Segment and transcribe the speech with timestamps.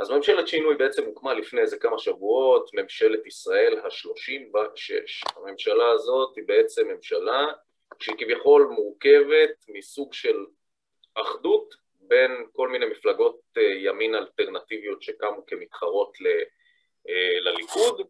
[0.00, 5.22] אז ממשלת שינוי בעצם הוקמה לפני איזה כמה שבועות, ממשלת ישראל השלושים ושש.
[5.36, 7.46] הממשלה הזאת היא בעצם ממשלה
[7.98, 10.36] שהיא כביכול מורכבת מסוג של
[11.14, 16.12] אחדות בין כל מיני מפלגות אה, ימין אלטרנטיביות שקמו כמתחרות
[17.08, 18.06] אה, לליכוד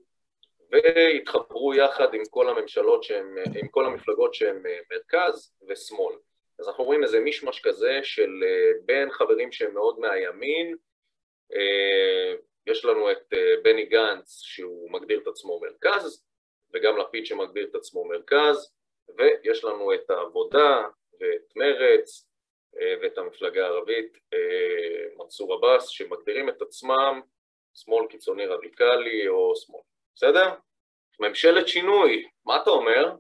[0.71, 6.15] והתחברו יחד עם כל הממשלות שהן, עם כל המפלגות שהן אה, מרכז ושמאל.
[6.61, 8.31] אז אנחנו רואים איזה מישמש כזה של
[8.85, 10.77] בין חברים שהם מאוד מהימין,
[12.67, 13.33] יש לנו את
[13.63, 16.25] בני גנץ שהוא מגדיר את עצמו מרכז
[16.75, 18.75] וגם לפיד שמגדיר את עצמו מרכז
[19.19, 20.83] ויש לנו את העבודה
[21.21, 22.31] ואת מרץ
[22.77, 27.21] אה, ואת המפלגה הערבית, אה, מנסור עבאס, שמגדירים את עצמם
[27.75, 29.81] שמאל קיצוני רדיקלי או שמאל,
[30.15, 30.55] בסדר?
[31.21, 33.15] ממשלת שינוי, מה אתה אומר?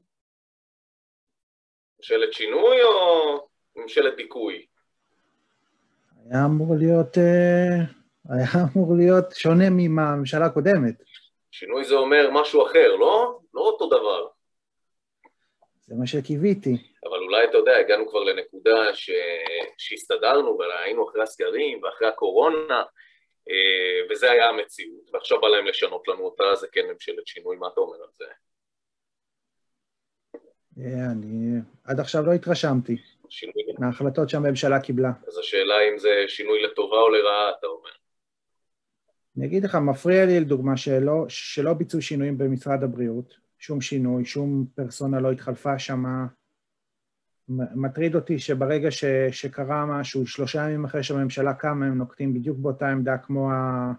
[1.99, 4.66] ממשלת שינוי או ממשלת דיכוי?
[6.30, 10.95] היה אמור להיות, אה, היה אמור להיות שונה מהממשלה הקודמת.
[11.51, 13.38] שינוי זה אומר משהו אחר, לא?
[13.54, 14.26] לא אותו דבר.
[15.80, 16.76] זה מה שקיוויתי.
[17.09, 19.10] אבל אולי, אתה יודע, הגענו כבר לנקודה ש...
[19.79, 22.82] שהסתדרנו והיינו אחרי הסגרים ואחרי הקורונה,
[23.51, 27.66] אה, וזה היה המציאות, ועכשיו בא להם לשנות לנו אותה, זה כן ממשלת שינוי, מה
[27.73, 28.24] אתה אומר על זה?
[30.79, 32.96] אה, אני עד עכשיו לא התרשמתי
[33.79, 35.10] מההחלטות שהממשלה קיבלה.
[35.29, 37.91] אז השאלה אם זה שינוי לטובה או לרעה, אתה אומר.
[39.41, 44.66] אני אגיד לך, מפריע לי לדוגמה שלא, שלא ביצעו שינויים במשרד הבריאות, שום שינוי, שום
[44.74, 46.05] פרסונה לא התחלפה שם.
[47.49, 52.88] מטריד אותי שברגע ש, שקרה משהו, שלושה ימים אחרי שהממשלה קמה, הם נוקטים בדיוק באותה
[52.88, 53.93] עמדה כמו, ה,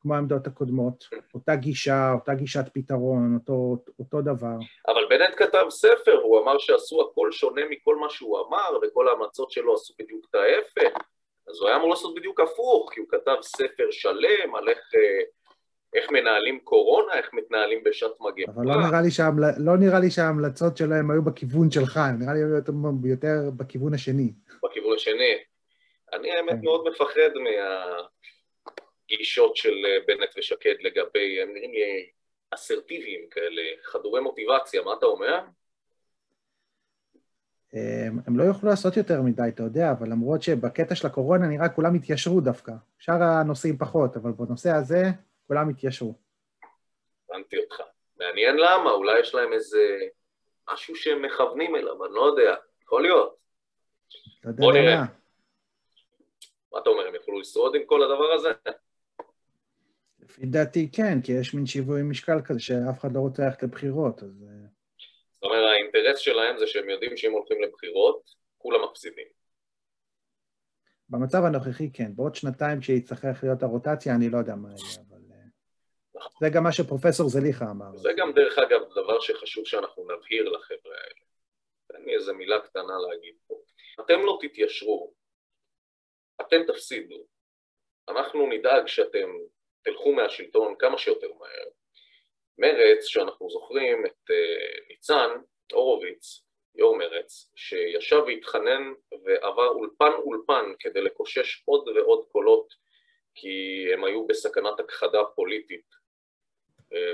[0.00, 1.08] כמו העמדות הקודמות.
[1.34, 4.56] אותה גישה, אותה גישת פתרון, אותו, אותו דבר.
[4.88, 9.50] אבל בנט כתב ספר, הוא אמר שעשו הכל שונה מכל מה שהוא אמר, וכל ההמלצות
[9.50, 11.11] שלו עשו בדיוק את ההפך.
[11.48, 14.78] אז הוא היה אמור לעשות בדיוק הפוך, כי הוא כתב ספר שלם על איך...
[14.94, 15.24] אה,
[15.94, 18.52] איך מנהלים קורונה, איך מתנהלים בשעת מגפה.
[18.52, 19.44] אבל לא נראה, לי שההמל...
[19.58, 22.72] לא נראה לי שההמלצות שלהם היו בכיוון שלך, נראה לי יותר,
[23.04, 24.32] יותר בכיוון השני.
[24.64, 25.34] בכיוון השני.
[26.12, 26.60] אני האמת כן.
[26.64, 27.30] מאוד מפחד
[29.10, 32.10] מהגישות של אה, בנט ושקד לגבי, הם נראים לי
[32.50, 35.40] אסרטיביים כאלה, חדורי מוטיבציה, מה אתה אומר?
[37.72, 41.68] הם, הם לא יוכלו לעשות יותר מדי, אתה יודע, אבל למרות שבקטע של הקורונה נראה
[41.68, 42.72] כולם התיישרו דווקא.
[42.98, 45.02] שאר הנושאים פחות, אבל בנושא הזה...
[45.52, 46.14] כולם התיישרו.
[47.30, 47.80] הבנתי אותך.
[48.16, 49.98] מעניין למה, אולי יש להם איזה
[50.72, 53.36] משהו שהם מכוונים אליו, אני לא יודע, יכול להיות.
[54.44, 55.04] לא יודע בוא נראה.
[56.72, 58.48] מה אתה אומר, הם יוכלו לשרוד עם כל הדבר הזה?
[60.20, 64.22] לפי דעתי כן, כי יש מין שיווי משקל כזה שאף אחד לא רוצה ללכת לבחירות,
[64.22, 64.44] אז...
[65.42, 68.22] אה, זאת אומרת, האינטרס שלהם זה שהם יודעים שאם הולכים לבחירות,
[68.58, 69.26] כולם מפסידים.
[71.08, 75.02] במצב הנוכחי כן, בעוד שנתיים כשיצטרך להיות הרוטציה, אני לא יודע מה יהיה.
[76.40, 77.96] זה גם מה שפרופסור זליכה אמר.
[77.96, 81.24] זה גם, דרך אגב, דבר שחשוב שאנחנו נבהיר לחבר'ה האלה.
[81.86, 83.54] תן לי איזה מילה קטנה להגיד פה.
[84.00, 85.14] אתם לא תתיישרו,
[86.40, 87.26] אתם תפסידו.
[88.08, 89.28] אנחנו נדאג שאתם
[89.82, 91.68] תלכו מהשלטון כמה שיותר מהר.
[92.58, 95.30] מרץ, שאנחנו זוכרים את uh, ניצן
[95.72, 96.42] הורוביץ,
[96.74, 98.92] יו"ר מרץ, שישב והתחנן
[99.24, 102.74] ועבר אולפן אולפן כדי לקושש עוד ועוד קולות
[103.34, 106.02] כי הם היו בסכנת הכחדה פוליטית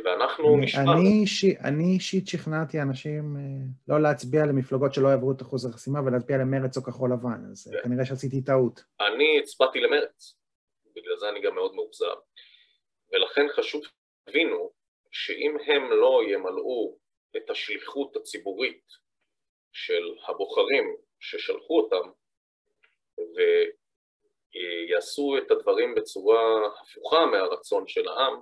[0.04, 0.82] ואנחנו נשמע...
[1.64, 3.42] אני אישית שכנעתי אנשים אה,
[3.88, 7.88] לא להצביע למפלגות שלא יעברו את אחוז החסימה ולהצביע למרץ או כחול לבן, אז כן.
[7.88, 8.80] כנראה שעשיתי טעות.
[9.00, 10.36] אני הצבעתי למרץ,
[10.96, 12.16] בגלל זה אני גם מאוד מאוכזב.
[13.12, 14.70] ולכן חשוב שתבינו
[15.24, 16.98] שאם הם לא ימלאו
[17.36, 18.84] את השליחות הציבורית
[19.72, 22.10] של הבוחרים ששלחו אותם
[24.54, 28.40] ויעשו את הדברים בצורה הפוכה מהרצון של העם,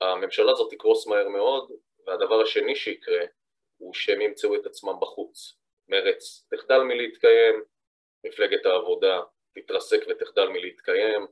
[0.00, 1.70] הממשלה הזאת תקרוס מהר מאוד,
[2.06, 3.24] והדבר השני שיקרה
[3.76, 5.56] הוא שהם ימצאו את עצמם בחוץ.
[5.88, 7.62] מרץ תחדל מלהתקיים,
[8.24, 9.20] מפלגת העבודה
[9.54, 11.26] תתרסק ותחדל מלהתקיים,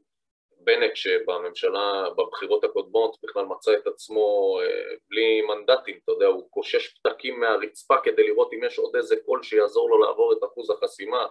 [0.64, 6.98] בנט שבממשלה, בבחירות הקודמות בכלל מצא את עצמו אה, בלי מנדטים, אתה יודע, הוא קושש
[6.98, 11.26] פתקים מהרצפה כדי לראות אם יש עוד איזה קול שיעזור לו לעבור את אחוז החסימה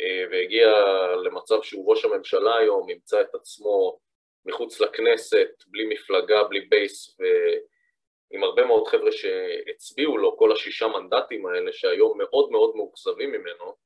[0.00, 0.70] אה, והגיע
[1.24, 3.98] למצב שהוא ראש הממשלה היום, ימצא את עצמו
[4.44, 11.46] מחוץ לכנסת, בלי מפלגה, בלי base, ועם הרבה מאוד חבר'ה שהצביעו לו, כל השישה מנדטים
[11.46, 13.76] האלה, שהיום מאוד מאוד מאוכזבים ממנו,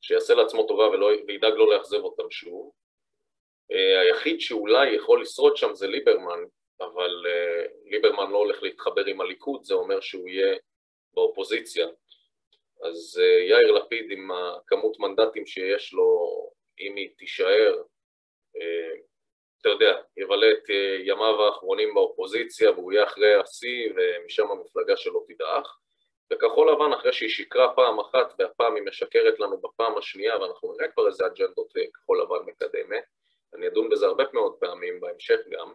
[0.00, 2.72] שיעשה לעצמו טובה ולא, וידאג לא לאכזב אותם שוב.
[3.72, 6.44] אה, היחיד שאולי יכול לשרוד שם זה ליברמן,
[6.80, 10.56] אבל אה, ליברמן לא הולך להתחבר עם הליכוד, זה אומר שהוא יהיה
[11.14, 11.86] באופוזיציה.
[12.82, 16.20] אז אה, יאיר לפיד עם הכמות מנדטים שיש לו,
[16.80, 17.82] אם היא תישאר,
[19.60, 20.64] אתה יודע, יבלה את
[21.04, 25.80] ימיו האחרונים באופוזיציה והוא יהיה אחרי השיא ומשם המפלגה שלו תדעך.
[26.32, 30.88] וכחול לבן, אחרי שהיא שיקרה פעם אחת והפעם היא משקרת לנו בפעם השנייה ואנחנו נראה
[30.92, 33.04] כבר איזה אג'נדות כחול לבן מקדמת,
[33.54, 35.74] אני אדון בזה הרבה מאוד פעמים בהמשך גם,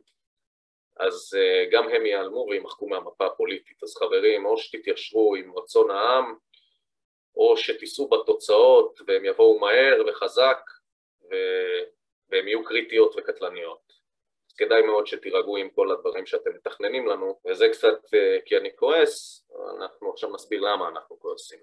[0.98, 1.38] אז
[1.72, 3.83] גם הם ייעלמו וימחקו מהמפה הפוליטית.
[3.83, 6.36] אז חברים, או שתתיישרו עם רצון העם,
[7.36, 10.60] או שתיסעו בתוצאות והם יבואו מהר וחזק
[11.31, 11.36] ו...
[12.30, 13.94] והם יהיו קריטיות וקטלניות.
[14.50, 18.75] אז כדאי מאוד שתירגעו עם כל הדברים שאתם מתכננים לנו, וזה קצת אה, כי אני
[18.75, 19.48] כועס,
[19.80, 21.60] אנחנו עכשיו נסביר למה אנחנו כועסים.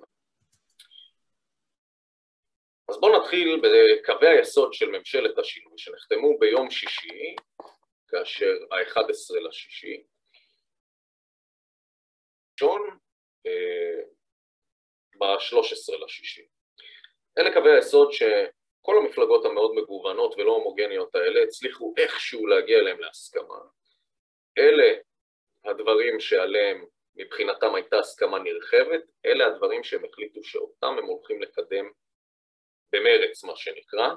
[2.88, 7.36] אז בואו נתחיל בקווי היסוד של ממשלת השינוי שנחתמו ביום שישי,
[8.08, 10.02] כאשר ה-11 לשישי.
[12.52, 12.98] ראשון,
[13.46, 14.02] אה,
[15.18, 16.46] ב-13 לשישי.
[17.38, 23.58] אלה קווי היסוד שכל המפלגות המאוד מגוונות ולא הומוגניות האלה הצליחו איכשהו להגיע אליהם להסכמה.
[24.58, 24.92] אלה
[25.64, 26.84] הדברים שעליהם
[27.14, 31.90] מבחינתם הייתה הסכמה נרחבת, אלה הדברים שהם החליטו שאותם הם הולכים לקדם
[32.92, 34.08] במרץ מה שנקרא,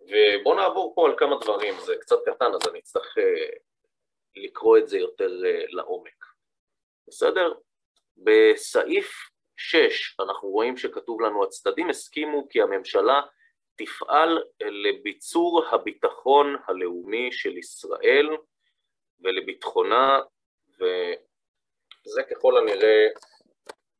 [0.00, 3.58] ובואו נעבור פה על כמה דברים, זה קצת קטן אז אני אצטרך uh,
[4.36, 6.24] לקרוא את זה יותר uh, לעומק.
[7.08, 7.52] בסדר?
[8.16, 13.20] בסעיף 6 אנחנו רואים שכתוב לנו הצדדים הסכימו כי הממשלה
[13.76, 18.28] תפעל לביצור הביטחון הלאומי של ישראל
[19.20, 20.20] ולביטחונה
[20.78, 23.08] וזה ככל הנראה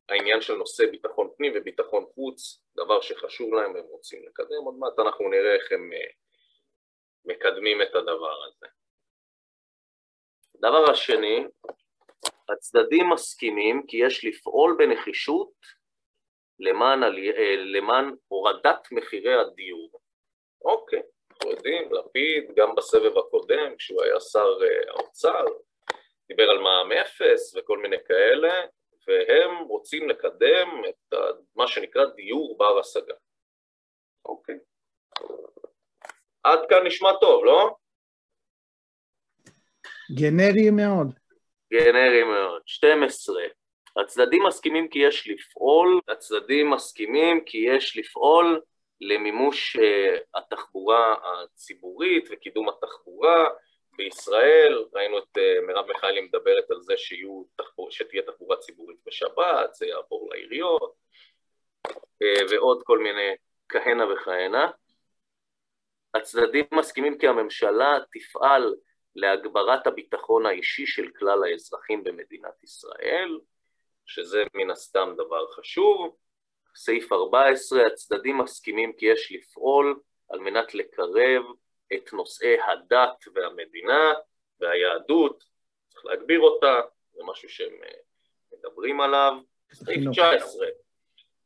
[0.09, 4.99] העניין של נושא ביטחון פנים וביטחון חוץ, דבר שחשוב להם והם רוצים לקדם, עוד מעט
[4.99, 6.11] אנחנו נראה איך הם אה,
[7.25, 8.67] מקדמים את הדבר הזה.
[10.55, 11.47] הדבר השני
[12.49, 15.53] הצדדים מסכימים כי יש לפעול בנחישות
[16.59, 20.01] למען, אה, למען הורדת מחירי הדיור.
[20.65, 25.45] אוקיי, אנחנו יודעים, לפיד גם בסבב הקודם, כשהוא היה שר אה, האוצר,
[26.29, 28.67] דיבר על מע"מ אפס וכל מיני כאלה,
[29.07, 31.15] והם רוצים לקדם את
[31.57, 33.15] מה שנקרא דיור בר השגה.
[34.25, 34.59] אוקיי.
[36.43, 37.77] עד כאן נשמע טוב, לא?
[40.21, 41.15] גנרי מאוד.
[41.73, 42.63] גנרי מאוד.
[42.67, 43.43] 12.
[43.97, 48.61] הצדדים מסכימים כי יש לפעול, הצדדים מסכימים כי יש לפעול
[49.01, 49.81] למימוש uh,
[50.35, 53.49] התחבורה הציבורית וקידום התחבורה
[53.97, 57.43] בישראל, ראינו את uh, מרב מיכאלי מדברת על זה שיהיו
[57.91, 60.95] שתהיה תחבורה ציבורית בשבת, זה יעבור לעיריות
[61.95, 63.35] uh, ועוד כל מיני
[63.69, 64.71] כהנה וכהנה.
[66.15, 68.75] הצדדים מסכימים כי הממשלה תפעל
[69.17, 73.39] להגברת הביטחון האישי של כלל האזרחים במדינת ישראל,
[74.07, 76.17] שזה מן הסתם דבר חשוב.
[76.77, 81.43] סעיף 14, הצדדים מסכימים כי יש לפעול על מנת לקרב
[81.93, 84.13] את נושאי הדת והמדינה
[84.61, 85.45] והיהדות,
[85.89, 86.81] צריך להגביר אותה,
[87.13, 87.97] זה משהו שהם אה,
[88.53, 89.33] מדברים עליו.
[89.73, 90.67] סעיף 19,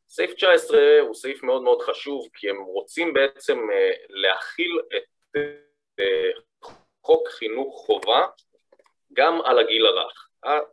[0.09, 5.37] סעיף 19 הוא סעיף מאוד מאוד חשוב כי הם רוצים בעצם אה, להכיל את
[6.01, 6.31] אה,
[7.03, 8.27] חוק חינוך חובה
[9.13, 10.29] גם על הגיל הרך.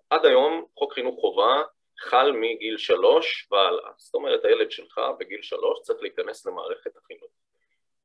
[0.10, 1.64] עד היום חוק חינוך חובה
[2.00, 3.92] חל מגיל שלוש והלאה.
[3.98, 7.30] זאת אומרת, הילד שלך בגיל שלוש צריך להיכנס למערכת החינוך.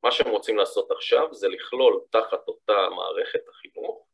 [0.03, 4.07] מה שהם רוצים לעשות עכשיו זה לכלול תחת אותה מערכת החינוך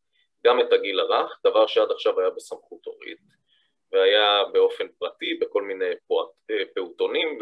[0.46, 3.20] גם את הגיל הרך, דבר שעד עכשיו היה בסמכות הורית,
[3.91, 5.91] והיה באופן פרטי בכל מיני
[6.74, 7.39] פעוטונים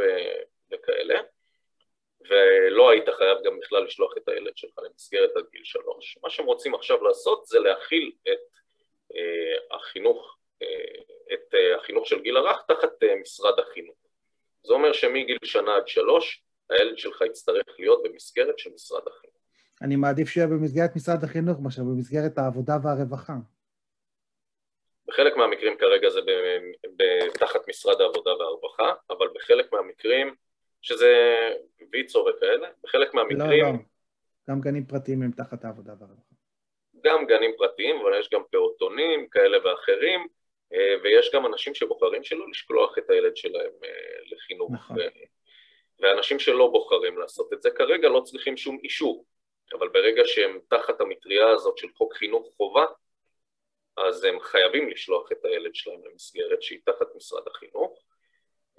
[0.72, 1.20] וכאלה.
[2.30, 6.18] ולא היית חייב גם בכלל לשלוח את הילד שלך למסגרת עד גיל שלוש.
[6.24, 8.40] מה שהם רוצים עכשיו לעשות זה להכיל את
[9.16, 11.02] אה, החינוך, אה,
[11.34, 13.96] את אה, החינוך של גיל הרך תחת אה, משרד החינוך.
[14.64, 19.36] זה אומר שמגיל שנה עד שלוש הילד שלך יצטרך להיות במסגרת של משרד החינוך.
[19.82, 23.34] אני מעדיף שיהיה במסגרת משרד החינוך מאשר במסגרת העבודה והרווחה.
[25.08, 26.20] בחלק מהמקרים כרגע זה
[27.40, 30.36] תחת משרד העבודה והרווחה, אבל בחלק מהמקרים
[30.82, 31.40] שזה
[31.92, 33.66] ויצו וכאלה, בחלק מהמקרים...
[33.66, 33.78] לא, לא,
[34.50, 36.36] גם גנים פרטיים הם תחת העבודה והרווחה.
[37.04, 40.28] גם גנים פרטיים, אבל יש גם פעוטונים כאלה ואחרים,
[40.74, 43.90] אה, ויש גם אנשים שבוחרים שלא לשלוח את הילד שלהם אה,
[44.32, 44.72] לחינוך.
[44.72, 44.98] נכון.
[46.00, 49.26] ואנשים שלא בוחרים לעשות את זה כרגע לא צריכים שום אישור,
[49.74, 52.86] אבל ברגע שהם תחת המטריה הזאת של חוק חינוך חובה,
[53.98, 58.04] אז הם חייבים לשלוח את הילד שלהם למסגרת שהיא תחת משרד החינוך,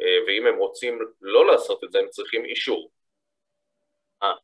[0.00, 2.90] אה, ואם הם רוצים לא לעשות את זה הם צריכים אישור.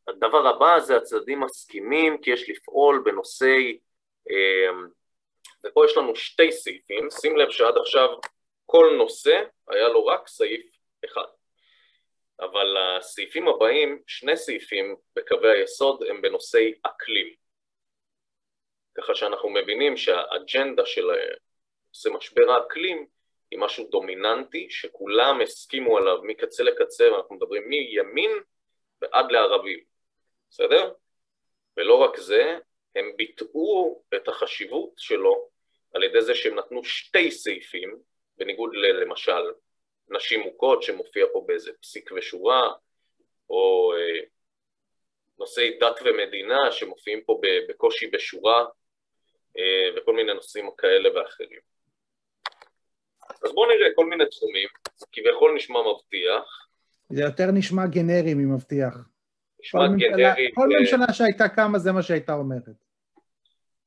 [0.07, 3.79] הדבר הבא זה הצדדים מסכימים כי יש לפעול בנושאי,
[4.31, 4.69] אה,
[5.65, 8.09] ופה יש לנו שתי סעיפים, שים לב שעד עכשיו
[8.65, 10.65] כל נושא היה לו רק סעיף
[11.05, 11.25] אחד.
[12.43, 17.33] אבל הסעיפים הבאים, שני סעיפים בקווי היסוד הם בנושאי אקלים.
[18.97, 21.07] ככה שאנחנו מבינים שהאג'נדה של
[21.89, 23.07] נושא משבר האקלים
[23.51, 28.31] היא משהו דומיננטי שכולם הסכימו עליו מקצה לקצה, ואנחנו מדברים מימין
[29.01, 29.79] ועד לערבים,
[30.49, 30.93] בסדר?
[31.77, 32.57] ולא רק זה,
[32.95, 35.49] הם ביטאו את החשיבות שלו
[35.93, 37.97] על ידי זה שהם נתנו שתי סעיפים,
[38.37, 39.51] בניגוד למשל
[40.09, 42.73] נשים מוכות שמופיע פה באיזה פסיק ושורה,
[43.49, 44.25] או אה,
[45.39, 48.65] נושאי דת ומדינה שמופיעים פה בקושי בשורה,
[49.57, 51.59] אה, וכל מיני נושאים כאלה ואחרים.
[53.43, 54.67] אז בואו נראה כל מיני תחומים,
[55.11, 56.67] כביכול נשמע מבטיח.
[57.09, 58.93] זה יותר נשמע גנרי ממבטיח.
[59.59, 60.51] נשמע גנרי.
[60.55, 62.75] כל ממשלה שהייתה קמה זה מה שהייתה אומרת.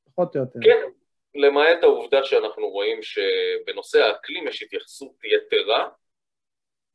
[0.05, 0.59] פחות או יותר.
[0.63, 0.89] כן,
[1.35, 5.89] למעט העובדה שאנחנו רואים שבנושא האקלים יש התייחסות יתרה,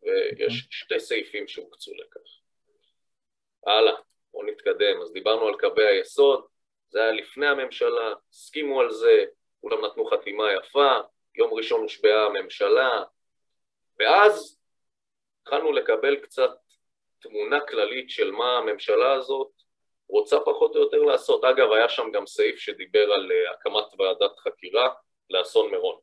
[0.02, 0.66] ויש.
[0.70, 2.20] שתי סעיפים שהוקצו לכך.
[3.66, 3.94] הלאה,
[4.32, 5.02] בואו נתקדם.
[5.02, 6.46] אז דיברנו על קווי היסוד,
[6.88, 9.24] זה היה לפני הממשלה, הסכימו על זה,
[9.60, 11.00] כולם נתנו חתימה יפה,
[11.34, 13.02] יום ראשון הושבעה הממשלה,
[14.00, 14.58] ואז
[15.42, 16.50] התחלנו לקבל קצת
[17.20, 19.50] תמונה כללית של מה הממשלה הזאת
[20.08, 21.44] רוצה פחות או יותר לעשות.
[21.44, 24.88] אגב, היה שם גם סעיף שדיבר על אה, הקמת ועדת חקירה
[25.30, 26.00] לאסון מירון.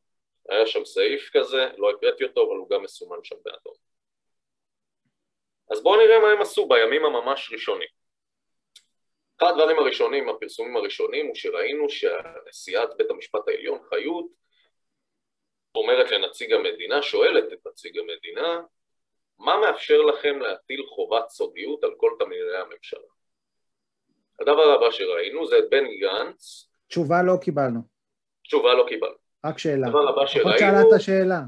[0.50, 3.88] היה שם סעיף כזה, לא הקראתי אותו, אבל הוא גם מסומן שם באדום.
[5.71, 7.88] אז בואו נראה מה הם עשו בימים הממש ראשונים.
[9.38, 14.25] אחד הדברים הראשונים, הפרסומים הראשונים, הוא שראינו שנשיאת בית המשפט העליון, חיות,
[15.75, 18.61] אומרת לנציג המדינה, שואלת את נציג המדינה,
[19.39, 23.07] מה מאפשר לכם להטיל חובת סודיות על כל תלמידי הממשלה?
[24.39, 26.69] הדבר הבא שראינו זה את בני גנץ.
[26.88, 27.79] תשובה לא קיבלנו.
[28.43, 29.15] תשובה לא קיבלנו.
[29.45, 29.88] רק שאלה.
[29.88, 30.49] הדבר הבא שראינו...
[30.49, 31.39] לפחות שאלה את השאלה.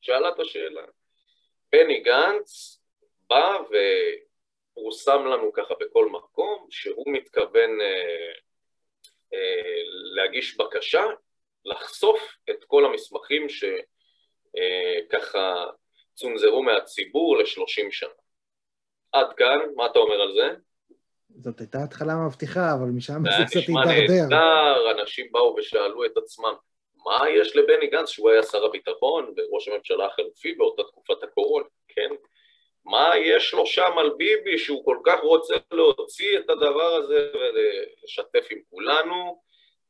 [0.00, 0.82] שאלה את השאלה.
[1.72, 2.79] בני גנץ
[3.30, 8.32] בא ופורסם לנו ככה בכל מקום שהוא מתכוון אה,
[9.34, 9.82] אה,
[10.14, 11.04] להגיש בקשה
[11.64, 15.66] לחשוף את כל המסמכים שככה אה,
[16.14, 18.10] צונזרו מהציבור לשלושים שנה.
[19.12, 20.48] עד כאן, מה אתה אומר על זה?
[21.38, 23.84] זאת הייתה התחלה מבטיחה, אבל משם זה קצת הידרדר.
[23.84, 26.54] זה נשמע נהדר, אנשים באו ושאלו את עצמם,
[27.04, 32.10] מה יש לבני גנץ, שהוא היה שר הביטחון וראש הממשלה החלופי באותה תקופת הקורונה, כן?
[32.84, 38.46] מה יש לו שם על ביבי שהוא כל כך רוצה להוציא את הדבר הזה ולשתף
[38.50, 39.42] עם כולנו?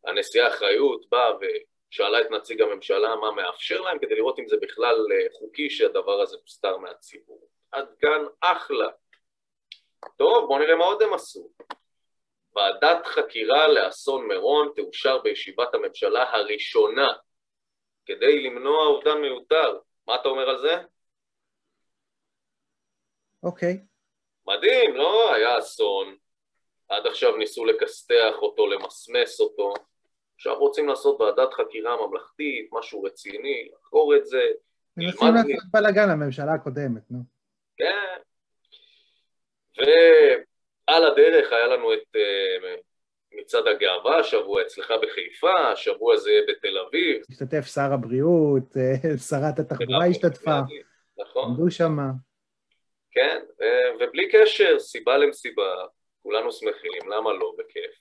[0.05, 4.97] הנשיאה אחריות באה ושאלה את נציג הממשלה מה מאפשר להם כדי לראות אם זה בכלל
[5.13, 7.49] אה, חוקי שהדבר הזה מוסתר מהציבור.
[7.73, 8.89] עד כאן אחלה.
[10.19, 11.51] טוב, בואו נראה מה עוד הם עשו.
[12.57, 17.09] ועדת חקירה לאסון מירון תאושר בישיבת הממשלה הראשונה
[18.07, 19.79] כדי למנוע אובדן מיותר.
[20.07, 20.77] מה אתה אומר על זה?
[23.43, 23.81] אוקיי.
[24.47, 25.35] מדהים, לא?
[25.35, 26.15] היה אסון,
[26.89, 29.75] עד עכשיו ניסו לכסתח אותו, למסמס אותו,
[30.37, 34.43] עכשיו רוצים לעשות ועדת חקירה ממלכתית, משהו רציני, לחקור את זה.
[34.97, 37.19] מנסים לעשות בלאגן לממשלה הקודמת, נו.
[37.77, 38.21] כן.
[39.77, 42.81] ועל הדרך היה לנו את uh,
[43.41, 47.23] מצעד הגאווה, השבוע אצלך בחיפה, השבוע זה בתל אביב.
[47.31, 50.61] השתתף שר הבריאות, אה, שרת התחבורה השתתפה.
[51.19, 51.51] נכון.
[51.51, 52.11] עמדו שמה.
[53.13, 53.43] כן,
[54.01, 55.85] ובלי קשר, סיבה למסיבה,
[56.23, 57.95] כולנו שמחים, למה לא, בכיף.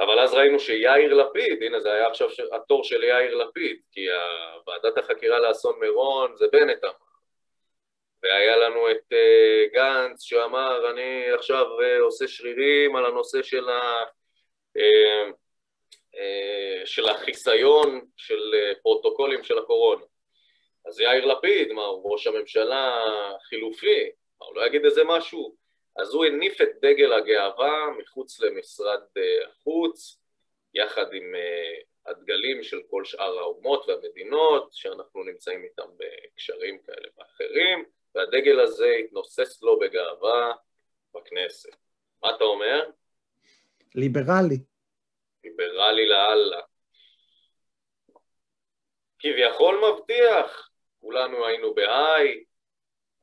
[0.00, 4.06] אבל אז ראינו שיאיר לפיד, הנה זה היה עכשיו התור של יאיר לפיד, כי
[4.66, 6.92] ועדת החקירה לאסון מירון זה בנט אמר.
[8.22, 14.02] והיה לנו את uh, גנץ שאמר, אני עכשיו uh, עושה שרירים על הנושא של, ה,
[14.78, 15.32] uh,
[16.14, 20.04] uh, של החיסיון של uh, פרוטוקולים של הקורונה.
[20.88, 23.04] אז יאיר לפיד, מה, הוא ראש הממשלה
[23.42, 25.56] חילופי, מה, הוא לא יגיד איזה משהו?
[25.96, 30.20] אז הוא הניף את דגל הגאווה מחוץ למשרד uh, החוץ,
[30.74, 37.84] יחד עם uh, הדגלים של כל שאר האומות והמדינות, שאנחנו נמצאים איתם בקשרים כאלה ואחרים,
[38.14, 40.52] והדגל הזה התנוסס לו בגאווה
[41.14, 41.76] בכנסת.
[42.22, 42.90] מה אתה אומר?
[43.94, 44.58] ליברלי.
[45.44, 46.60] ליברלי לאללה.
[49.18, 50.67] כביכול מבטיח,
[51.00, 52.44] כולנו היינו בהיי,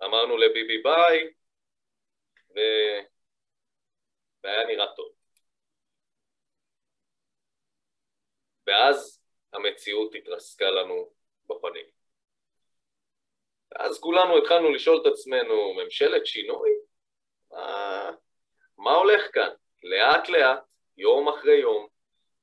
[0.03, 1.33] אמרנו לביבי ביי,
[2.55, 2.59] ו...
[4.43, 5.09] והיה נראה טוב.
[8.67, 9.21] ואז
[9.53, 11.09] המציאות התרסקה לנו
[11.45, 11.85] בפנים.
[13.75, 16.69] אז כולנו התחלנו לשאול את עצמנו, ממשלת שינוי?
[17.51, 18.11] מה,
[18.77, 19.49] מה הולך כאן?
[19.83, 20.59] לאט לאט,
[20.97, 21.87] יום אחרי יום,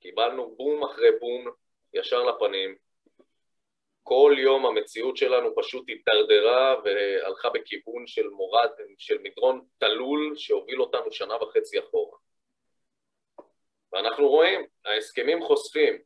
[0.00, 1.50] קיבלנו בום אחרי בום
[1.94, 2.76] ישר לפנים.
[4.02, 11.12] כל יום המציאות שלנו פשוט הידרדרה והלכה בכיוון של מורד, של מדרון תלול שהוביל אותנו
[11.12, 12.18] שנה וחצי אחורה.
[13.92, 15.98] ואנחנו רואים, ההסכמים חושפים,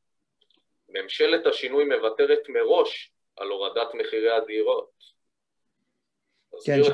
[0.88, 4.90] ממשלת השינוי מוותרת מראש על הורדת מחירי הדירות.
[6.64, 6.88] כן, ש...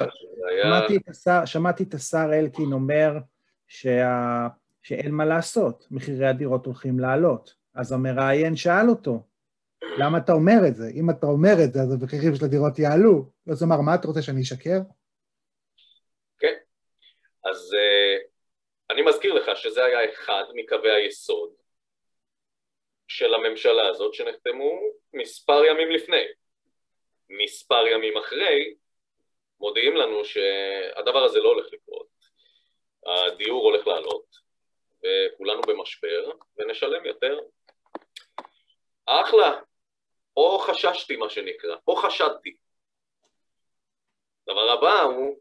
[0.48, 0.64] היה...
[0.64, 3.10] שמעתי, את השר, שמעתי את השר אלקין אומר
[3.68, 4.46] שה...
[4.82, 7.54] שאין מה לעשות, מחירי הדירות הולכים לעלות.
[7.74, 9.22] אז המראיין שאל אותו,
[9.98, 10.84] למה אתה אומר את זה?
[10.94, 13.24] אם אתה אומר את זה, אז המחירים של הדירות יעלו.
[13.50, 14.78] אז הוא אמר, מה אתה רוצה, שאני אשקר?
[16.38, 16.54] כן.
[17.44, 18.22] אז uh,
[18.90, 21.50] אני מזכיר לך שזה היה אחד מקווי היסוד
[23.08, 24.80] של הממשלה הזאת שנחתמו
[25.12, 26.24] מספר ימים לפני.
[27.28, 28.74] מספר ימים אחרי,
[29.60, 32.06] מודיעים לנו שהדבר הזה לא הולך לקרות.
[33.06, 34.36] הדיור הולך לעלות,
[34.98, 37.38] וכולנו במשבר, ונשלם יותר.
[39.06, 39.60] אחלה,
[40.36, 42.56] או חששתי מה שנקרא, או חשדתי.
[44.42, 45.38] הדבר הבא הוא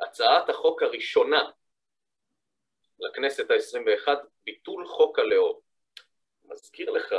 [0.00, 1.50] הצעת החוק הראשונה
[2.98, 4.08] לכנסת ה-21,
[4.44, 5.60] ביטול חוק הלאום.
[6.44, 7.14] מזכיר לך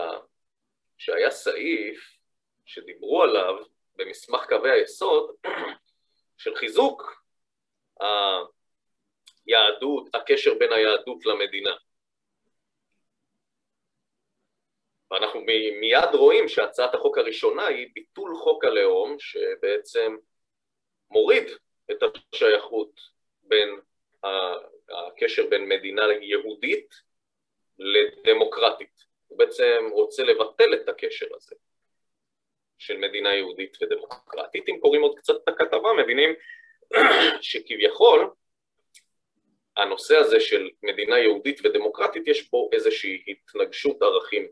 [0.98, 2.18] שהיה סעיף
[2.66, 3.56] שדיברו עליו
[3.96, 5.36] במסמך קווי היסוד
[6.38, 7.24] של חיזוק
[9.46, 11.76] היהדות, הקשר בין היהדות למדינה.
[15.12, 15.42] ואנחנו
[15.80, 20.16] מיד רואים שהצעת החוק הראשונה היא ביטול חוק הלאום, שבעצם
[21.12, 21.44] מוריד
[21.92, 21.98] את
[22.34, 23.00] השייכות
[23.44, 23.80] בין,
[24.90, 26.96] הקשר בין מדינה יהודית
[27.80, 29.06] לדמוקרטית.
[29.28, 31.56] הוא בעצם רוצה לבטל את הקשר הזה
[32.78, 34.70] של מדינה יהודית ודמוקרטית.
[34.70, 36.30] אם קוראים עוד קצת את הכתבה, מבינים
[37.42, 38.30] שכביכול
[39.78, 44.48] הנושא הזה של מדינה יהודית ודמוקרטית יש בו איזושהי התנגשות ערכים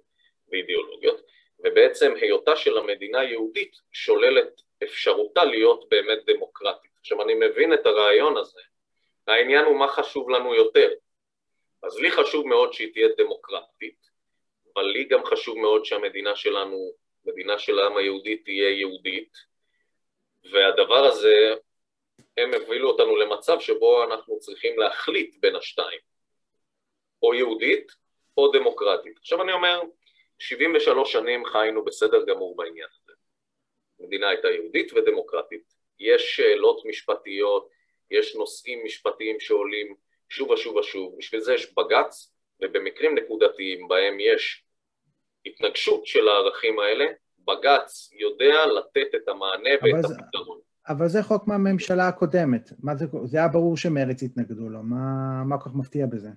[0.52, 1.22] ואידיאולוגיות,
[1.60, 6.92] ובעצם היותה של המדינה היהודית שוללת אפשרותה להיות באמת דמוקרטית.
[7.00, 8.62] עכשיו אני מבין את הרעיון הזה,
[9.28, 10.90] העניין הוא מה חשוב לנו יותר.
[11.84, 14.10] אז לי חשוב מאוד שהיא תהיה דמוקרטית,
[14.74, 16.92] אבל לי גם חשוב מאוד שהמדינה שלנו,
[17.26, 19.34] מדינה של העם היהודי תהיה יהודית,
[20.52, 21.54] והדבר הזה,
[22.38, 26.00] הם הובילו אותנו למצב שבו אנחנו צריכים להחליט בין השתיים,
[27.24, 27.92] או יהודית
[28.38, 29.18] או דמוקרטית.
[29.18, 29.82] עכשיו אני אומר,
[30.40, 33.14] 73 שנים חיינו בסדר גמור בעניין הזה.
[34.00, 35.74] המדינה הייתה יהודית ודמוקרטית.
[36.00, 37.70] יש שאלות משפטיות,
[38.12, 39.96] יש נושאים משפטיים שעולים
[40.30, 44.66] שוב ושוב ושוב, בשביל זה יש בג"ץ, ובמקרים נקודתיים בהם יש
[45.46, 47.06] התנגשות של הערכים האלה,
[47.40, 50.60] בג"ץ יודע לתת את המענה ואת זה, הפתרון.
[50.90, 52.70] אבל זה חוק מהממשלה הקודמת.
[52.84, 56.30] מה זה, זה היה ברור שמרץ התנגדו לו, מה, מה כל כך מפתיע בזה?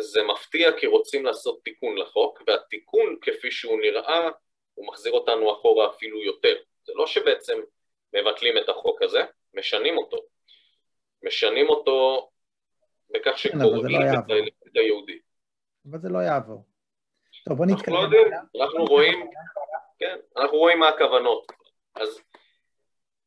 [0.00, 4.28] זה מפתיע כי רוצים לעשות תיקון לחוק, והתיקון כפי שהוא נראה,
[4.74, 6.56] הוא מחזיר אותנו אחורה אפילו יותר.
[6.86, 7.58] זה לא שבעצם
[8.12, 10.16] מבטלים את החוק הזה, משנים אותו.
[11.22, 12.30] משנים אותו
[13.10, 14.06] בכך כן, שקוראים לא
[14.68, 15.18] את היהודי.
[15.90, 16.64] אבל זה לא יעבור.
[17.48, 17.94] טוב, בוא נתקדם.
[17.94, 19.30] אנחנו לא יודעים, אנחנו רואים,
[19.98, 21.52] כן, אנחנו רואים מה הכוונות.
[21.94, 22.20] אז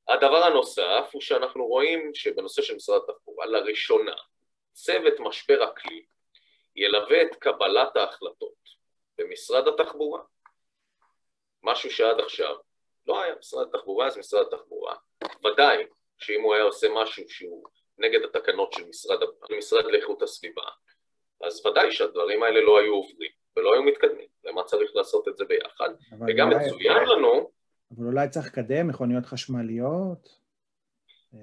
[0.07, 4.15] הדבר הנוסף הוא שאנחנו רואים שבנושא של משרד התחבורה, לראשונה,
[4.73, 6.16] צוות משבר אקלים
[6.77, 8.53] ילווה את קבלת ההחלטות
[9.17, 10.21] במשרד התחבורה,
[11.63, 12.55] משהו שעד עכשיו
[13.07, 14.95] לא היה משרד התחבורה, אז משרד התחבורה.
[15.45, 15.83] ודאי
[16.17, 17.63] שאם הוא היה עושה משהו שהוא
[17.97, 20.63] נגד התקנות של משרד, המשרד לאיכות הסביבה,
[21.41, 25.45] אז ודאי שהדברים האלה לא היו עוברים ולא היו מתקדמים, למה צריך לעשות את זה
[25.45, 25.89] ביחד,
[26.27, 27.51] וגם מצוין לנו...
[27.97, 30.47] אבל אולי צריך לקדם מכוניות חשמליות?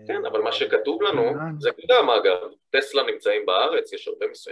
[0.07, 1.23] כן, אבל מה שכתוב לנו,
[1.59, 4.49] זה גם אגב, טסלה נמצאים בארץ, יש הרבה מס...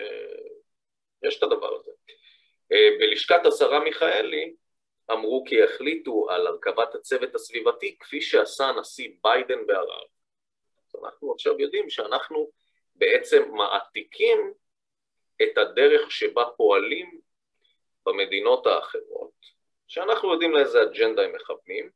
[1.24, 1.90] יש את הדבר הזה.
[2.72, 4.54] אה, בלשכת השרה מיכאלי
[5.10, 10.06] אמרו כי החליטו על הרכבת הצוות הסביבתי כפי שעשה הנשיא ביידן בערב.
[10.88, 12.50] אז אנחנו עכשיו יודעים שאנחנו
[12.94, 14.52] בעצם מעתיקים
[15.42, 17.20] את הדרך שבה פועלים
[18.06, 19.32] במדינות האחרות,
[19.88, 21.90] שאנחנו יודעים לאיזה אג'נדה הם מכוונים,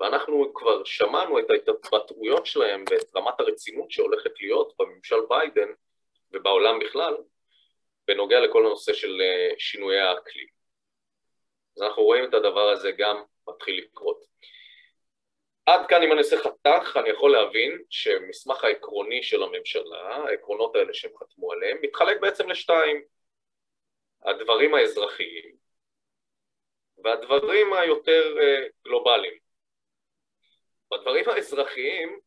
[0.00, 5.68] ואנחנו כבר שמענו את ההתבטאויות שלהם ואת רמת הרצינות שהולכת להיות בממשל ביידן
[6.32, 7.16] ובעולם בכלל,
[8.06, 10.46] בנוגע לכל הנושא של אה, שינויי האקלים.
[11.76, 14.24] אז אנחנו רואים את הדבר הזה גם מתחיל לקרות.
[15.66, 20.94] עד כאן אם אני עושה חתך, אני יכול להבין שמסמך העקרוני של הממשלה, העקרונות האלה
[20.94, 23.02] שהם חתמו עליהם, מתחלק בעצם לשתיים.
[24.24, 25.56] הדברים האזרחיים
[27.04, 29.38] והדברים היותר אה, גלובליים.
[30.90, 32.20] בדברים האזרחיים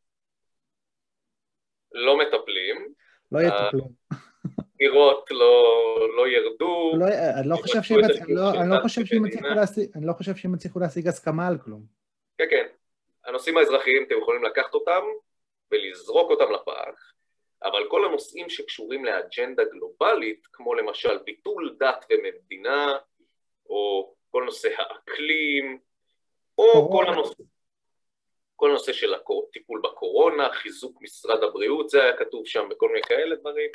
[1.92, 2.94] לא מטפלים.
[3.32, 3.90] לא יטפלו.
[4.78, 6.94] דירות לא, לא ירדו.
[7.00, 7.06] לא,
[7.40, 11.82] אני לא חושב שהם לא, לא הצליחו להשיג הסכמה על כלום.
[12.38, 12.68] כן, כן.
[13.26, 15.02] הנושאים האזרחיים, אתם יכולים לקחת אותם
[15.72, 17.14] ולזרוק אותם לפח,
[17.64, 22.98] אבל כל הנושאים שקשורים לאג'נדה גלובלית, כמו למשל ביטול דת ומדינה,
[23.70, 25.80] או כל נושא האקלים,
[26.58, 27.44] או כל הנושא,
[28.56, 33.36] כל הנושא של הטיפול בקורונה, חיזוק משרד הבריאות, זה היה כתוב שם בכל מיני כאלה
[33.36, 33.70] דברים,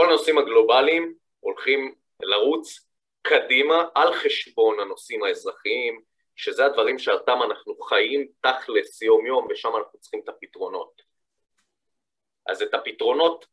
[0.00, 2.88] כל הנושאים הגלובליים הולכים לרוץ
[3.22, 6.00] קדימה על חשבון הנושאים האזרחיים,
[6.36, 11.02] שזה הדברים שאותם אנחנו חיים תכלס יום יום ושם אנחנו צריכים את הפתרונות.
[12.46, 13.46] אז את הפתרונות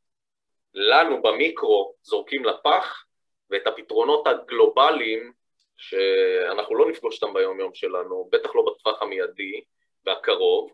[0.74, 3.04] לנו במיקרו זורקים לפח
[3.50, 5.34] ואת הפתרונות הגלובליים
[5.78, 9.62] שאנחנו לא נפגוש אותם ביום יום שלנו, בטח לא בטווח המיידי
[10.06, 10.72] והקרוב,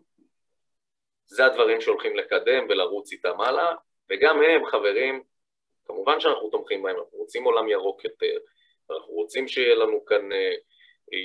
[1.26, 3.74] זה הדברים שהולכים לקדם ולרוץ איתם הלאה,
[4.10, 5.33] וגם הם חברים,
[5.84, 8.38] כמובן שאנחנו תומכים בהם, אנחנו רוצים עולם ירוק יותר,
[8.90, 10.54] אנחנו רוצים שיהיה לנו כאן אה,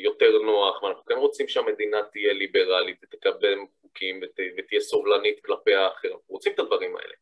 [0.03, 6.07] יותר נוח, ואנחנו כן רוצים שהמדינה תהיה ליברלית ותקבל חוקים ות, ותהיה סובלנית כלפי האחר,
[6.07, 7.13] אנחנו רוצים את הדברים האלה.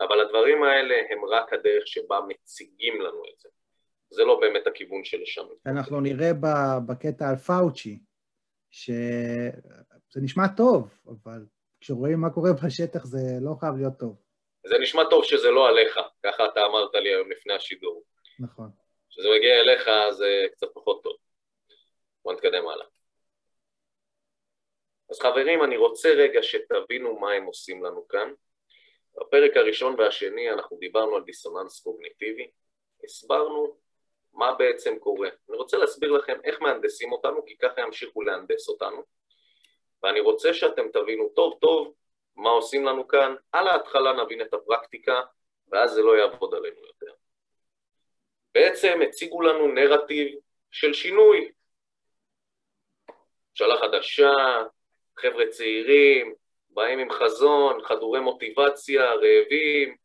[0.00, 3.48] אבל הדברים האלה הם רק הדרך שבה מציגים לנו את זה.
[4.10, 5.42] זה לא באמת הכיוון שלשם.
[5.66, 6.30] אנחנו נראה
[6.86, 7.98] בקטע על פאוצ'י,
[8.70, 11.46] שזה נשמע טוב, אבל
[11.80, 14.25] כשרואים מה קורה בשטח זה לא חייב להיות טוב.
[14.68, 18.02] זה נשמע טוב שזה לא עליך, ככה אתה אמרת לי היום לפני השידור.
[18.38, 18.70] נכון.
[19.10, 21.16] כשזה מגיע אליך זה קצת פחות טוב.
[22.24, 22.86] בואו נתקדם הלאה.
[25.10, 28.32] אז חברים, אני רוצה רגע שתבינו מה הם עושים לנו כאן.
[29.20, 32.50] בפרק הראשון והשני אנחנו דיברנו על דיסוננס קוגניטיבי,
[33.04, 33.76] הסברנו
[34.32, 35.28] מה בעצם קורה.
[35.48, 39.02] אני רוצה להסביר לכם איך מהנדסים אותנו, כי ככה ימשיכו להנדס אותנו,
[40.02, 41.94] ואני רוצה שאתם תבינו טוב טוב
[42.36, 43.34] מה עושים לנו כאן.
[43.52, 45.20] על ההתחלה נבין את הפרקטיקה,
[45.68, 47.12] ואז זה לא יעבוד עלינו יותר.
[48.54, 50.38] בעצם הציגו לנו נרטיב
[50.70, 51.52] של שינוי.
[53.50, 54.32] ממשלה חדשה,
[55.16, 56.34] חבר'ה צעירים,
[56.70, 59.96] באים עם חזון, חדורי מוטיבציה, רעבים,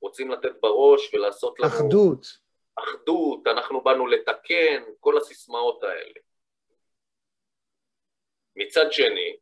[0.00, 1.68] רוצים לתת בראש ולעשות לנו...
[1.68, 2.26] אחדות.
[2.74, 6.20] אחדות, אנחנו באנו לתקן, כל הסיסמאות האלה.
[8.56, 9.36] מצד שני,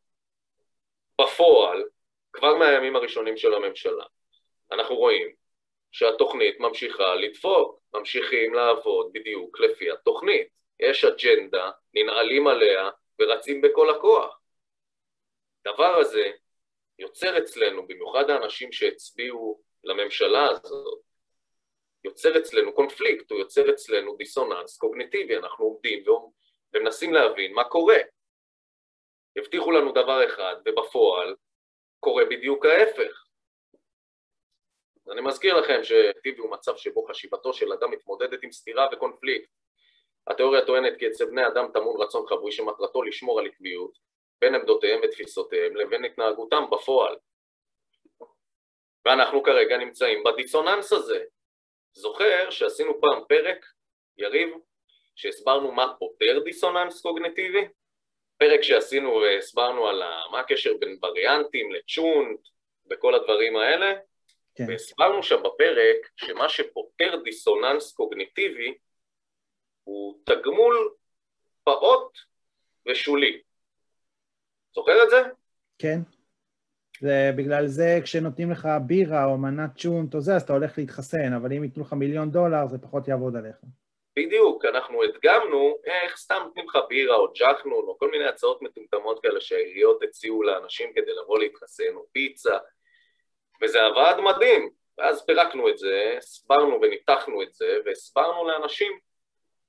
[1.21, 1.83] בפועל,
[2.39, 4.05] כבר מהימים הראשונים של הממשלה,
[4.71, 5.35] אנחנו רואים
[5.91, 10.47] שהתוכנית ממשיכה לדפוק, ממשיכים לעבוד בדיוק לפי התוכנית.
[10.79, 14.39] יש אג'נדה, ננעלים עליה ורצים בכל הכוח.
[15.65, 16.31] הדבר הזה
[16.99, 21.01] יוצר אצלנו, במיוחד האנשים שהצביעו לממשלה הזאת,
[22.03, 26.03] יוצר אצלנו קונפליקט, הוא יוצר אצלנו דיסוננס קוגניטיבי, אנחנו עומדים
[26.73, 27.97] ומנסים להבין מה קורה.
[29.37, 31.35] הבטיחו לנו דבר אחד, ובפועל
[31.99, 33.25] קורה בדיוק ההפך.
[35.11, 39.49] אני מזכיר לכם שטיבי הוא מצב שבו חשיבתו של אדם מתמודדת עם סתירה וקונפליקט.
[40.27, 43.97] התיאוריה טוענת כי אצל בני אדם טמון רצון חבוי שמטרתו לשמור על עקביות
[44.41, 47.15] בין עמדותיהם ותפיסותיהם לבין התנהגותם בפועל.
[49.05, 51.23] ואנחנו כרגע נמצאים בדיסוננס הזה.
[51.93, 53.65] זוכר שעשינו פעם פרק,
[54.17, 54.49] יריב,
[55.15, 57.67] שהסברנו מה פותר דיסוננס קוגנטיבי?
[58.39, 62.39] פרק שעשינו והסברנו על מה הקשר בין וריאנטים לצ'ונט
[62.91, 63.93] וכל הדברים האלה,
[64.55, 64.65] כן.
[64.67, 68.73] והסברנו שם בפרק שמה שפותר דיסוננס קוגניטיבי
[69.83, 70.93] הוא תגמול
[71.63, 72.17] פעוט
[72.89, 73.41] ושולי.
[74.75, 75.21] זוכר את זה?
[75.77, 75.99] כן.
[77.01, 81.53] ובגלל זה כשנותנים לך בירה או מנת צ'ונט או זה, אז אתה הולך להתחסן, אבל
[81.53, 83.55] אם ייתנו לך מיליון דולר זה פחות יעבוד עליך.
[84.15, 89.21] בדיוק, אנחנו הדגמנו איך סתם נותנים לך בירה או ג'חנון או כל מיני הצעות מטומטמות
[89.21, 92.57] כאלה שהעיריות הציעו לאנשים כדי לבוא להתחסן, או פיצה,
[93.61, 94.69] וזה עבד מדהים.
[94.97, 98.99] ואז פירקנו את זה, הסברנו וניתחנו את זה, והסברנו לאנשים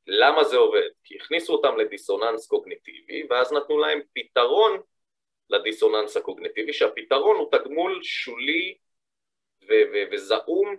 [0.06, 0.88] למה זה עובד.
[1.04, 4.80] כי הכניסו אותם לדיסוננס קוגניטיבי, ואז נתנו להם פתרון
[5.50, 8.76] לדיסוננס הקוגניטיבי, שהפתרון הוא תגמול שולי
[10.12, 10.76] וזעום,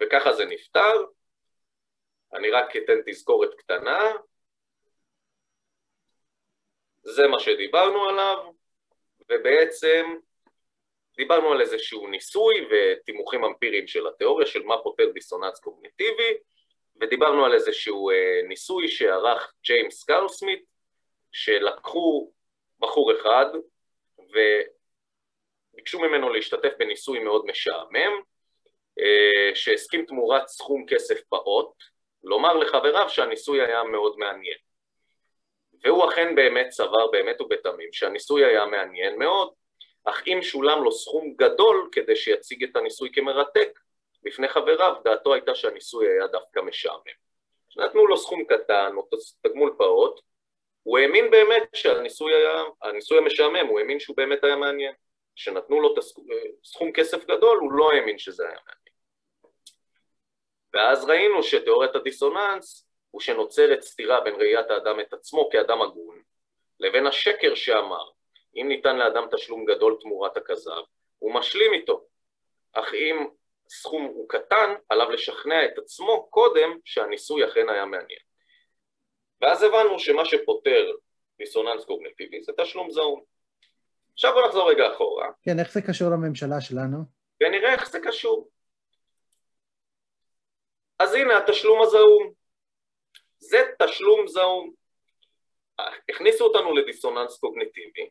[0.00, 1.04] וככה זה נפתר.
[2.34, 4.12] אני רק אתן תזכורת קטנה.
[7.02, 8.52] זה מה שדיברנו עליו,
[9.30, 10.04] ובעצם
[11.16, 16.34] דיברנו על איזשהו ניסוי ותימוכים אמפיריים של התיאוריה של מה פותר דיסוננס קוגניטיבי,
[17.00, 20.64] ודיברנו על איזשהו אה, ניסוי שערך ג'יימס קארסמית,
[21.32, 22.32] שלקחו
[22.78, 23.46] בחור אחד
[25.74, 28.12] וביקשו ממנו להשתתף בניסוי מאוד משעמם,
[28.98, 31.72] אה, שהסכים תמורת סכום כסף פעוט,
[32.24, 34.58] לומר לחבריו שהניסוי היה מאוד מעניין.
[35.84, 39.52] והוא אכן באמת סבר באמת ובתמים שהניסוי היה מעניין מאוד,
[40.04, 43.78] אך אם שולם לו סכום גדול כדי שיציג את הניסוי כמרתק
[44.22, 47.22] בפני חבריו, דעתו הייתה שהניסוי היה דווקא משעמם.
[47.76, 49.08] נתנו לו סכום קטן או
[49.42, 50.20] תגמול פעוט,
[50.82, 54.94] הוא האמין באמת שהניסוי היה, הניסוי המשעמם, הוא האמין שהוא באמת היה מעניין.
[55.36, 55.94] כשנתנו לו
[56.64, 58.81] סכום כסף גדול, הוא לא האמין שזה היה מעניין.
[60.74, 66.22] ואז ראינו שתיאוריית הדיסוננס הוא שנוצרת סתירה בין ראיית האדם את עצמו כאדם הגון,
[66.80, 68.10] לבין השקר שאמר,
[68.56, 70.82] אם ניתן לאדם תשלום גדול תמורת הכזב,
[71.18, 72.04] הוא משלים איתו.
[72.72, 73.26] אך אם
[73.68, 78.20] סכום הוא קטן, עליו לשכנע את עצמו קודם שהניסוי אכן היה מעניין.
[79.40, 80.92] ואז הבנו שמה שפותר
[81.38, 83.22] דיסוננס קוגנטיבי זה תשלום זעום.
[84.12, 85.28] עכשיו בוא נחזור רגע אחורה.
[85.42, 86.98] כן, איך זה קשור לממשלה שלנו?
[87.42, 88.48] ונראה איך זה קשור.
[91.02, 92.32] אז הנה התשלום הזעום.
[93.38, 94.72] זה תשלום זעום.
[96.08, 98.08] הכניסו אותנו לדיסוננס קוגניטיבי,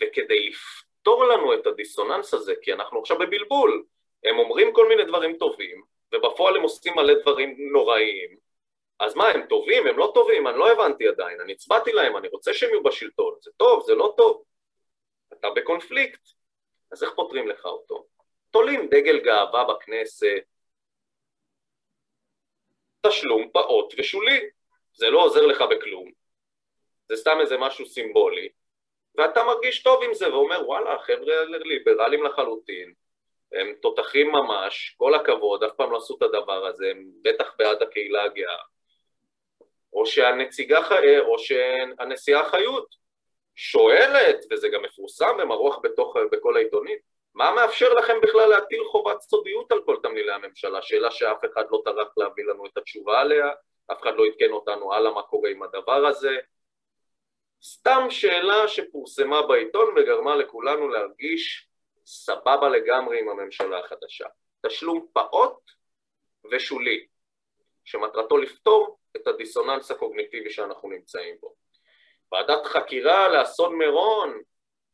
[0.00, 3.84] וכדי לפתור לנו את הדיסוננס הזה, כי אנחנו עכשיו בבלבול,
[4.24, 5.82] הם אומרים כל מיני דברים טובים,
[6.14, 8.36] ובפועל הם עושים מלא דברים נוראיים,
[9.00, 9.86] אז מה, הם טובים?
[9.86, 10.46] הם לא טובים?
[10.46, 13.94] אני לא הבנתי עדיין, אני הצבעתי להם, אני רוצה שהם יהיו בשלטון, זה טוב, זה
[13.94, 14.44] לא טוב.
[15.32, 16.20] אתה בקונפליקט,
[16.92, 18.06] אז איך פותרים לך אותו?
[18.50, 20.42] תולים דגל גאווה בכנסת,
[23.06, 24.40] תשלום פעוט ושולי,
[24.92, 26.10] זה לא עוזר לך בכלום,
[27.08, 28.48] זה סתם איזה משהו סימבולי,
[29.14, 32.92] ואתה מרגיש טוב עם זה ואומר וואלה חבר'ה ליברליים לחלוטין,
[33.52, 37.82] הם תותחים ממש, כל הכבוד, אף פעם לא עשו את הדבר הזה, הם בטח בעד
[37.82, 38.56] הקהילה הגאה.
[39.92, 40.80] או שהנציגה,
[41.20, 42.94] או שהנשיאה חיות
[43.54, 46.98] שואלת, וזה גם מפורסם ומרוח בתוך, בכל העיתונים,
[47.34, 50.82] מה מאפשר לכם בכלל להטיל חובת סודיות על כל תמלילי הממשלה?
[50.82, 53.50] שאלה שאף אחד לא טרח להביא לנו את התשובה עליה,
[53.92, 56.36] אף אחד לא עדכן אותנו הלאה מה קורה עם הדבר הזה.
[57.62, 61.68] סתם שאלה שפורסמה בעיתון וגרמה לכולנו להרגיש
[62.06, 64.26] סבבה לגמרי עם הממשלה החדשה.
[64.66, 65.70] תשלום פעוט
[66.52, 67.06] ושולי,
[67.84, 71.54] שמטרתו לפתור את הדיסוננס הקוגניטיבי שאנחנו נמצאים בו.
[72.32, 74.42] ועדת חקירה לאסון מירון,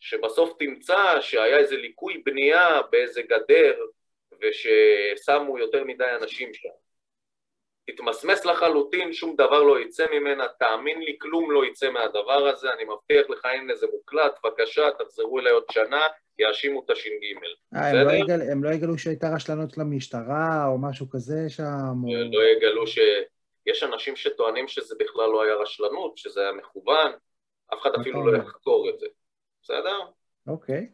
[0.01, 3.77] שבסוף תמצא שהיה איזה ליקוי בנייה באיזה גדר
[4.41, 6.69] וששמו יותר מדי אנשים שם.
[7.87, 12.85] תתמסמס לחלוטין, שום דבר לא יצא ממנה, תאמין לי, כלום לא יצא מהדבר הזה, אני
[12.85, 16.01] מבטיח לך, הנה זה מוקלט, בבקשה, תחזרו אליי עוד שנה,
[16.39, 17.11] יאשימו את הש"ג.
[17.77, 21.65] אה, הם, לא יגל, הם לא יגלו שהייתה רשלנות למשטרה או משהו כזה שם?
[22.05, 22.09] או...
[22.33, 22.99] לא יגלו ש...
[23.67, 27.13] יש אנשים שטוענים שזה בכלל לא היה רשלנות, שזה היה מכוון,
[27.75, 29.07] אף אחד אפילו לא יחקור את זה,
[29.63, 29.99] בסדר?
[30.47, 30.91] אוקיי.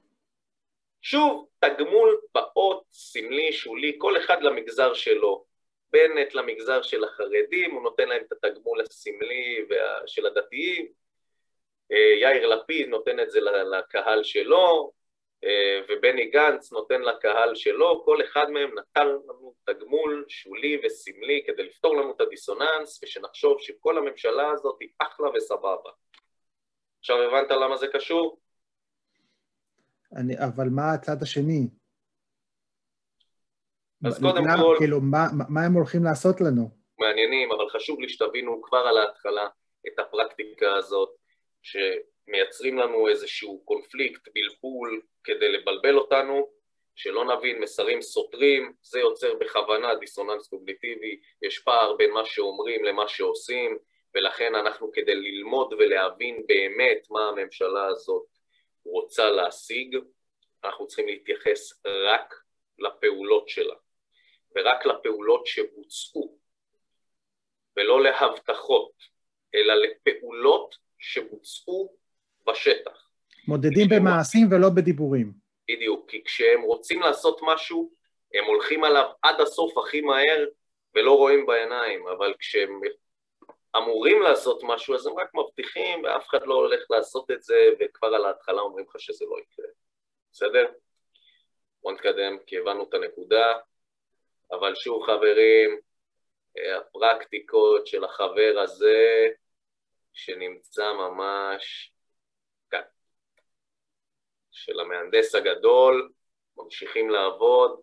[1.02, 5.44] שוב, תגמול באות, סמלי, שולי, כל אחד למגזר שלו.
[5.92, 9.66] בנט למגזר של החרדים, הוא נותן להם את התגמול הסמלי
[10.07, 10.87] של הדתיים,
[11.92, 14.92] אה, יאיר לפיד נותן את זה לקהל שלו,
[15.44, 21.62] אה, ובני גנץ נותן לקהל שלו, כל אחד מהם נתן לנו תגמול שולי וסמלי כדי
[21.62, 25.90] לפתור לנו את הדיסוננס ושנחשוב שכל הממשלה הזאת היא אחלה וסבבה.
[26.98, 28.38] עכשיו הבנת למה זה קשור?
[30.12, 31.69] אני, אבל מה הצד השני?
[34.05, 34.77] אז קודם כל...
[34.79, 36.71] כאילו, מה, מה הם הולכים לעשות לנו?
[36.99, 39.49] מעניינים, אבל חשוב לי שתבינו כבר על ההתחלה
[39.87, 41.09] את הפרקטיקה הזאת,
[41.62, 46.49] שמייצרים לנו איזשהו קונפליקט, בלבול, כדי לבלבל אותנו,
[46.95, 53.09] שלא נבין מסרים סותרים, זה יוצר בכוונה דיסוננס קוגניטיבי, יש פער בין מה שאומרים למה
[53.09, 53.79] שעושים,
[54.14, 58.23] ולכן אנחנו כדי ללמוד ולהבין באמת מה הממשלה הזאת
[58.87, 59.96] רוצה להשיג,
[60.64, 62.35] אנחנו צריכים להתייחס רק
[62.79, 63.75] לפעולות שלה.
[64.57, 66.38] ורק לפעולות שבוצעו,
[67.77, 68.92] ולא להבטחות,
[69.55, 71.96] אלא לפעולות שבוצעו
[72.46, 73.11] בשטח.
[73.49, 75.33] מודדים במעשים ולא בדיבורים.
[75.70, 77.92] בדיוק, כי כשהם רוצים לעשות משהו,
[78.35, 80.46] הם הולכים עליו עד הסוף הכי מהר
[80.94, 82.81] ולא רואים בעיניים, אבל כשהם
[83.77, 88.15] אמורים לעשות משהו, אז הם רק מבטיחים ואף אחד לא הולך לעשות את זה, וכבר
[88.15, 89.67] על ההתחלה אומרים לך שזה לא יקרה.
[90.33, 90.67] בסדר?
[91.83, 93.59] בוא נתקדם, כי הבנו את הנקודה.
[94.53, 95.81] אבל שוב חברים,
[96.77, 99.29] הפרקטיקות של החבר הזה
[100.12, 101.93] שנמצא ממש
[102.71, 102.83] כאן,
[104.53, 106.12] של המהנדס הגדול,
[106.57, 107.81] ממשיכים לעבוד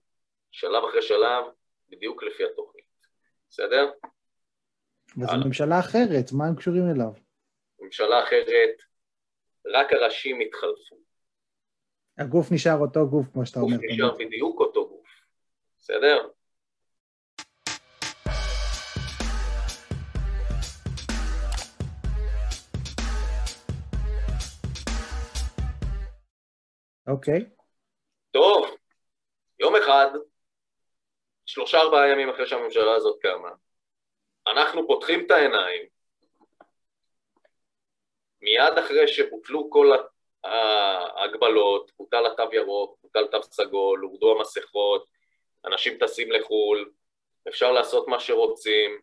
[0.52, 1.46] שלב אחרי שלב
[1.90, 2.86] בדיוק לפי התוכנית,
[3.50, 3.92] בסדר?
[5.18, 7.12] וזו ממשלה אחרת, מה הם קשורים אליו?
[7.80, 8.82] ממשלה אחרת,
[9.66, 10.96] רק הראשים התחלפו.
[12.18, 13.74] הגוף נשאר אותו גוף, כמו שאתה אומר.
[13.74, 15.08] הגוף נשאר בדיוק אותו גוף,
[15.80, 16.30] בסדר?
[27.08, 27.40] אוקיי.
[27.40, 27.64] Okay.
[28.32, 28.66] טוב,
[29.60, 30.10] יום אחד,
[31.46, 33.50] שלושה ארבעה ימים אחרי שהממשלה הזאת קמה,
[34.48, 35.86] אנחנו פותחים את העיניים
[38.42, 39.92] מיד אחרי שבוטלו כל
[40.44, 45.06] ההגבלות, בוטל התו ירוק, בוטל תו סגול, הורדו המסכות,
[45.66, 46.92] אנשים טסים לחו"ל,
[47.48, 49.00] אפשר לעשות מה שרוצים,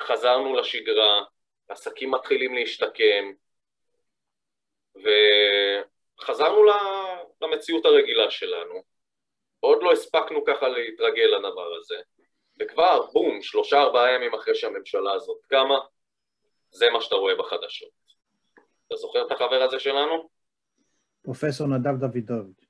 [0.00, 1.24] חזרנו לשגרה,
[1.68, 3.32] עסקים מתחילים להשתקם,
[6.18, 6.62] וחזרנו
[7.42, 8.82] למציאות הרגילה שלנו.
[9.60, 11.96] עוד לא הספקנו ככה להתרגל לדבר הזה,
[12.62, 15.78] וכבר, בום, שלושה ארבעה ימים אחרי שהממשלה הזאת קמה,
[16.70, 18.02] זה מה שאתה רואה בחדשות.
[18.86, 20.28] אתה זוכר את החבר הזה שלנו?
[21.22, 22.64] פרופסור נדב דוידוביץ'.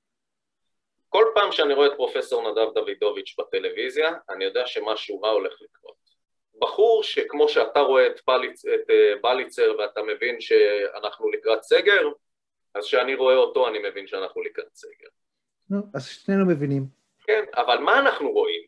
[1.08, 5.96] כל פעם שאני רואה את פרופסור נדב דוידוביץ' בטלוויזיה, אני יודע שמשהו רע הולך לקרות.
[6.58, 8.64] בחור שכמו שאתה רואה את, פליצ...
[8.66, 12.08] את אה, בליצר ואתה מבין שאנחנו לקראת סגר,
[12.74, 15.08] אז כשאני רואה אותו אני מבין שאנחנו לקראת סגר.
[15.70, 16.86] נו, אז שנינו מבינים.
[17.26, 18.61] כן, אבל מה אנחנו רואים?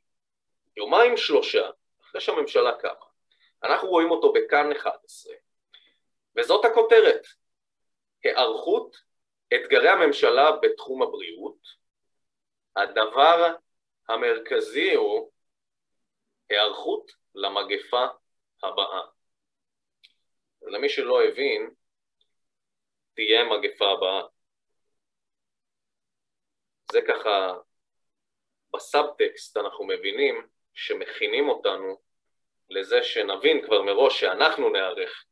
[0.77, 1.71] יומיים שלושה,
[2.03, 3.07] אחרי שהממשלה קמה,
[3.65, 5.35] אנחנו רואים אותו בכאן 11,
[6.37, 7.27] וזאת הכותרת,
[8.25, 8.97] היערכות
[9.55, 11.59] אתגרי הממשלה בתחום הבריאות,
[12.77, 13.55] הדבר
[14.09, 15.31] המרכזי הוא
[16.51, 18.07] היערכות למגפה
[18.63, 19.01] הבאה.
[20.63, 21.71] למי שלא הבין,
[23.15, 24.23] תהיה מגפה הבאה.
[26.93, 27.55] זה ככה,
[28.75, 32.01] בסאבטקסט אנחנו מבינים שמכינים אותנו
[32.71, 35.25] לזה שנבין כבר מראש שאנחנו נערך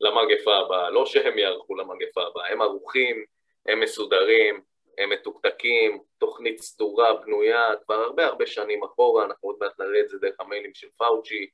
[0.00, 3.24] למגפה הבאה, לא שהם יערכו למגפה הבאה, הם ערוכים,
[3.66, 4.62] הם מסודרים,
[4.98, 10.08] הם מתוקתקים, תוכנית סדורה, בנויה, כבר הרבה הרבה שנים אחורה, אנחנו עוד מעט נראה את
[10.08, 11.50] זה דרך המיילים של פאוצ'י,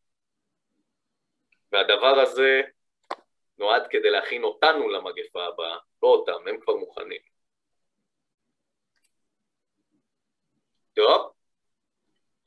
[1.72, 2.62] והדבר הזה
[3.58, 7.20] נועד כדי להכין אותנו למגפה הבאה, לא אותם, הם כבר מוכנים.
[10.94, 11.32] טוב,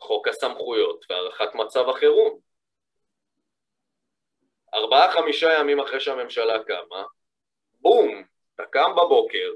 [0.02, 2.40] חוק הסמכויות והארכת מצב החירום.
[4.74, 7.04] ארבעה חמישה ימים אחרי שהממשלה קמה,
[7.74, 8.24] בום,
[8.56, 9.54] אתה קם בבוקר,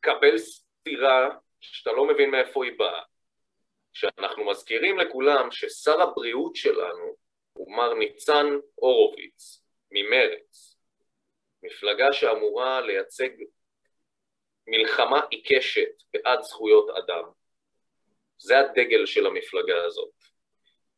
[0.00, 1.28] קבל סתירה
[1.60, 3.02] שאתה לא מבין מאיפה היא באה.
[3.92, 7.16] שאנחנו מזכירים לכולם ששר הבריאות שלנו
[7.52, 10.76] הוא מר ניצן הורוביץ ממרץ,
[11.62, 13.28] מפלגה שאמורה לייצג
[14.66, 17.24] מלחמה עיקשת בעד זכויות אדם.
[18.38, 20.10] זה הדגל של המפלגה הזאת.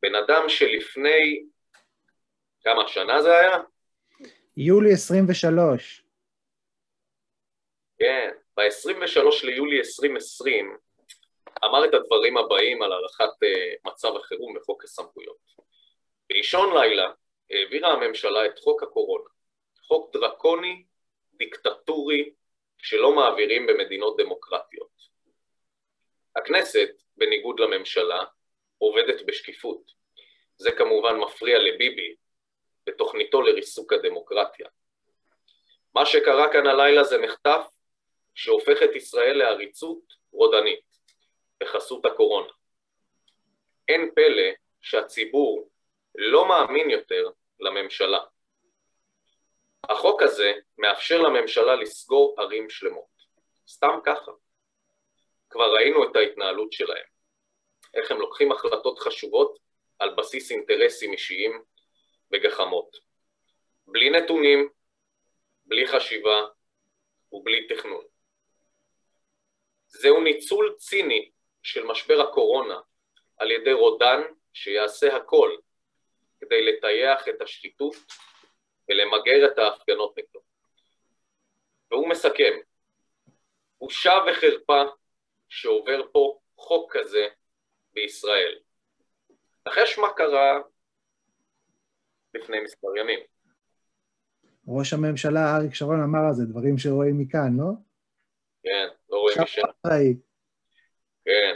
[0.01, 1.43] בן אדם שלפני,
[2.63, 3.57] כמה שנה זה היה?
[4.57, 6.03] יולי 23.
[7.99, 10.77] כן, ב-23 ליולי 2020
[11.65, 15.37] אמר את הדברים הבאים על הארכת uh, מצב החירום בחוק הסמכויות.
[16.29, 17.11] באישון לילה
[17.51, 19.29] העבירה הממשלה את חוק הקורונה,
[19.87, 20.83] חוק דרקוני,
[21.33, 22.33] דיקטטורי,
[22.77, 24.89] שלא מעבירים במדינות דמוקרטיות.
[26.35, 28.23] הכנסת, בניגוד לממשלה,
[28.77, 29.91] עובדת בשקיפות.
[30.57, 32.15] זה כמובן מפריע לביבי
[32.85, 34.67] בתוכניתו לריסוק הדמוקרטיה.
[35.93, 37.65] מה שקרה כאן הלילה זה מחטף
[38.35, 39.99] שהופך את ישראל לעריצות
[40.31, 40.85] רודנית
[41.59, 42.53] בחסות הקורונה.
[43.87, 44.51] אין פלא
[44.81, 45.69] שהציבור
[46.15, 47.29] לא מאמין יותר
[47.59, 48.19] לממשלה.
[49.89, 53.09] החוק הזה מאפשר לממשלה לסגור ערים שלמות.
[53.67, 54.31] סתם ככה.
[55.49, 57.05] כבר ראינו את ההתנהלות שלהם.
[57.93, 59.59] איך הם לוקחים החלטות חשובות
[59.99, 61.63] על בסיס אינטרסים אישיים
[62.33, 62.97] וגחמות.
[63.87, 64.69] בלי נתונים,
[65.65, 66.47] בלי חשיבה
[67.31, 68.05] ובלי תכנון.
[69.87, 71.31] זהו ניצול ציני
[71.63, 72.79] של משבר הקורונה
[73.37, 74.21] על ידי רודן
[74.53, 75.55] שיעשה הכל
[76.39, 77.95] כדי לטייח את השחיתות
[78.89, 80.39] ולמגר את ההפגנות נגדו.
[81.91, 82.53] והוא מסכם,
[83.79, 84.83] בושה וחרפה
[85.49, 87.27] שעובר פה חוק כזה
[87.93, 88.59] בישראל.
[89.67, 90.59] נחש מה קרה
[92.33, 93.19] לפני מספר ימים.
[94.67, 97.71] ראש הממשלה אריק שרון אמר על זה דברים שרואים מכאן, לא?
[98.63, 99.61] כן, לא רואים משם.
[101.25, 101.55] כן,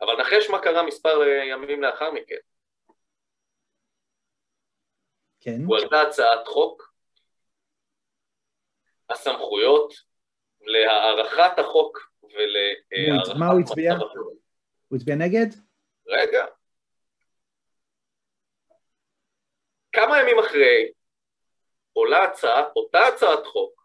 [0.00, 2.36] אבל נחש מה קרה מספר אה, ימים לאחר מכן.
[5.40, 5.58] כן.
[5.66, 6.94] הועלתה הצעת חוק
[9.10, 9.94] הסמכויות
[10.60, 13.38] להארכת החוק ולהארכת...
[13.38, 13.92] מה הוא הצביע?
[14.88, 15.46] הוא הצביע נגד?
[16.06, 16.46] רגע.
[19.92, 20.92] כמה ימים אחרי
[21.92, 23.84] עולה הצעה, אותה הצעת חוק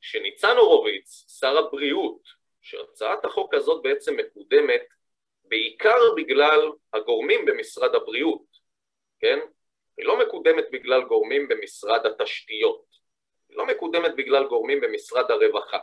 [0.00, 2.22] שניצן הורוביץ, שר הבריאות,
[2.60, 4.82] שהצעת החוק הזאת בעצם מקודמת
[5.44, 8.44] בעיקר בגלל הגורמים במשרד הבריאות,
[9.18, 9.38] כן?
[9.96, 12.84] היא לא מקודמת בגלל גורמים במשרד התשתיות,
[13.48, 15.78] היא לא מקודמת בגלל גורמים במשרד הרווחה,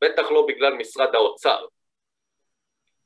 [0.00, 1.66] בטח לא בגלל משרד האוצר,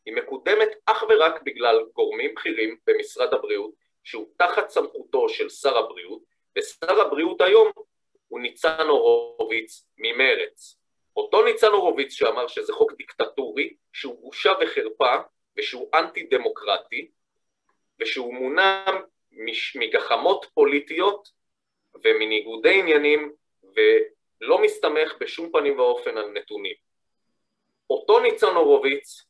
[0.05, 3.73] היא מקודמת אך ורק בגלל גורמים בכירים במשרד הבריאות
[4.05, 6.23] שהוא תחת סמכותו של שר הבריאות
[6.59, 7.71] ושר הבריאות היום
[8.29, 10.79] הוא ניצן הורוביץ ממרץ.
[11.17, 15.17] אותו ניצן הורוביץ שאמר שזה חוק דיקטטורי, שהוא בושה וחרפה
[15.57, 17.11] ושהוא אנטי דמוקרטי
[18.01, 18.85] ושהוא מונע
[19.75, 21.29] מגחמות פוליטיות
[22.05, 23.33] ומניגודי עניינים
[24.43, 26.77] ולא מסתמך בשום פנים ואופן על נתונים.
[27.91, 29.25] אותו ניצן הורוביץ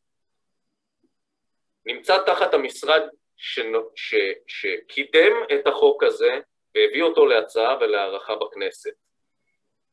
[1.84, 3.02] נמצא תחת המשרד
[3.36, 3.60] ש...
[3.96, 4.14] ש...
[4.46, 6.40] שקידם את החוק הזה
[6.74, 8.94] והביא אותו להצעה ולהערכה בכנסת.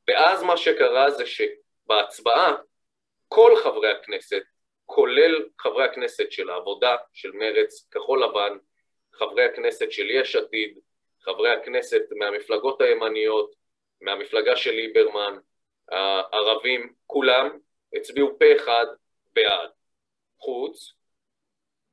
[0.08, 2.56] ואז מה שקרה זה שבהצבעה
[3.28, 4.42] כל חברי הכנסת,
[4.86, 8.58] כולל חברי הכנסת של העבודה, של מרץ, כחול לבן,
[9.14, 10.80] חברי הכנסת של יש עתיד,
[11.22, 13.59] חברי הכנסת מהמפלגות הימניות,
[14.02, 15.38] מהמפלגה של ליברמן,
[15.88, 17.60] הערבים, כולם
[17.94, 18.86] הצביעו פה אחד
[19.34, 19.70] בעד,
[20.40, 20.94] חוץ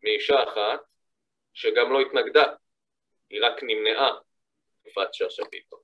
[0.02, 0.80] מאישה אחת
[1.54, 2.44] שגם לא התנגדה,
[3.30, 4.18] היא רק נמנעה,
[4.86, 5.80] יפעת שאשא ביטון.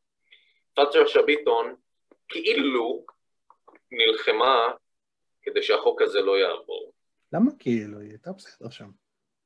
[0.72, 1.76] יפעת שאשא ביטון
[2.28, 3.04] כאילו
[3.90, 4.68] נלחמה
[5.42, 6.92] כדי שהחוק הזה לא יעבור.
[7.32, 8.00] למה כאילו?
[8.00, 8.90] היא הייתה בסדר שם.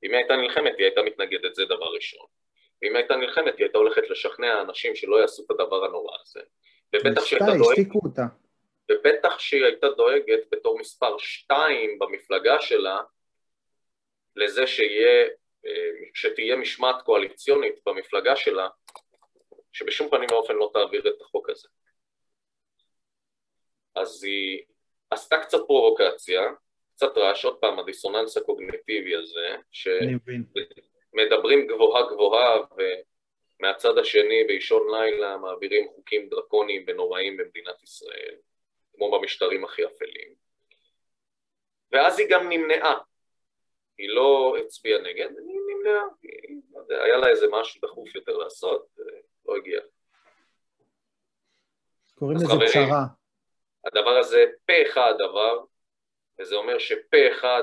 [0.03, 2.27] אם היא הייתה נלחמת, היא הייתה מתנגדת, זה דבר ראשון.
[2.83, 6.41] ואם הייתה נלחמת, היא הייתה הולכת לשכנע אנשים שלא יעשו את הדבר הנורא הזה.
[6.95, 7.87] ובטח שהיא הייתה דואגת...
[8.91, 13.01] ובטח שהיא הייתה דואגת בתור מספר שתיים במפלגה שלה
[14.37, 15.29] לזה שיהיה,
[15.67, 18.69] אה, שתהיה משמעת קואליציונית במפלגה שלה
[19.73, 21.69] שבשום פנים ואופן לא תעביר את החוק הזה.
[23.95, 24.63] אז היא
[25.11, 26.43] עשתה קצת פרובוקציה,
[26.95, 29.57] קצת רעש, עוד פעם, הדיסוננס הקוגניטיבי הזה,
[31.17, 32.59] שמדברים גבוהה גבוהה
[33.61, 38.35] ומהצד השני באישון לילה מעבירים חוקים דרקוניים ונוראים במדינת ישראל,
[38.95, 40.35] כמו במשטרים הכי אפלים.
[41.93, 42.99] ואז היא גם נמנעה,
[43.99, 48.87] היא לא הצביעה נגד, היא נמנעה, היא, היה לה איזה משהו דחוף יותר לעשות,
[49.47, 49.81] לא הגיע.
[52.15, 53.03] קוראים לזה פשרה.
[53.85, 55.65] הדבר הזה פה אחד עבר,
[56.39, 57.63] וזה אומר שפה אחד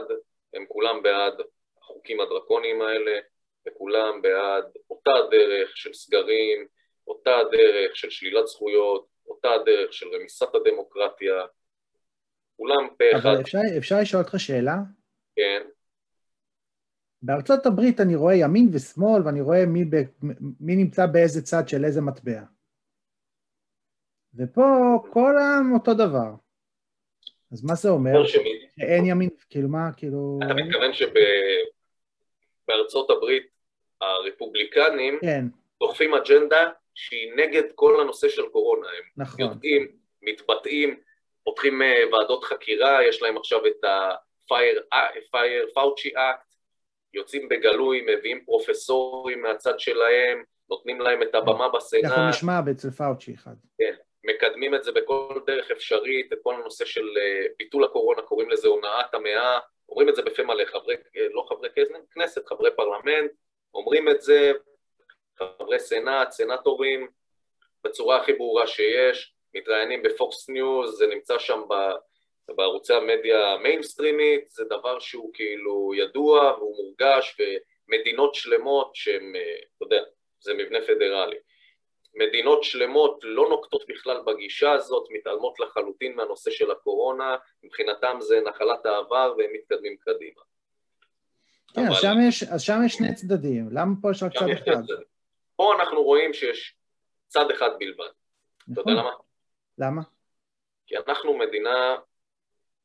[0.53, 1.41] הם כולם בעד
[1.77, 3.19] החוקים הדרקוניים האלה,
[3.67, 6.67] וכולם בעד אותה דרך של סגרים,
[7.07, 11.45] אותה דרך של שלילת זכויות, אותה דרך של רמיסת הדמוקרטיה,
[12.57, 13.29] כולם פה אחד.
[13.29, 14.75] אבל אפשר, אפשר לשאול אותך שאלה?
[15.35, 15.61] כן.
[17.21, 19.95] בארצות הברית אני רואה ימין ושמאל ואני רואה מי, ב,
[20.59, 22.41] מי נמצא באיזה צד של איזה מטבע.
[24.35, 24.63] ופה
[25.13, 26.33] כל העם אותו דבר.
[27.51, 28.25] אז מה זה אומר?
[28.77, 30.39] שאין ימין, כאילו מה, כאילו...
[30.45, 30.93] אתה מתכוון
[32.63, 33.52] שבארצות הברית
[34.03, 35.45] הרפובליקנים כן.
[35.79, 38.87] דוחפים אג'נדה שהיא נגד כל הנושא של קורונה.
[38.87, 39.41] הם נכון.
[39.41, 39.87] יודעים,
[40.21, 40.99] מתבטאים,
[41.43, 46.53] פותחים אה, ועדות חקירה, יש להם עכשיו את ה-Fire Fauci Act,
[47.13, 52.03] יוצאים בגלוי, מביאים פרופסורים מהצד שלהם, נותנים להם את הבמה בסנאט.
[52.03, 53.55] אנחנו נשמע אצל פאוצ'י אחד.
[53.77, 53.93] כן,
[54.23, 58.67] מקדמים את זה בכל דרך אפשרית, את כל הנושא של אה, ביטול הקורונה, קוראים לזה
[58.67, 61.69] הונאת המאה, אומרים את זה בפה מלא, חברי, אה, לא חברי
[62.13, 63.31] כנסת, חברי פרלמנט,
[63.73, 64.51] אומרים את זה,
[65.39, 67.07] חברי סנאט, סנאטורים,
[67.83, 71.73] בצורה הכי ברורה שיש, מתראיינים בפוקס ניוז, זה נמצא שם ב...
[72.55, 79.85] בערוצי המדיה המיינסטרימית, זה דבר שהוא כאילו ידוע והוא מורגש ומדינות שלמות שהן, אה, אתה
[79.85, 80.03] יודע,
[80.39, 81.37] זה מבנה פדרלי.
[82.15, 88.85] מדינות שלמות לא נוקטות בכלל בגישה הזאת, מתעלמות לחלוטין מהנושא של הקורונה, מבחינתם זה נחלת
[88.85, 90.41] העבר והם מתקדמים קדימה.
[91.73, 91.89] כן, אבל...
[91.89, 94.83] אז, שם יש, אז שם יש שני צדדים, למה פה יש רק צד אחד?
[95.55, 96.75] פה אנחנו רואים שיש
[97.27, 98.05] צד אחד בלבד.
[98.67, 98.73] נכון.
[98.73, 99.11] אתה יודע נכון.
[99.77, 99.91] למה?
[99.91, 100.01] למה?
[100.87, 101.97] כי אנחנו מדינה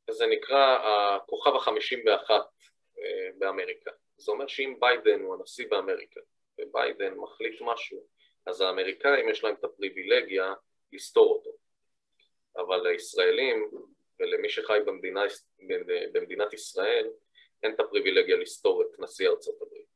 [0.09, 0.77] זה נקרא
[1.15, 2.45] הכוכב החמישים ואחת
[2.99, 3.91] אה, באמריקה.
[4.17, 6.19] זה אומר שאם ביידן הוא הנשיא באמריקה,
[6.59, 8.03] וביידן מחליט משהו,
[8.45, 10.53] אז האמריקאים יש להם את הפריבילגיה
[10.93, 11.49] לסתור אותו.
[12.57, 13.69] אבל לישראלים
[14.19, 15.21] ולמי שחי במדינה,
[16.13, 17.07] במדינת ישראל,
[17.63, 19.89] אין את הפריבילגיה לסתור את נשיא ארצות הברית.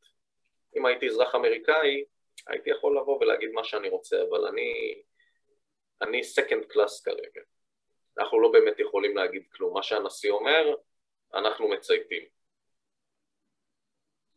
[0.77, 2.03] אם הייתי אזרח אמריקאי,
[2.47, 5.01] הייתי יכול לבוא ולהגיד מה שאני רוצה, אבל אני,
[6.01, 7.41] אני second class כרגע.
[8.17, 9.73] אנחנו לא באמת יכולים להגיד כלום.
[9.73, 10.75] מה שהנשיא אומר,
[11.33, 12.23] אנחנו מצייתים.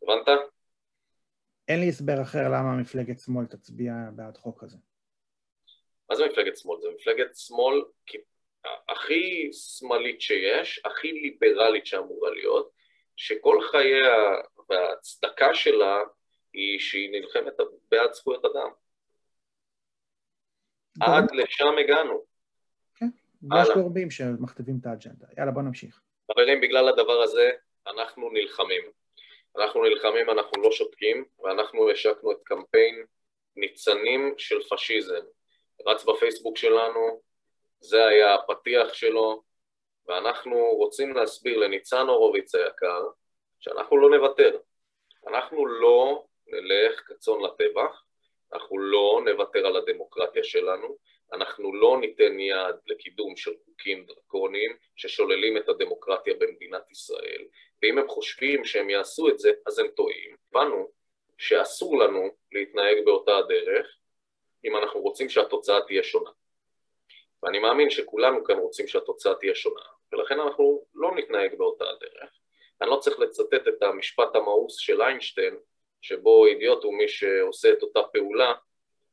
[0.03, 0.29] הבנת?
[1.69, 4.77] אין לי הסבר אחר למה מפלגת שמאל תצביע בעד חוק כזה.
[6.11, 6.81] מה זה מפלגת שמאל?
[6.81, 7.83] זה מפלגת שמאל
[8.89, 12.71] הכי שמאלית שיש, הכי ליברלית שאמורה להיות,
[13.17, 14.35] שכל חייה
[14.69, 15.99] וההצדקה שלה
[16.53, 17.53] היא שהיא נלחמת
[17.91, 18.71] בעד זכויות אדם.
[21.01, 22.25] עד לשם הגענו.
[23.61, 25.27] יש גורמים שמכתיבים את האג'נדה.
[25.39, 26.01] יאללה, בוא נמשיך.
[26.33, 27.51] חברים, בגלל הדבר הזה
[27.87, 28.83] אנחנו נלחמים.
[29.57, 33.05] אנחנו נלחמים, אנחנו לא שותקים, ואנחנו השקנו את קמפיין
[33.57, 35.25] ניצנים של פשיזם.
[35.87, 37.21] רץ בפייסבוק שלנו,
[37.81, 39.43] זה היה הפתיח שלו,
[40.09, 43.03] ואנחנו רוצים להסביר לניצן הורוביץ היקר
[43.61, 44.59] שאנחנו לא נוותר.
[45.27, 48.03] אנחנו לא נלך כצאן לטבח,
[48.53, 50.97] אנחנו לא נוותר על הדמוקרטיה שלנו,
[51.33, 57.45] אנחנו לא ניתן יד לקידום של חוקים דרקוניים ששוללים את הדמוקרטיה במדינת ישראל,
[57.83, 60.37] ואם הם חושבים שהם יעשו את זה, אז הם טועים.
[60.51, 60.91] הבנו
[61.39, 63.97] שאסור לנו להתנהג באותה הדרך
[64.65, 66.31] אם אנחנו רוצים שהתוצאה תהיה שונה.
[67.43, 69.81] ואני מאמין שכולנו כאן רוצים שהתוצאה תהיה שונה,
[70.13, 72.31] ולכן אנחנו לא נתנהג באותה הדרך.
[72.81, 75.57] אני לא צריך לצטט את המשפט המאוס של איינשטיין,
[76.03, 78.55] שבו אידיוט הוא מי שעושה את אותה פעולה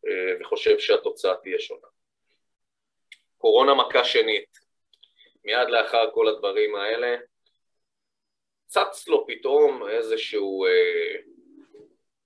[0.08, 1.88] אה, וחושב שהתוצאה תהיה שונה.
[3.38, 4.58] קורונה מכה שנית,
[5.44, 7.18] מיד לאחר כל הדברים האלה,
[8.66, 11.16] צץ לו פתאום איזשהו, אה,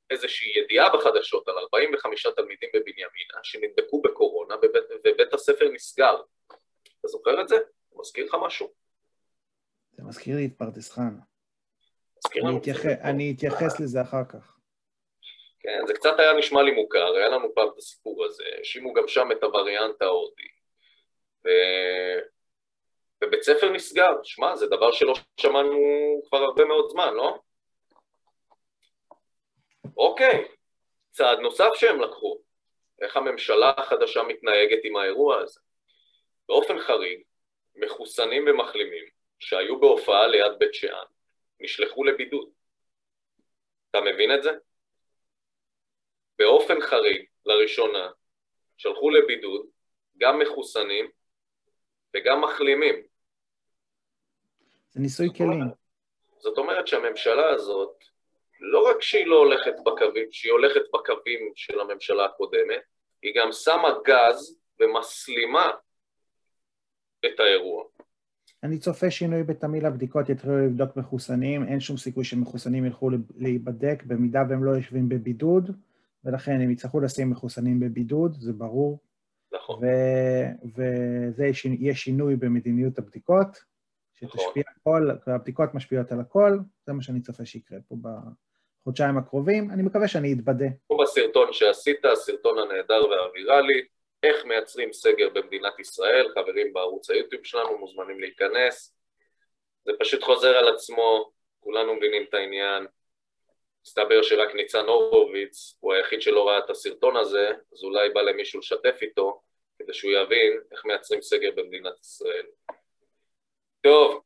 [0.09, 6.21] איזושהי ידיעה בחדשות על 45 תלמידים בבנימינה שנדבקו בקורונה ובית, ובית הספר נסגר.
[6.99, 7.57] אתה זוכר את זה?
[7.99, 8.73] מזכיר לך משהו?
[9.91, 11.19] זה מזכיר לי את פרדס חנה.
[12.43, 12.85] אני, אתייח...
[12.85, 14.57] אני אתייחס לזה אחר כך.
[15.59, 19.07] כן, זה קצת היה נשמע לי מוכר, היה לנו פעם את הסיפור הזה, האשימו גם
[19.07, 20.47] שם את הווריאנט ההודי.
[21.45, 21.49] ו...
[23.23, 25.77] ובית ספר נסגר, שמע, זה דבר שלא שמענו
[26.27, 27.39] כבר הרבה מאוד זמן, לא?
[29.97, 30.47] אוקיי,
[31.11, 32.41] צעד נוסף שהם לקחו,
[33.01, 35.59] איך הממשלה החדשה מתנהגת עם האירוע הזה.
[36.47, 37.21] באופן חריג,
[37.77, 39.05] מחוסנים ומחלימים
[39.39, 41.05] שהיו בהופעה ליד בית שאן
[41.59, 42.49] נשלחו לבידוד.
[43.89, 44.51] אתה מבין את זה?
[46.39, 48.09] באופן חריג, לראשונה,
[48.77, 49.65] שלחו לבידוד
[50.17, 51.11] גם מחוסנים
[52.15, 52.95] וגם מחלימים.
[54.89, 55.63] זה ניסוי כלים.
[56.37, 58.03] זאת אומרת שהממשלה הזאת,
[58.59, 62.81] לא רק שהיא לא הולכת בקווים, שהיא הולכת בקווים של הממשלה הקודמת,
[63.21, 65.71] היא גם שמה גז ומסלימה
[67.25, 67.83] את האירוע.
[68.63, 74.43] אני צופה שינוי בתמהיל הבדיקות, יתחילו לבדוק מחוסנים, אין שום סיכוי שמחוסנים ילכו להיבדק, במידה
[74.49, 75.71] והם לא יושבים בבידוד,
[76.23, 78.99] ולכן הם יצטרכו לשים מחוסנים בבידוד, זה ברור.
[79.53, 79.81] נכון.
[80.75, 83.47] וזה יהיה שינוי במדיניות הבדיקות,
[84.13, 85.11] שתשפיע נכון.
[85.11, 87.95] הכל, הבדיקות משפיעות על הכל, זה מה שאני צופה שיקרה פה
[88.81, 90.65] בחודשיים הקרובים, אני מקווה שאני אתבדה.
[90.87, 93.85] פה בסרטון שעשית, הסרטון הנהדר והוויראלי,
[94.23, 98.97] איך מייצרים סגר במדינת ישראל, חברים בערוץ היוטיוב שלנו מוזמנים להיכנס,
[99.85, 102.87] זה פשוט חוזר על עצמו, כולנו מבינים את העניין,
[103.85, 108.59] מסתבר שרק ניצן הורוביץ הוא היחיד שלא ראה את הסרטון הזה, אז אולי בא למישהו
[108.59, 109.41] לשתף איתו,
[109.79, 112.45] כדי שהוא יבין איך מייצרים סגר במדינת ישראל.
[113.81, 114.21] טוב,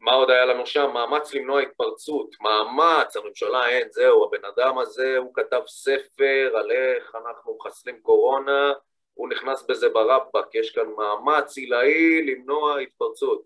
[0.00, 0.90] מה עוד היה לנו שם?
[0.94, 7.14] מאמץ למנוע התפרצות, מאמץ, הממשלה אין, זהו, הבן אדם הזה, הוא כתב ספר על איך
[7.14, 8.72] אנחנו מחסלים קורונה,
[9.16, 13.42] הוא נכנס בזה ברבק, יש כאן מאמץ עילאי למנוע התפרצות.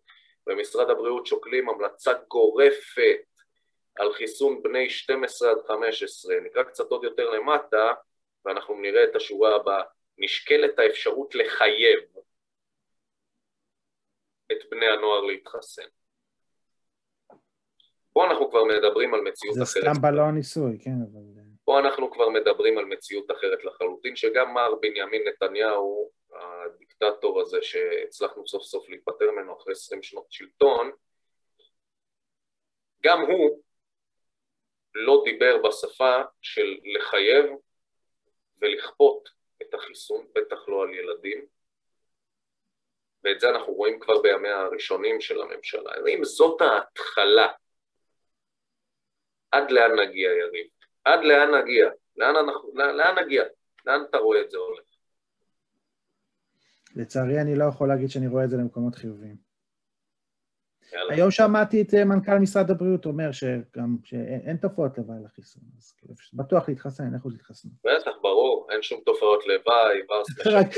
[0.47, 3.21] במשרד הבריאות שוקלים המלצה גורפת
[3.99, 6.35] על חיסון בני 12 עד 15.
[6.45, 7.93] נקרא קצת עוד יותר למטה,
[8.45, 9.83] ואנחנו נראה את השורה הבאה.
[10.19, 12.01] נשקלת האפשרות לחייב
[14.53, 15.89] את בני הנוער להתחסן.
[18.13, 19.67] פה אנחנו כבר מדברים על מציאות אחרת.
[19.67, 21.40] זה סתם בלון ניסוי, כן, אבל...
[21.71, 28.47] פה אנחנו כבר מדברים על מציאות אחרת לחלוטין, שגם מר בנימין נתניהו, הדיקטטור הזה שהצלחנו
[28.47, 30.91] סוף סוף להיפטר ממנו אחרי 20 שנות שלטון,
[33.03, 33.63] גם הוא
[34.95, 37.47] לא דיבר בשפה של לחייב
[38.61, 39.29] ולכפות
[39.63, 41.47] את החיסון, בטח לא על ילדים,
[43.25, 45.93] ואת זה אנחנו רואים כבר בימיה הראשונים של הממשלה.
[46.15, 47.47] אם זאת ההתחלה,
[49.51, 50.80] עד לאן נגיע, יריב?
[51.05, 51.91] עד לאן נגיע?
[52.17, 53.43] לאן, אנחנו, לאן, נגיע?
[53.87, 54.85] לאן אתה רואה את זה הולך?
[56.97, 59.51] לצערי אני לא יכול להגיד שאני רואה את זה למקומות חיוביים.
[60.93, 61.15] יאללה.
[61.15, 66.15] היום שמעתי את אה, מנכ"ל משרד הבריאות אומר שגם שאין תופעות לוואי לחיסון, אז כאילו,
[66.33, 67.69] בטוח להתחסן, איך הוא להתחסן?
[67.85, 70.01] בטח, ברור, אין שום תופעות לוואי,
[70.59, 70.69] רק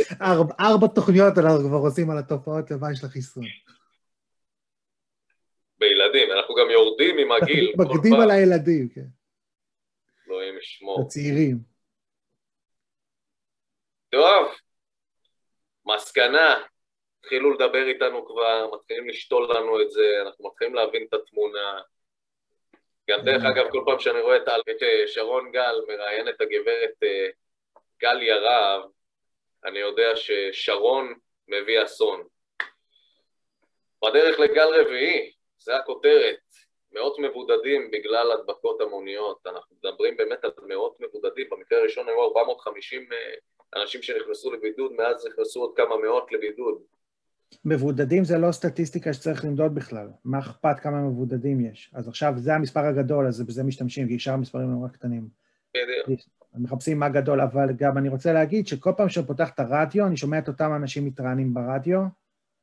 [0.61, 3.45] ארבע תוכניות אנחנו כבר עושים על התופעות לוואי של החיסון.
[5.79, 7.73] בילדים, אנחנו גם יורדים עם הגיל.
[7.77, 9.22] מקדים על הילדים, כן.
[10.63, 11.01] ישמור.
[11.01, 11.57] הצעירים.
[14.11, 14.53] טוב,
[15.87, 16.63] מסקנה,
[17.21, 21.81] התחילו לדבר איתנו כבר, מתחילים לשתול לנו את זה, אנחנו מתחילים להבין את התמונה.
[23.11, 24.49] גם דרך אגב, כל פעם שאני רואה את
[24.83, 27.29] אה, שרון גל מראיין את הגברת אה,
[28.01, 28.83] גל ירהב,
[29.65, 31.15] אני יודע ששרון
[31.49, 32.27] מביא אסון.
[34.05, 36.39] בדרך לגל רביעי, זה הכותרת.
[36.95, 43.09] מאות מבודדים בגלל הדבקות המוניות, אנחנו מדברים באמת על מאות מבודדים, במקרה הראשון היו 450
[43.12, 43.16] אה,
[43.82, 46.82] אנשים שנכנסו לבידוד, מאז נכנסו עוד כמה מאות לבידוד.
[47.64, 51.90] מבודדים זה לא סטטיסטיקה שצריך למדוד בכלל, מה אכפת כמה מבודדים יש?
[51.95, 55.28] אז עכשיו זה המספר הגדול, אז בזה משתמשים, כי שאר המספרים הם רק קטנים.
[55.74, 56.20] בדיוק.
[56.55, 60.16] מחפשים מה גדול, אבל גם אני רוצה להגיד שכל פעם שאני פותח את הרדיו, אני
[60.16, 62.01] שומע את אותם אנשים מתראיינים ברדיו.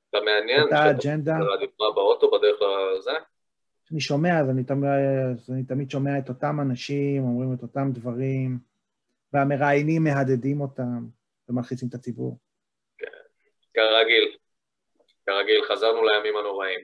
[0.09, 1.37] אתה מעניין, אותה אג'נדה.
[1.79, 2.59] מה באוטו בדרך
[2.97, 3.11] לזה?
[3.91, 4.89] אני שומע, אז אני, תמיד,
[5.31, 8.59] אז אני תמיד שומע את אותם אנשים, אומרים את אותם דברים,
[9.33, 10.99] והמראיינים מהדהדים אותם
[11.49, 12.37] ומלחיצים את הציבור.
[12.97, 13.07] כן,
[13.73, 14.37] כרגיל.
[15.25, 16.79] כרגיל, חזרנו לימים הנוראים.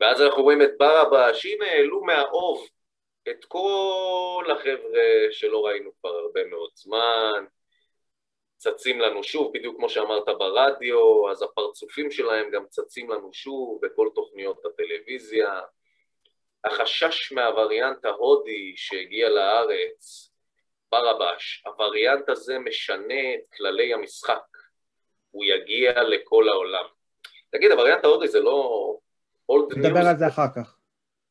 [0.00, 2.66] ואז אנחנו רואים את ברבש, הנה העלו מהאוב
[3.28, 7.44] את כל החבר'ה שלא ראינו כבר הרבה מאוד זמן,
[8.56, 14.08] צצים לנו שוב, בדיוק כמו שאמרת ברדיו, אז הפרצופים שלהם גם צצים לנו שוב בכל
[14.14, 15.60] תוכניות הטלוויזיה.
[16.64, 20.32] החשש מהווריאנט ההודי שהגיע לארץ,
[20.92, 24.42] ברבש, הווריאנט הזה משנה את כללי המשחק,
[25.30, 26.84] הוא יגיע לכל העולם.
[27.50, 28.98] תגיד, הווריאנט ההודי זה לא...
[29.76, 30.76] נדבר על זה אחר כך.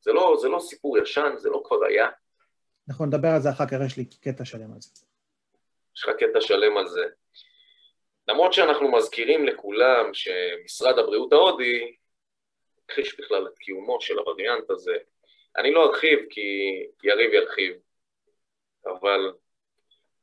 [0.00, 2.06] זה לא, זה לא סיפור ישן, זה לא כבר היה.
[2.88, 4.90] נכון, נדבר על זה אחר כך, יש לי קטע שלם על זה.
[5.96, 7.04] יש לך קטע שלם על זה.
[8.28, 11.96] למרות שאנחנו מזכירים לכולם שמשרד הבריאות ההודי
[12.84, 14.96] הכחיש בכלל את קיומו של הווריאנט הזה.
[15.56, 16.40] אני לא ארחיב כי
[17.02, 17.74] יריב ירחיב,
[18.86, 19.32] אבל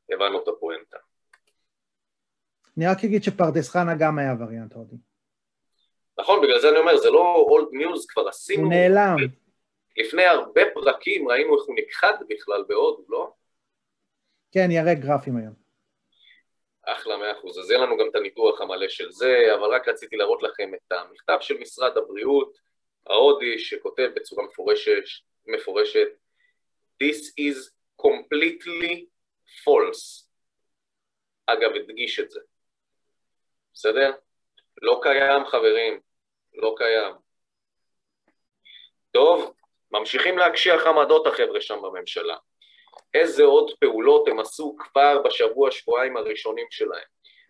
[0.09, 0.97] הבנו את הפואנטה.
[2.77, 4.95] אני רק אגיד שפרדס חנה גם היה וריאנט הודי.
[6.19, 8.63] נכון, בגלל זה אני אומר, זה לא old news, כבר עשינו...
[8.63, 9.15] הוא נעלם.
[9.97, 13.33] לפני הרבה פרקים ראינו איך הוא נכחד בכלל בהודו, לא?
[14.51, 15.53] כן, יראה גרפים היום.
[16.85, 17.59] אחלה, מאה אחוז.
[17.59, 20.91] אז יהיה לנו גם את הניתוח המלא של זה, אבל רק רציתי להראות לכם את
[20.91, 22.57] המכתב של משרד הבריאות
[23.09, 25.03] ההודי, שכותב בצורה מפורשת,
[25.45, 26.07] מפורשת
[27.03, 29.05] This is completely
[29.63, 30.25] false.
[31.45, 32.39] אגב, הדגיש את זה.
[33.73, 34.11] בסדר?
[34.81, 35.99] לא קיים, חברים.
[36.53, 37.13] לא קיים.
[39.11, 39.53] טוב,
[39.91, 42.37] ממשיכים להקשיח עמדות החבר'ה שם בממשלה.
[43.13, 47.07] איזה עוד פעולות הם עשו כבר בשבוע-שבועיים הראשונים שלהם.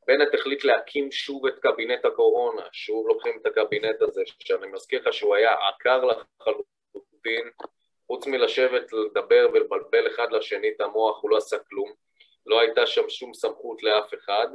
[0.10, 5.14] בנט החליט להקים שוב את קבינט הקורונה, שוב לוקחים את הקבינט הזה, שאני מזכיר לך
[5.14, 7.49] שהוא היה עקר לחלוטין,
[8.07, 11.93] חוץ מלשבת, לדבר ולבלבל אחד לשני את המוח, הוא לא עשה כלום,
[12.45, 14.47] לא הייתה שם שום סמכות לאף אחד,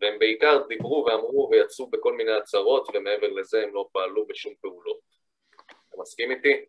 [0.00, 5.00] והם בעיקר דיברו ואמרו ויצאו בכל מיני הצהרות, ומעבר לזה הם לא פעלו בשום פעולות.
[5.88, 6.64] אתה מסכים איתי?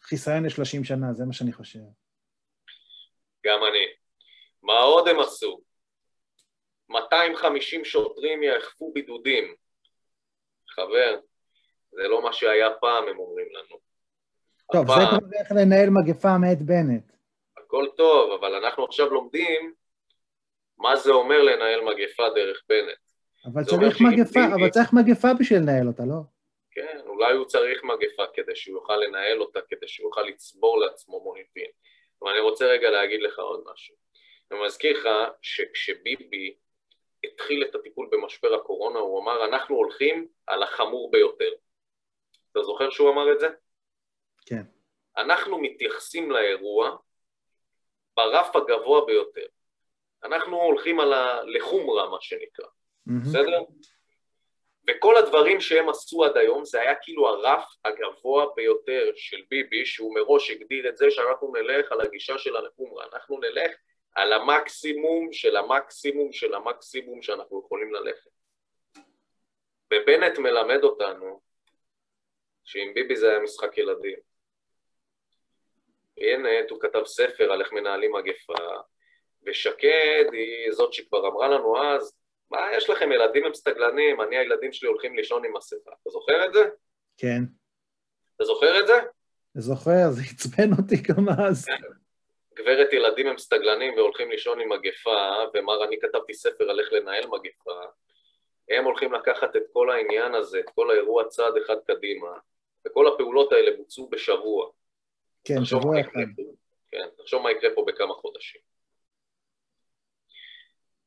[0.00, 2.07] חיסיון ל-30 שנה, זה מה שאני חושב.
[3.46, 3.86] גם אני.
[4.62, 5.60] מה עוד הם עשו?
[6.88, 9.54] 250 שוטרים יאכפו בידודים.
[10.68, 11.20] חבר,
[11.90, 13.78] זה לא מה שהיה פעם, הם אומרים לנו.
[14.72, 15.00] טוב, הפעם...
[15.00, 17.12] זה כבר איך לנהל מגפה מאת בנט.
[17.56, 19.74] הכל טוב, אבל אנחנו עכשיו לומדים
[20.78, 22.98] מה זה אומר לנהל מגפה דרך בנט.
[23.52, 26.20] אבל צריך מגפה, אבל צריך מגפה בשביל לנהל אותה, לא?
[26.70, 31.20] כן, אולי הוא צריך מגפה כדי שהוא יוכל לנהל אותה, כדי שהוא יוכל לצבור לעצמו
[31.20, 31.70] מוניטין.
[32.22, 33.96] אבל אני רוצה רגע להגיד לך עוד משהו.
[34.50, 35.08] אני מזכיר לך
[35.42, 36.56] שכשביבי
[37.24, 41.50] התחיל את הטיפול במשבר הקורונה, הוא אמר, אנחנו הולכים על החמור ביותר.
[42.52, 43.48] אתה זוכר שהוא אמר את זה?
[44.46, 44.62] כן.
[45.16, 46.96] אנחנו מתייחסים לאירוע
[48.16, 49.46] ברף הגבוה ביותר.
[50.24, 51.42] אנחנו הולכים על ה...
[51.44, 52.66] לחומרה, מה שנקרא.
[52.66, 53.12] Mm-hmm.
[53.28, 53.62] בסדר?
[54.88, 60.14] וכל הדברים שהם עשו עד היום זה היה כאילו הרף הגבוה ביותר של ביבי, שהוא
[60.14, 63.72] מראש הגדיר את זה שאנחנו נלך על הגישה של הלחומרה, אנחנו נלך
[64.14, 68.30] על המקסימום של המקסימום של המקסימום שאנחנו יכולים ללכת.
[69.94, 71.40] ובנט מלמד אותנו
[72.64, 74.18] שעם ביבי זה היה משחק ילדים.
[76.16, 78.54] הנה, הוא כתב ספר על איך מנהלים מגפה,
[79.46, 82.17] ושקד היא זאת שכבר אמרה לנו אז,
[82.50, 85.90] מה יש לכם, ילדים הם סטגלנים, אני הילדים שלי הולכים לישון עם מסכה.
[86.02, 86.68] אתה זוכר את זה?
[87.16, 87.42] כן.
[88.36, 88.98] אתה זוכר את זה?
[89.54, 91.66] זוכר, זה עצבן אותי גם אז.
[92.54, 97.26] גברת ילדים הם סטגלנים והולכים לישון עם מגפה, ומר אני כתבתי ספר על איך לנהל
[97.26, 97.80] מגפה,
[98.70, 102.38] הם הולכים לקחת את כל העניין הזה, את כל האירוע צעד אחד קדימה,
[102.86, 104.70] וכל הפעולות האלה בוצעו בשבוע.
[105.44, 106.20] כן, שבוע אחד.
[106.90, 108.60] כן, תחשוב מה יקרה פה בכמה חודשים.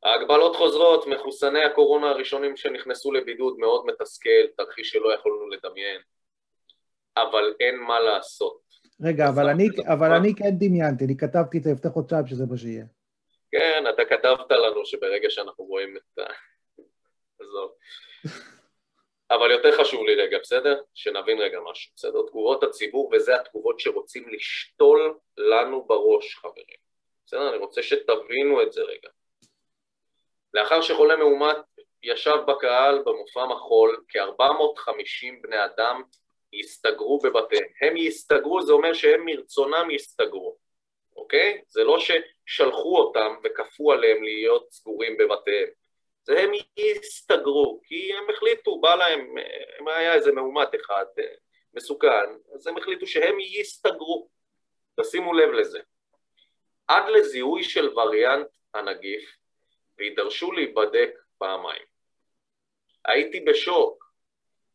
[0.03, 6.01] ההגבלות חוזרות, מחוסני הקורונה הראשונים שנכנסו לבידוד מאוד מתסכל, תרחיש שלא יכולנו לדמיין,
[7.17, 8.61] אבל אין מה לעשות.
[9.03, 12.57] רגע, אבל אני, אבל אני כן דמיינתי, אני כתבתי את זה לפני חודשיים שזה מה
[12.57, 12.85] שיהיה.
[13.51, 16.23] כן, אתה כתבת לנו שברגע שאנחנו רואים את ה...
[17.41, 17.71] עזוב.
[19.31, 20.81] אבל יותר חשוב לי רגע, בסדר?
[20.93, 22.21] שנבין רגע משהו, בסדר?
[22.27, 26.81] תגובות הציבור, וזה התגובות שרוצים לשתול לנו בראש, חברים.
[27.25, 27.49] בסדר?
[27.49, 29.09] אני רוצה שתבינו את זה רגע.
[30.53, 31.57] לאחר שחולה מאומת
[32.03, 36.01] ישב בקהל במופע מחול, כ-450 בני אדם
[36.53, 37.67] יסתגרו בבתיהם.
[37.81, 40.57] הם יסתגרו, זה אומר שהם מרצונם יסתגרו,
[41.15, 41.61] אוקיי?
[41.67, 45.67] זה לא ששלחו אותם וכפו עליהם להיות סגורים בבתיהם.
[46.23, 49.35] זה הם יסתגרו, כי הם החליטו, בא להם,
[49.81, 51.23] אם היה איזה מאומת אחד אה,
[51.73, 54.29] מסוכן, אז הם החליטו שהם יסתגרו.
[55.01, 55.79] תשימו לב לזה.
[56.87, 59.40] עד לזיהוי של וריאנט הנגיף,
[59.97, 61.85] ויידרשו להיבדק פעמיים.
[63.05, 64.13] הייתי בשוק,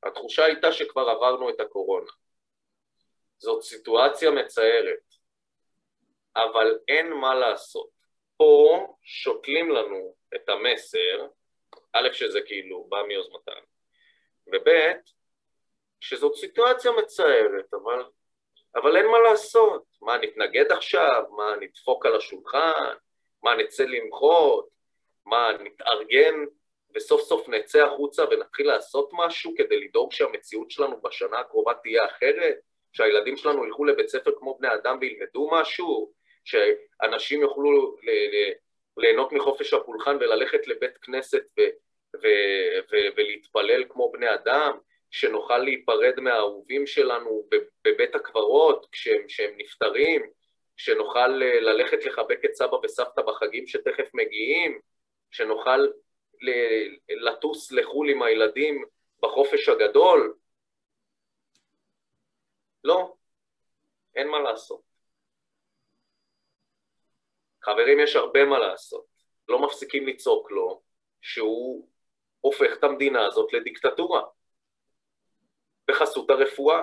[0.03, 2.11] התחושה הייתה שכבר עברנו את הקורונה.
[3.39, 5.15] זאת סיטואציה מצערת,
[6.37, 7.89] אבל אין מה לעשות.
[8.37, 11.27] פה שותלים לנו את המסר,
[11.93, 13.61] א', שזה כאילו בא מיוזמתם,
[14.47, 14.69] וב',
[16.01, 18.05] שזאת סיטואציה מצערת, אבל,
[18.75, 19.85] אבל אין מה לעשות.
[20.03, 21.25] מה, נתנגד עכשיו?
[21.31, 22.95] מה, נדפוק על השולחן?
[23.43, 24.69] מה, נצא למחות?
[25.27, 26.35] מה, נתארגן
[26.95, 32.57] וסוף סוף נצא החוצה ונתחיל לעשות משהו כדי לדאוג שהמציאות שלנו בשנה הקרובה תהיה אחרת?
[32.93, 36.13] שהילדים שלנו ילכו לבית ספר כמו בני אדם וילמדו משהו?
[36.45, 37.97] שאנשים יוכלו
[38.97, 41.63] ליהנות מחופש הפולחן וללכת לבית כנסת ו,
[42.23, 42.27] ו,
[42.93, 44.79] ו, ולהתפלל כמו בני אדם,
[45.11, 47.49] שנוכל להיפרד מהאהובים שלנו
[47.85, 50.23] בבית הקברות כשהם, כשהם נפטרים,
[50.77, 51.29] שנוכל
[51.61, 54.81] ללכת לחבק את סבא וסבתא בחגים שתכף מגיעים,
[55.31, 55.81] שנוכל
[57.09, 58.85] לטוס לחו"ל עם הילדים
[59.23, 60.37] בחופש הגדול.
[62.85, 63.15] לא,
[64.15, 64.81] אין מה לעשות.
[67.63, 69.07] חברים, יש הרבה מה לעשות.
[69.49, 70.83] לא מפסיקים לצעוק לו
[71.21, 71.89] שהוא
[72.41, 74.23] הופך את המדינה הזאת לדיקטטורה
[75.91, 76.83] בחסות הרפואה,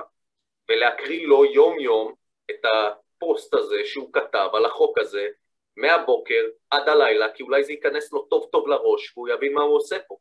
[0.70, 2.16] ולהקריא לו יום-יום
[2.52, 5.28] את הפוסט הזה שהוא כתב על החוק הזה
[5.78, 9.78] מהבוקר עד הלילה, כי אולי זה ייכנס לו טוב טוב לראש והוא יבין מה הוא
[9.78, 10.18] עושה פה.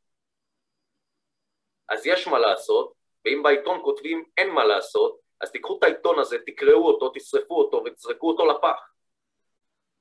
[1.89, 2.93] אז יש מה לעשות,
[3.25, 7.83] ואם בעיתון כותבים אין מה לעשות, אז תיקחו את העיתון הזה, תקראו אותו, תשרפו אותו
[7.85, 8.93] ותזרקו אותו לפח.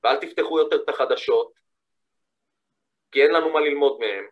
[0.04, 1.52] ואל תפתחו יותר את החדשות,
[3.12, 4.28] כי אין לנו מה ללמוד מהם,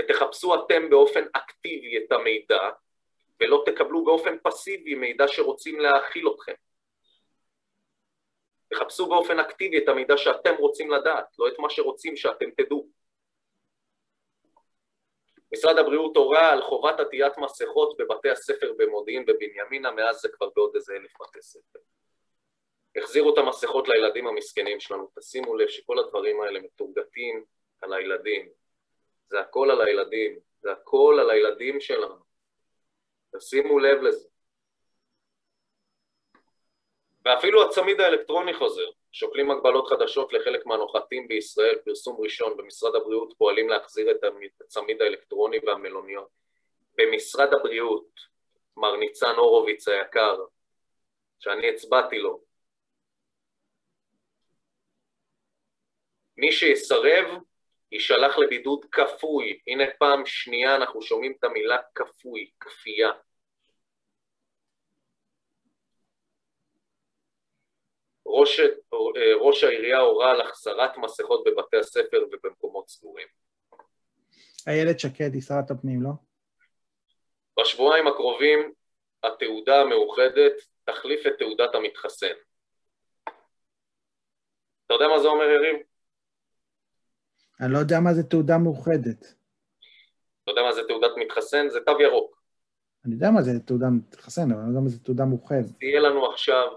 [0.00, 2.70] ותחפשו אתם באופן אקטיבי את המידע,
[3.40, 6.52] ולא תקבלו באופן פסיבי מידע שרוצים להאכיל אתכם.
[8.92, 12.88] תחפשו באופן אקטיבי את המידע שאתם רוצים לדעת, לא את מה שרוצים שאתם תדעו.
[15.52, 20.72] משרד הבריאות הורה על חובת עטיית מסכות בבתי הספר במודיעין ובנימינה, מאז זה כבר בעוד
[20.74, 21.78] איזה אלף בתי ספר.
[22.96, 27.44] החזירו את המסכות לילדים המסכנים שלנו, תשימו לב שכל הדברים האלה מתורגתים
[27.80, 28.48] על הילדים,
[29.26, 32.16] זה הכל על הילדים, זה הכל על הילדים שלנו,
[33.36, 34.31] תשימו לב לזה.
[37.24, 43.68] ואפילו הצמיד האלקטרוני חוזר, שוקלים הגבלות חדשות לחלק מהנוחתים בישראל, פרסום ראשון, במשרד הבריאות פועלים
[43.68, 44.24] להחזיר את
[44.60, 46.28] הצמיד האלקטרוני והמלוניות.
[46.94, 48.08] במשרד הבריאות,
[48.76, 50.36] מר ניצן הורוביץ היקר,
[51.38, 52.40] שאני הצבעתי לו,
[56.36, 57.24] מי שיסרב
[57.92, 59.58] יישלח לבידוד כפוי.
[59.66, 63.10] הנה פעם שנייה אנחנו שומעים את המילה כפוי, כפייה.
[68.32, 68.60] ראש,
[69.40, 73.26] ראש העירייה הורה על החזרת מסכות בבתי הספר ובמקומות סגורים.
[74.66, 76.10] איילת שקד היא שרת הפנים, לא?
[77.60, 78.72] בשבועיים הקרובים
[79.22, 80.52] התעודה המאוחדת
[80.84, 82.34] תחליף את תעודת המתחסן.
[84.86, 85.76] אתה יודע מה זה אומר, יריב?
[87.60, 89.20] אני לא יודע מה זה תעודה מאוחדת.
[90.42, 91.68] אתה יודע מה זה תעודת מתחסן?
[91.68, 92.42] זה תו ירוק.
[93.04, 95.78] אני יודע מה זה תעודה מתחסן, אבל אני לא יודע מה זה תעודה מאוחדת.
[95.78, 96.68] תהיה לנו עכשיו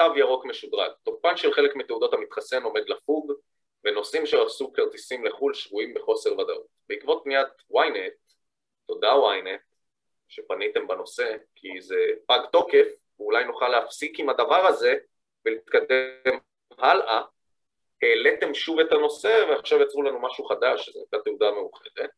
[0.00, 0.90] תו ירוק משודרג.
[1.02, 3.32] תוקפן של חלק מתעודות המתחסן עומד לפוג,
[3.84, 6.66] ונוסעים שעשו כרטיסים לחו"ל שבויים בחוסר ודאות.
[6.88, 8.34] בעקבות פניית ynet,
[8.86, 9.60] תודה ynet,
[10.28, 12.86] שפניתם בנושא, כי זה פג תוקף,
[13.18, 14.94] ואולי נוכל להפסיק עם הדבר הזה
[15.44, 16.38] ולהתקדם
[16.78, 17.22] הלאה,
[18.02, 22.10] העליתם שוב את הנושא ועכשיו יצרו לנו משהו חדש, שזו הייתה תעודה מאוחדת.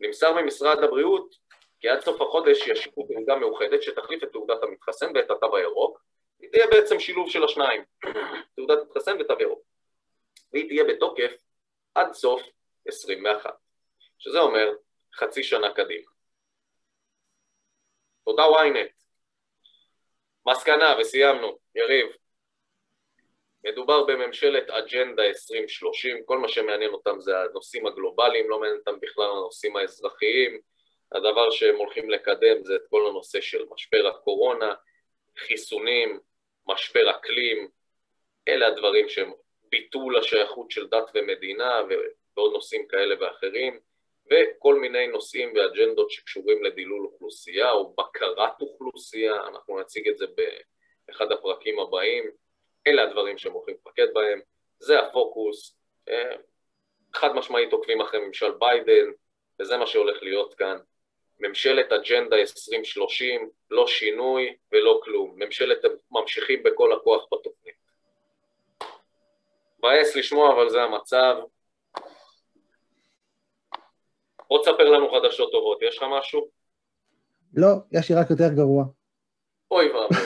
[0.00, 1.34] נמסר ממשרד הבריאות
[1.80, 6.07] כי עד סוף החודש ישיקו תעודה מאוחדת שתחליף את תעודת המתחסן ואת התו הירוק,
[6.40, 7.84] היא תהיה בעצם שילוב של השניים,
[8.56, 9.62] תעודת מתחסן ותו ירוק.
[10.52, 11.32] והיא תהיה בתוקף
[11.94, 12.42] עד סוף
[12.88, 13.54] 21,
[14.18, 14.72] שזה אומר
[15.14, 16.10] חצי שנה קדימה.
[18.24, 18.98] תודה ynet.
[20.46, 22.06] מסקנה וסיימנו, יריב.
[23.64, 29.30] מדובר בממשלת אג'נדה 2030, כל מה שמעניין אותם זה הנושאים הגלובליים, לא מעניין אותם בכלל
[29.30, 30.60] הנושאים האזרחיים,
[31.12, 34.74] הדבר שהם הולכים לקדם זה את כל הנושא של משבר הקורונה,
[35.38, 36.20] חיסונים,
[36.68, 37.68] משבר אקלים,
[38.48, 39.32] אלה הדברים שהם
[39.70, 41.80] ביטול השייכות של דת ומדינה
[42.36, 43.80] ועוד נושאים כאלה ואחרים,
[44.30, 50.26] וכל מיני נושאים ואג'נדות שקשורים לדילול אוכלוסייה או בקרת אוכלוסייה, אנחנו נציג את זה
[51.06, 52.30] באחד הפרקים הבאים,
[52.86, 54.40] אלה הדברים שהם הולכים להתפקד בהם,
[54.78, 56.36] זה הפוקוס, אה,
[57.14, 59.10] חד משמעית עוקבים אחרי ממשל ביידן,
[59.60, 60.78] וזה מה שהולך להיות כאן.
[61.40, 65.34] ממשלת אג'נדה 2030, לא שינוי ולא כלום.
[65.36, 65.78] ממשלת
[66.10, 67.74] ממשיכים בכל הכוח בתוכנית.
[69.78, 71.36] מבאס לשמוע, אבל זה המצב.
[74.48, 76.48] בוא תספר לנו חדשות טובות, יש לך משהו?
[77.54, 78.84] לא, יש לי רק יותר גרוע.
[79.70, 80.16] אוי ואבוי.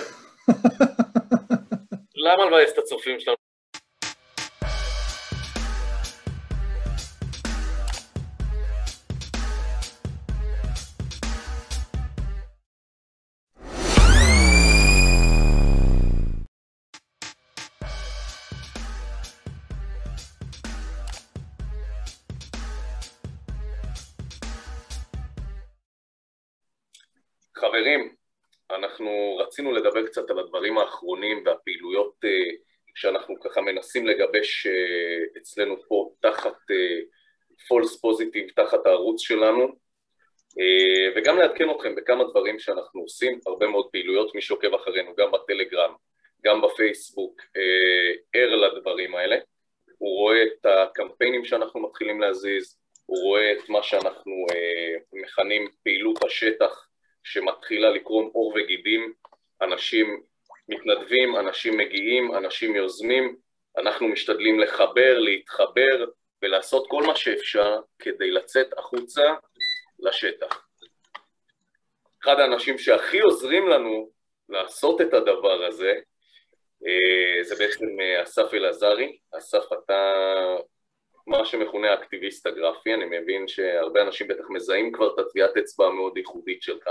[2.24, 3.51] למה לבאס את הצופים שלנו?
[29.02, 32.28] אנחנו רצינו לדבר קצת על הדברים האחרונים והפעילויות uh,
[32.94, 36.56] שאנחנו ככה מנסים לגבש uh, אצלנו פה תחת
[37.68, 39.82] פולס uh, פוזיטיב, תחת הערוץ שלנו.
[41.16, 45.94] וגם לעדכן אתכם בכמה דברים שאנחנו עושים, הרבה מאוד פעילויות, מי שעוקב אחרינו גם בטלגרם,
[46.44, 47.42] גם בפייסבוק,
[48.34, 49.36] ער לדברים האלה,
[49.98, 54.46] הוא רואה את הקמפיינים שאנחנו מתחילים להזיז, הוא רואה את מה שאנחנו
[55.12, 56.88] מכנים פעילות השטח
[57.24, 59.12] שמתחילה לקרום עור וגידים,
[59.62, 60.22] אנשים
[60.68, 63.36] מתנדבים, אנשים מגיעים, אנשים יוזמים,
[63.78, 66.04] אנחנו משתדלים לחבר, להתחבר
[66.42, 69.34] ולעשות כל מה שאפשר כדי לצאת החוצה
[69.98, 70.66] לשטח.
[72.22, 74.10] אחד האנשים שהכי עוזרים לנו
[74.48, 75.94] לעשות את הדבר הזה
[76.86, 79.18] אה, זה בעצם אה, אסף אלעזרי.
[79.38, 80.12] אסף, אתה
[81.26, 86.16] מה שמכונה האקטיביסט הגרפי, אני מבין שהרבה אנשים בטח מזהים כבר את הטביעת אצבע המאוד
[86.16, 86.88] ייחודית שלך,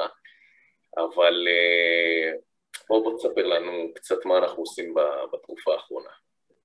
[0.97, 2.31] אבל אה,
[2.89, 4.93] בוא, בוא תספר לנו קצת מה אנחנו עושים
[5.33, 6.09] בתקופה האחרונה.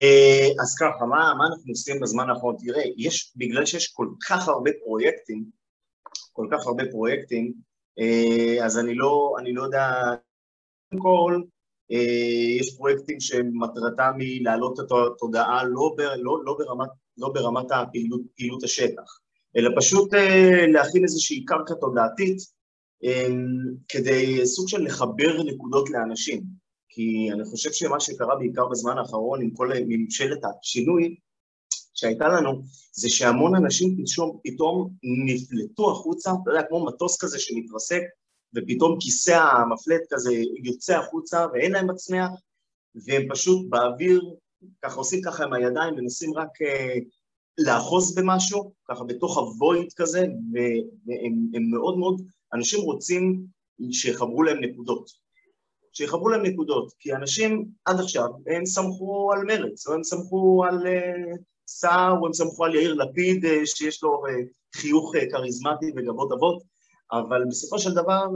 [0.03, 2.57] אה, אז ככה, מה, מה אנחנו עושים בזמן האחרון?
[2.59, 5.45] תראה, יש, בגלל שיש כל כך הרבה פרויקטים,
[6.33, 7.53] כל כך הרבה פרויקטים,
[7.99, 9.89] אה, אז אני לא, אני לא יודע,
[10.91, 11.41] קודם כל,
[12.61, 16.89] יש פרויקטים שמטרתם היא להעלות את התודעה לא, ב, לא, לא ברמת
[17.19, 19.21] לא ברמת הפעילות, פעילות השטח,
[19.57, 22.39] אלא פשוט אה, להכין איזושהי קרקע תודעתית
[23.05, 23.29] אה,
[23.89, 26.43] כדי סוג של לחבר נקודות לאנשים.
[26.89, 31.17] כי אני חושב שמה שקרה בעיקר בזמן האחרון עם כל ממשלת השינוי
[31.95, 32.63] שהייתה לנו,
[32.93, 34.91] זה שהמון אנשים פתאום, פתאום
[35.27, 38.03] נפלטו החוצה, אתה יודע, כמו מטוס כזה שמתרסק,
[38.55, 40.33] ופתאום כיסא המפלט כזה
[40.65, 42.31] יוצא החוצה ואין להם מצנח,
[43.07, 44.35] והם פשוט באוויר
[44.83, 47.05] ככה עושים ככה עם הידיים, מנסים רק uh,
[47.59, 52.23] לאחוז במשהו, ככה בתוך הוויד כזה, והם מאוד מאוד,
[52.55, 53.43] אנשים רוצים
[53.91, 55.11] שיחברו להם נקודות.
[55.93, 60.87] שיחברו להם נקודות, כי אנשים עד עכשיו, הם סמכו על מרץ, או הם סמכו על
[60.87, 61.39] uh,
[61.69, 64.23] סער, או הם סמכו על יאיר לפיד, uh, שיש לו
[64.75, 66.63] חיוך כריזמטי וגבות אבות,
[67.13, 68.27] אבל בסופו של דבר,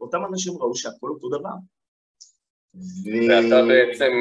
[0.00, 1.54] אותם אנשים ראו שהכל אותו דבר.
[3.04, 4.12] ואתה בעצם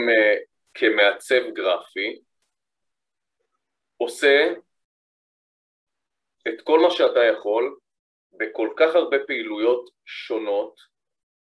[0.77, 2.19] כמעצב גרפי
[3.97, 4.53] עושה
[6.47, 7.77] את כל מה שאתה יכול
[8.39, 10.79] בכל כך הרבה פעילויות שונות,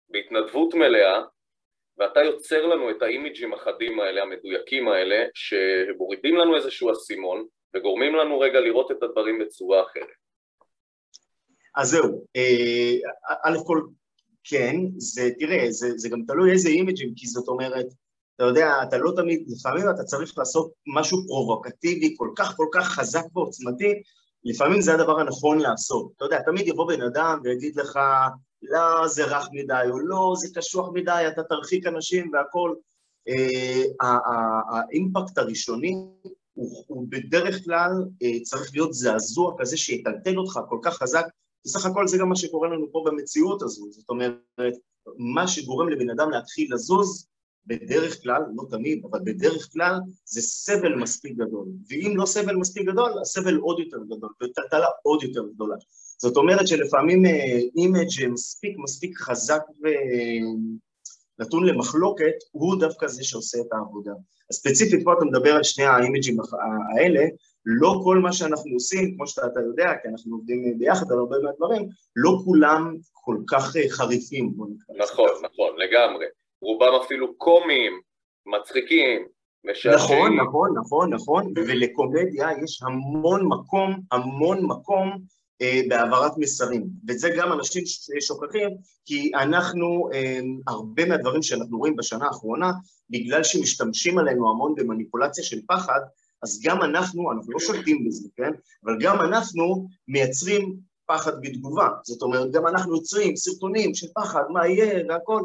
[0.08, 1.22] בהתנדבות מלאה,
[1.98, 8.40] ואתה יוצר לנו את האימיג'ים החדים האלה, המדויקים האלה, שמורידים לנו איזשהו אסימון וגורמים לנו
[8.40, 10.20] רגע לראות את הדברים בצורה אחרת.
[11.76, 13.10] אז זהו, אה,
[13.44, 13.80] א' כל
[14.44, 17.86] כן, זה, תראה, זה, זה גם תלוי איזה אימיג'ים, כי זאת אומרת,
[18.40, 22.88] אתה יודע, אתה לא תמיד, לפעמים אתה צריך לעשות משהו פרובוקטיבי כל כך כל כך
[22.88, 24.02] חזק ועוצמתי,
[24.44, 26.12] לפעמים זה הדבר הנכון לעשות.
[26.16, 27.98] אתה יודע, תמיד יבוא בן אדם ויגיד לך,
[28.62, 32.76] לא, זה רך מדי, או לא, זה קשוח מדי, אתה תרחיק אנשים והכול.
[33.28, 34.06] אה,
[34.70, 35.94] האימפקט הראשוני
[36.54, 41.26] הוא, בדרך כלל אה, צריך להיות זעזוע כזה שיטלטל אותך כל כך חזק,
[41.64, 44.34] בסך הכל זה גם מה שקורה לנו פה במציאות הזו, זאת אומרת,
[45.18, 47.30] מה שגורם לבן אדם להתחיל לזוז,
[47.66, 49.94] בדרך כלל, לא תמיד, אבל בדרך כלל
[50.24, 51.66] זה סבל מספיק גדול.
[51.88, 55.76] ואם לא סבל מספיק גדול, הסבל עוד יותר גדול, וטלטלה עוד יותר גדולה.
[56.18, 57.22] זאת אומרת שלפעמים
[57.76, 59.62] image מספיק מספיק חזק
[61.38, 64.12] ונתון למחלוקת, הוא דווקא זה שעושה את העבודה.
[64.50, 66.36] אז ספציפית פה אתה מדבר על שני האימג'ים
[66.96, 67.24] האלה,
[67.66, 71.88] לא כל מה שאנחנו עושים, כמו שאתה יודע, כי אנחנו עובדים ביחד על הרבה מהדברים,
[72.16, 75.04] לא כולם כל כך חריפים, בוא נקרא.
[75.04, 76.26] נכון, נכון, לגמרי.
[76.62, 78.00] רובם אפילו קומיים,
[78.46, 79.26] מצחיקים,
[79.64, 79.94] משעשעים.
[79.94, 85.18] נכון, נכון, נכון, נכון, ולקומדיה יש המון מקום, המון מקום
[85.62, 87.82] אה, בהעברת מסרים, וזה גם אנשים
[88.20, 88.70] שוכחים,
[89.04, 92.72] כי אנחנו, אה, הרבה מהדברים שאנחנו רואים בשנה האחרונה,
[93.10, 96.00] בגלל שמשתמשים עלינו המון במניפולציה של פחד,
[96.42, 98.50] אז גם אנחנו, אנחנו לא שולטים בזה, כן?
[98.84, 101.88] אבל גם אנחנו מייצרים פחד בתגובה.
[102.02, 105.42] זאת אומרת, גם אנחנו יוצרים סרטונים של פחד, מה יהיה והכל,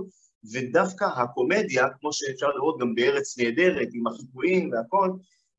[0.54, 5.10] ודווקא הקומדיה, כמו שאפשר לראות גם בארץ נהדרת, עם החיקויים והכל,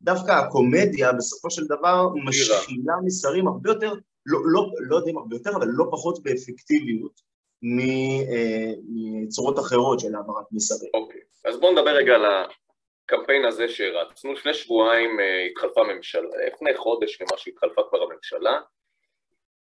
[0.02, 3.92] דווקא הקומדיה בסופו של דבר משחילה מסרים הרבה יותר,
[4.26, 7.20] לא, לא, לא יודעים הרבה יותר, אבל לא פחות באפקטיביות
[7.64, 10.90] אה, מצורות אחרות של העברת מסרים.
[10.94, 11.48] אוקיי, okay.
[11.48, 14.32] אז בואו נדבר רגע על הקמפיין הזה שהרצנו.
[14.32, 18.60] לפני שבועיים אה, התחלפה ממשלה, לפני חודש ומשהו התחלפה כבר הממשלה.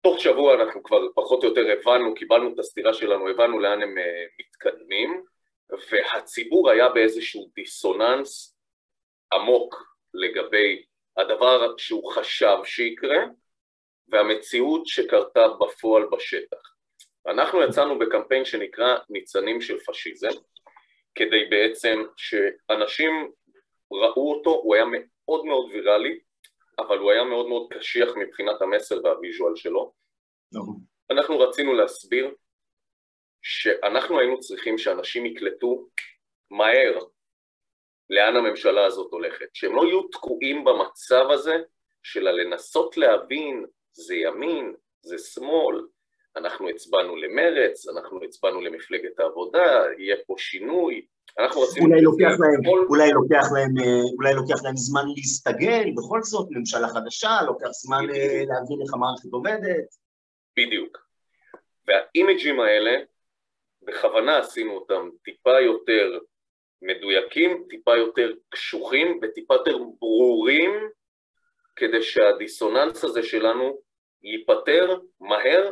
[0.03, 3.99] תוך שבוע אנחנו כבר פחות או יותר הבנו, קיבלנו את הסתירה שלנו, הבנו לאן הם
[3.99, 5.25] אה, מתקדמים,
[5.91, 8.57] והציבור היה באיזשהו דיסוננס
[9.33, 10.85] עמוק לגבי
[11.17, 13.19] הדבר שהוא חשב שיקרה
[14.09, 16.73] והמציאות שקרתה בפועל בשטח.
[17.27, 20.39] אנחנו יצאנו בקמפיין שנקרא ניצנים של פשיזם,
[21.15, 23.33] כדי בעצם שאנשים
[23.93, 26.19] ראו אותו, הוא היה מאוד מאוד ויראלי,
[26.79, 29.93] אבל הוא היה מאוד מאוד קשיח מבחינת המסר והוויז'ואל שלו.
[30.53, 30.77] נכון.
[31.11, 32.35] אנחנו רצינו להסביר
[33.43, 35.89] שאנחנו היינו צריכים שאנשים יקלטו
[36.51, 36.99] מהר
[38.11, 41.55] לאן הממשלה הזאת הולכת, שהם לא יהיו תקועים במצב הזה
[42.03, 45.87] של לנסות להבין זה ימין, זה שמאל,
[46.37, 51.07] אנחנו הצבענו למרץ, אנחנו הצבענו למפלגת העבודה, יהיה פה שינוי,
[51.39, 51.87] אנחנו רצינו...
[51.87, 52.87] אולי לוקח, להם, כל...
[52.89, 53.75] אולי, לוקח להם,
[54.17, 58.51] אולי לוקח להם זמן להסתגל, בכל זאת, ממשלה חדשה, לוקח זמן אה, בדיוק.
[58.51, 59.89] להבין איך המערכת עובדת.
[60.57, 60.99] בדיוק.
[61.89, 62.99] והאימג'ים האלה,
[63.83, 66.19] בכוונה עשינו אותם טיפה יותר
[66.83, 70.71] מדויקים, טיפה יותר קשוחים וטיפה יותר ברורים
[71.77, 73.79] כדי שהדיסוננס הזה שלנו
[74.23, 75.71] ייפתר מהר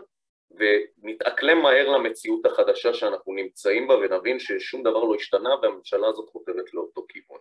[0.51, 6.75] ונתאקלם מהר למציאות החדשה שאנחנו נמצאים בה ונבין ששום דבר לא השתנה והממשלה הזאת חותרת
[6.75, 7.39] לאותו כיוון.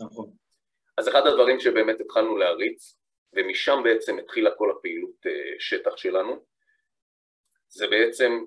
[0.00, 0.30] נכון.
[0.98, 2.98] אז אחד הדברים שבאמת התחלנו להריץ,
[3.32, 6.44] ומשם בעצם התחילה כל הפעילות אה, שטח שלנו,
[7.68, 8.44] זה בעצם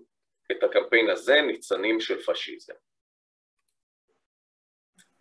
[0.52, 2.74] את הקמפיין הזה, ניצנים של פשיזם.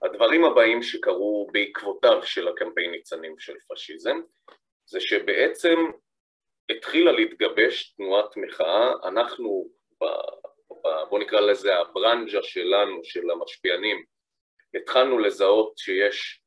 [0.03, 4.21] הדברים הבאים שקרו בעקבותיו של הקמפיין ניצנים של פשיזם
[4.87, 5.77] זה שבעצם
[6.71, 9.69] התחילה להתגבש תנועת מחאה, אנחנו,
[10.01, 10.05] ב,
[10.85, 14.05] ב, בוא נקרא לזה הברנז'ה שלנו, של המשפיענים,
[14.75, 16.43] התחלנו לזהות שיש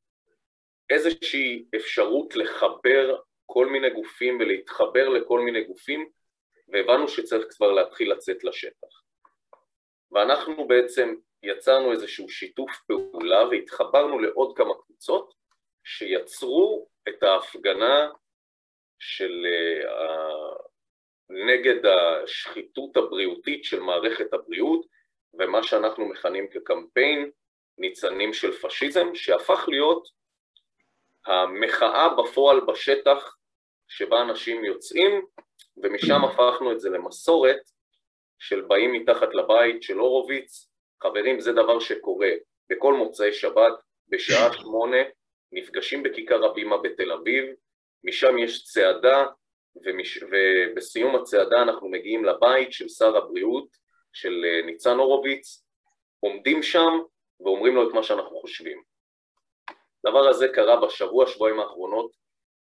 [0.89, 6.09] איזושהי אפשרות לחבר כל מיני גופים ולהתחבר לכל מיני גופים
[6.67, 9.01] והבנו שצריך כבר להתחיל לצאת לשטח.
[10.11, 15.33] ואנחנו בעצם יצרנו איזשהו שיתוף פעולה והתחברנו לעוד כמה קבוצות
[15.83, 18.09] שיצרו את ההפגנה
[19.01, 19.45] של
[19.85, 20.63] uh,
[21.29, 24.85] נגד השחיתות הבריאותית של מערכת הבריאות
[25.33, 27.31] ומה שאנחנו מכנים כקמפיין
[27.77, 30.07] ניצנים של פשיזם שהפך להיות
[31.25, 33.37] המחאה בפועל בשטח
[33.87, 35.25] שבה אנשים יוצאים
[35.77, 37.61] ומשם הפכנו את זה למסורת
[38.39, 40.67] של באים מתחת לבית של הורוביץ
[41.03, 42.31] חברים, זה דבר שקורה.
[42.69, 43.73] בכל מוצאי שבת,
[44.07, 44.97] בשעה שמונה,
[45.51, 47.45] נפגשים בכיכר הבימה בתל אביב,
[48.03, 49.25] משם יש צעדה,
[49.85, 50.23] ומש...
[50.23, 53.67] ובסיום הצעדה אנחנו מגיעים לבית של שר הבריאות,
[54.13, 55.63] של אה, ניצן הורוביץ,
[56.19, 56.99] עומדים שם
[57.39, 58.83] ואומרים לו את מה שאנחנו חושבים.
[60.05, 62.11] הדבר הזה קרה בשבוע, שבועיים האחרונות.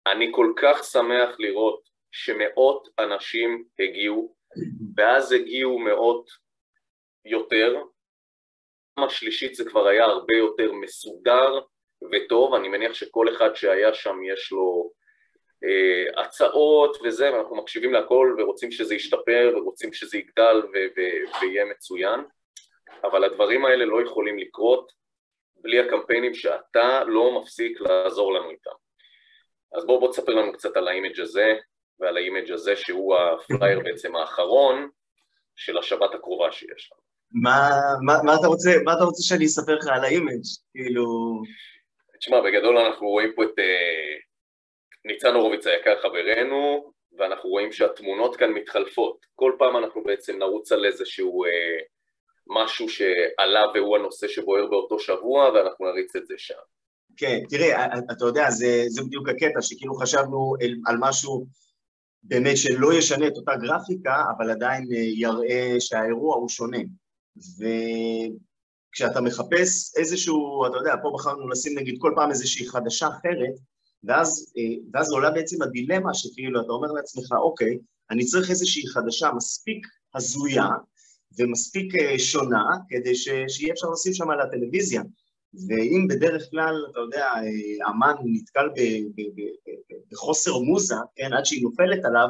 [0.08, 4.36] אני כל כך שמח לראות שמאות אנשים הגיעו,
[4.98, 6.30] ואז הגיעו מאות
[7.26, 7.84] יותר,
[8.98, 11.60] השלישית זה כבר היה הרבה יותר מסודר
[12.12, 14.92] וטוב, אני מניח שכל אחד שהיה שם יש לו
[16.18, 20.62] הצעות וזה, ואנחנו מקשיבים להכל ורוצים שזה ישתפר ורוצים שזה יגדל
[21.42, 22.20] ויהיה מצוין,
[23.04, 24.92] אבל הדברים האלה לא יכולים לקרות
[25.56, 28.72] בלי הקמפיינים שאתה לא מפסיק לעזור לנו איתם.
[29.76, 31.54] אז בואו בוא תספר לנו קצת על ה image הזה
[32.00, 34.90] ועל ה image הזה שהוא הפלייר בעצם האחרון
[35.56, 37.02] של השבת הקרובה שיש לנו.
[37.32, 37.70] מה,
[38.06, 40.44] מה, מה, אתה רוצה, מה אתה רוצה שאני אספר לך על ה image?
[40.72, 41.04] כאילו...
[42.20, 44.29] תשמע, בגדול אנחנו רואים פה את אה,
[45.06, 49.26] ניצן הורוביץ היקר חברנו, ואנחנו רואים שהתמונות כאן מתחלפות.
[49.36, 51.50] כל פעם אנחנו בעצם נרוץ על איזשהו אה,
[52.48, 56.60] משהו שעלה והוא הנושא שבוער באותו שבוע, ואנחנו נריץ את זה שם.
[57.18, 60.54] כן, תראה, אתה יודע, זה, זה בדיוק הקטע, שכאילו חשבנו
[60.86, 61.46] על משהו
[62.24, 64.84] באמת שלא ישנה את אותה גרפיקה, אבל עדיין
[65.16, 66.78] יראה שהאירוע הוא שונה.
[68.92, 73.56] וכשאתה מחפש איזשהו, אתה יודע, פה בחרנו לשים נגיד כל פעם איזושהי חדשה אחרת,
[74.04, 74.54] ואז,
[74.94, 77.78] ואז עולה בעצם הדילמה שכאילו אתה אומר לעצמך, אוקיי,
[78.12, 80.68] אני צריך איזושהי חדשה מספיק הזויה
[81.40, 85.02] ומספיק שונה כדי שיהיה אפשר לשים שם על הטלוויזיה.
[85.68, 87.32] ואם בדרך כלל, אתה יודע,
[87.90, 88.70] אמן נתקל
[90.12, 92.28] בחוסר מוזה, כן, עד שהיא נופלת עליו,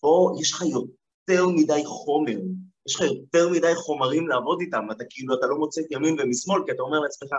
[0.00, 2.38] פה יש לך יותר מדי חומר,
[2.88, 6.60] יש לך יותר מדי חומרים לעבוד איתם, אתה כאילו, אתה לא מוצא את ימין ומשמאל,
[6.66, 7.30] כי אתה אומר לעצמך,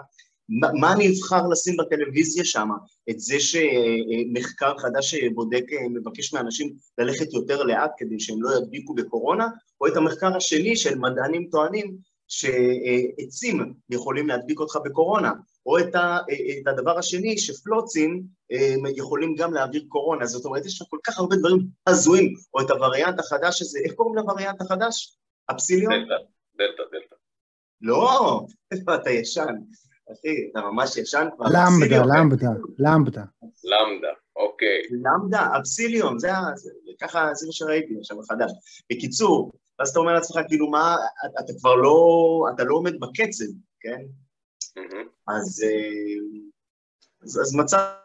[0.50, 2.70] מה אני אבחר לשים בטלוויזיה שם?
[3.10, 9.48] את זה שמחקר חדש שבודק, מבקש מאנשים ללכת יותר לאט כדי שהם לא ידביקו בקורונה,
[9.82, 11.98] או את המחקר השני של מדענים טוענים
[12.28, 15.32] שעצים יכולים להדביק אותך בקורונה,
[15.66, 16.18] או את, ה,
[16.62, 18.24] את הדבר השני, שפלוצים
[18.96, 20.26] יכולים גם להעביר קורונה.
[20.26, 23.94] זאת אומרת, יש לך כל כך הרבה דברים הזויים, או את הווריאנט החדש הזה, איך
[23.94, 25.18] קוראים לווריאנט החדש?
[25.52, 25.94] אפסיליון?
[25.94, 26.14] דלתא,
[26.58, 27.16] דלתא, דלתא.
[27.82, 28.42] לא,
[28.96, 29.56] אתה ישן?
[30.14, 31.46] אחי, אתה ממש ישן כבר.
[31.46, 32.48] למדה, למדה,
[32.80, 33.24] למדה.
[33.64, 34.82] למדה, אוקיי.
[34.92, 38.52] למדה, אבסיליון, זה, זה, ככה, זה מה שראיתי עכשיו חדש.
[38.92, 40.96] בקיצור, ואז אתה אומר לעצמך, כאילו, מה,
[41.40, 42.00] אתה, כבר לא,
[42.56, 43.46] אתה לא עומד בקצב,
[43.80, 44.02] כן?
[44.80, 45.08] Mm-hmm.
[45.28, 45.64] אז,
[47.24, 47.96] אז, אז מצא...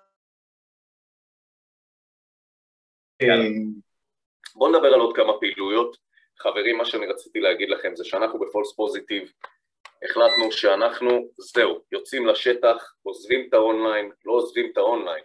[4.54, 5.96] בואו נדבר על עוד כמה פעילויות.
[6.38, 9.32] חברים, מה שאני רציתי להגיד לכם זה שאנחנו ב False Positive
[10.02, 15.24] החלטנו שאנחנו, זהו, יוצאים לשטח, עוזבים את האונליין, לא עוזבים את האונליין,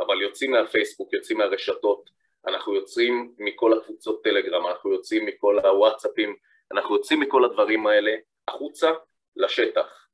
[0.00, 2.10] אבל יוצאים מהפייסבוק, יוצאים מהרשתות,
[2.46, 6.36] אנחנו יוצאים מכל הקבוצות טלגרם, אנחנו יוצאים מכל הוואטסאפים,
[6.72, 8.12] אנחנו יוצאים מכל הדברים האלה
[8.48, 8.90] החוצה
[9.36, 10.08] לשטח.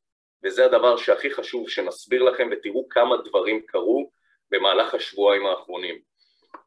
[0.45, 4.11] וזה הדבר שהכי חשוב שנסביר לכם ותראו כמה דברים קרו
[4.51, 5.99] במהלך השבועיים האחרונים.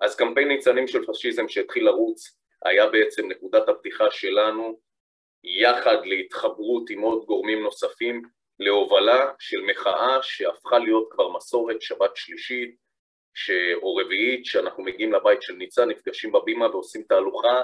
[0.02, 4.80] אז קמפיין ניצנים של פשיזם שהתחיל לרוץ היה בעצם נקודת הפתיחה שלנו
[5.44, 8.22] יחד להתחברות עם עוד גורמים נוספים
[8.60, 12.76] להובלה של מחאה שהפכה להיות כבר מסורת שבת שלישית
[13.34, 13.52] ש...
[13.82, 17.62] או רביעית שאנחנו מגיעים לבית של ניצן, נפגשים בבימה ועושים תהלוכה,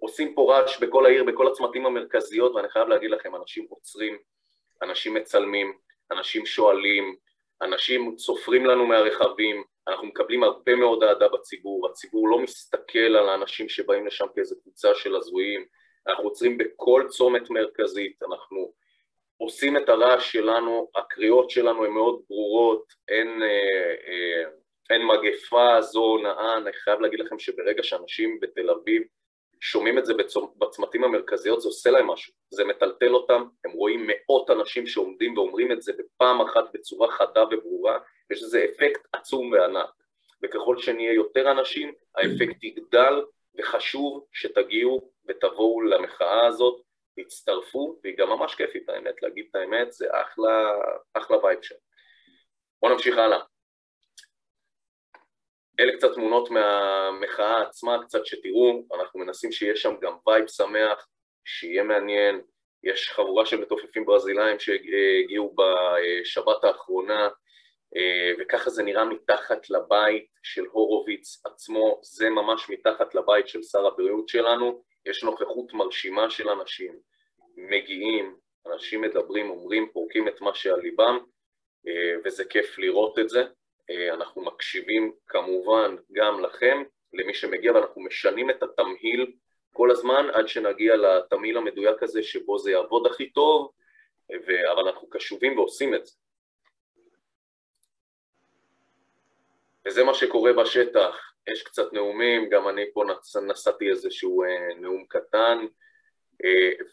[0.00, 4.18] עושים פה רעש בכל העיר, בכל הצמתים המרכזיות ואני חייב להגיד לכם, אנשים עוצרים,
[4.82, 5.78] אנשים מצלמים,
[6.10, 7.16] אנשים שואלים,
[7.62, 13.68] אנשים צופרים לנו מהרכבים, אנחנו מקבלים הרבה מאוד אהדה בציבור, הציבור לא מסתכל על האנשים
[13.68, 15.64] שבאים לשם כאיזה קבוצה של הזויים,
[16.06, 18.72] אנחנו עוצרים בכל צומת מרכזית, אנחנו
[19.36, 24.50] עושים את הרעש שלנו, הקריאות שלנו הן מאוד ברורות, אין, אה, אה,
[24.90, 29.02] אין מגפה זו נאה, אני חייב להגיד לכם שברגע שאנשים בתל אביב
[29.60, 30.14] שומעים את זה
[30.58, 35.72] בצמתים המרכזיות, זה עושה להם משהו, זה מטלטל אותם, הם רואים מאות אנשים שעומדים ואומרים
[35.72, 37.98] את זה בפעם אחת בצורה חדה וברורה,
[38.30, 39.90] יש לזה אפקט עצום וענק,
[40.42, 43.22] וככל שנהיה יותר אנשים, האפקט יגדל,
[43.58, 46.82] וחשוב שתגיעו ותבואו למחאה הזאת,
[47.20, 50.72] תצטרפו, והיא גם ממש כיפית האמת, להגיד את האמת, זה אחלה,
[51.14, 51.74] אחלה vibe שם.
[52.82, 53.40] בואו נמשיך הלאה.
[55.80, 61.08] אלה קצת תמונות מהמחאה עצמה, קצת שתראו, אנחנו מנסים שיהיה שם גם vibe שמח,
[61.44, 62.40] שיהיה מעניין,
[62.84, 67.28] יש חבורה של מתופפים ברזילאים שהגיעו בשבת האחרונה,
[68.40, 74.28] וככה זה נראה מתחת לבית של הורוביץ עצמו, זה ממש מתחת לבית של שר הבריאות
[74.28, 76.98] שלנו, יש נוכחות מרשימה של אנשים,
[77.56, 78.36] מגיעים,
[78.66, 81.18] אנשים מדברים, אומרים, פורקים את מה שעל ליבם,
[82.24, 83.44] וזה כיף לראות את זה.
[84.12, 86.82] אנחנו מקשיבים כמובן גם לכם,
[87.12, 89.32] למי שמגיע, ואנחנו משנים את התמהיל
[89.72, 93.72] כל הזמן עד שנגיע לתמהיל המדויק הזה שבו זה יעבוד הכי טוב,
[94.46, 94.72] ו...
[94.72, 96.16] אבל אנחנו קשובים ועושים את זה.
[99.86, 103.04] וזה מה שקורה בשטח, יש קצת נאומים, גם אני פה
[103.46, 104.42] נשאתי איזשהו
[104.80, 105.66] נאום קטן,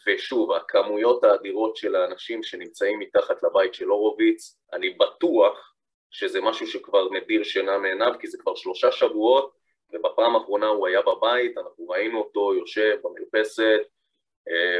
[0.06, 5.74] ושוב, הכמויות האדירות של האנשים שנמצאים מתחת לבית של הורוביץ, אני בטוח
[6.10, 9.52] שזה משהו שכבר מדיר שינה מעיניו, כי זה כבר שלושה שבועות,
[9.92, 13.80] ובפעם האחרונה הוא היה בבית, אנחנו ראינו אותו יושב במרפסת,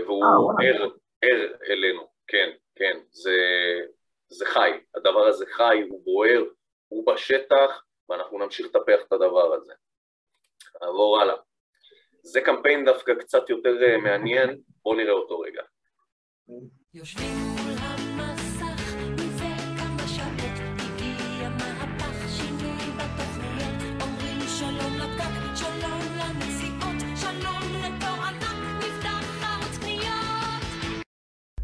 [0.06, 0.24] והוא
[0.62, 0.88] ער,
[1.22, 3.36] ער אלינו, כן, כן, זה,
[4.28, 6.44] זה חי, הדבר הזה חי, הוא בוער,
[6.88, 9.72] הוא בשטח, ואנחנו נמשיך לטפח את הדבר הזה.
[10.82, 11.36] נעבור הלאה.
[12.22, 15.62] זה קמפיין דווקא קצת יותר מעניין, בואו נראה אותו רגע.
[16.94, 17.47] יושבים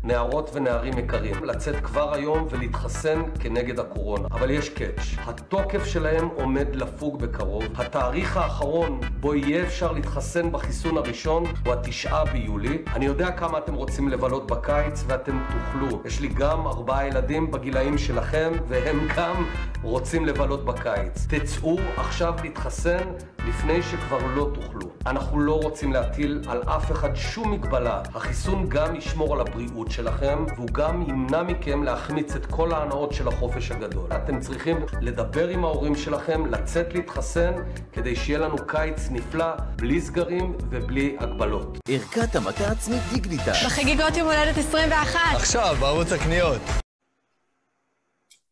[0.05, 4.29] נערות ונערים יקרים, לצאת כבר היום ולהתחסן כנגד הקורונה.
[4.31, 7.65] אבל יש קאץ', התוקף שלהם עומד לפוג בקרוב.
[7.77, 12.79] התאריך האחרון בו יהיה אפשר להתחסן בחיסון הראשון הוא התשעה ביולי.
[12.95, 16.03] אני יודע כמה אתם רוצים לבלות בקיץ ואתם תוכלו.
[16.05, 19.45] יש לי גם ארבעה ילדים בגילאים שלכם והם גם
[19.83, 21.27] רוצים לבלות בקיץ.
[21.29, 23.05] תצאו עכשיו להתחסן
[23.49, 24.89] לפני שכבר לא תוכלו.
[25.07, 28.03] אנחנו לא רוצים להטיל על אף אחד שום מגבלה.
[28.15, 33.29] החיסון גם ישמור על הבריאות שלכם, והוא גם ימנע מכם להחמיץ את כל ההנאות של
[33.29, 34.09] החופש הגדול.
[34.17, 37.53] אתם צריכים לדבר עם ההורים שלכם, לצאת להתחסן,
[37.93, 41.79] כדי שיהיה לנו קיץ נפלא, בלי סגרים ובלי הגבלות.
[41.89, 43.53] ערכת המתה עצמית דיגניטל.
[43.67, 45.21] בחגיגות יום הולדת 21.
[45.37, 46.61] עכשיו, בערוץ הקניות.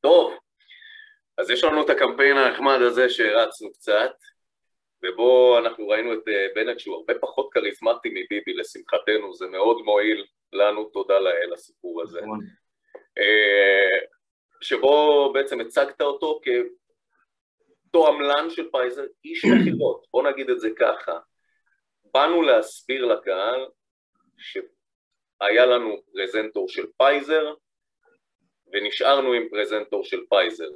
[0.00, 0.32] טוב,
[1.38, 4.10] אז יש לנו את הקמפיין הנחמד הזה שהרצנו קצת,
[5.02, 10.26] ובו אנחנו ראינו את אה, בנט שהוא הרבה פחות כריזמטי מביבי, לשמחתנו, זה מאוד מועיל
[10.52, 12.20] לנו, תודה לאל, הסיפור הזה.
[12.20, 12.40] נכון.
[13.18, 13.98] אה,
[14.60, 16.40] שבו בעצם הצגת אותו
[17.88, 21.18] כתועמלן של פייזר, איש מכירות, בוא נגיד את זה ככה.
[22.14, 23.66] באנו להסביר לקהל
[24.38, 27.54] שהיה לנו פרזנטור של פייזר
[28.72, 30.68] ונשארנו עם פרזנטור של פייזר.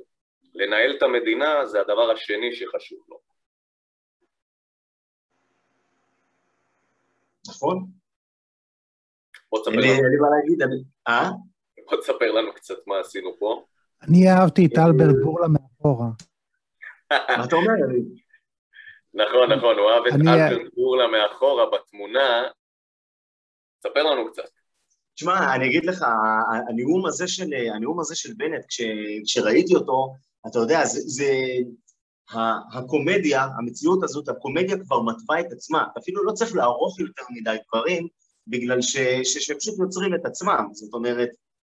[0.54, 3.25] לנהל את המדינה זה הדבר השני שחשוב לו.
[7.48, 7.86] נכון?
[9.52, 10.62] בוא תספר לנו, אין לי מה להגיד.
[11.08, 11.30] אה?
[11.90, 13.64] בוא תספר לנו קצת מה עשינו פה.
[14.02, 16.08] אני אהבתי את אלברט בורלה מאחורה.
[17.10, 17.72] מה אתה אומר?
[19.14, 22.42] נכון, נכון, הוא אהב את אלברט בורלה מאחורה בתמונה.
[23.82, 24.48] ספר לנו קצת.
[25.14, 26.04] תשמע, אני אגיד לך,
[26.68, 28.80] הנאום הזה של, הנאום הזה של בנט, כש,
[29.24, 30.14] כשראיתי אותו,
[30.46, 31.32] אתה יודע, זה, זה
[32.72, 35.84] הקומדיה, המציאות הזאת, הקומדיה כבר מתווה את עצמה.
[35.98, 38.08] אפילו לא צריך לערוך יותר מדי דברים,
[38.46, 40.68] בגלל ש, ש, שפשוט יוצרים את עצמם.
[40.72, 41.28] זאת אומרת,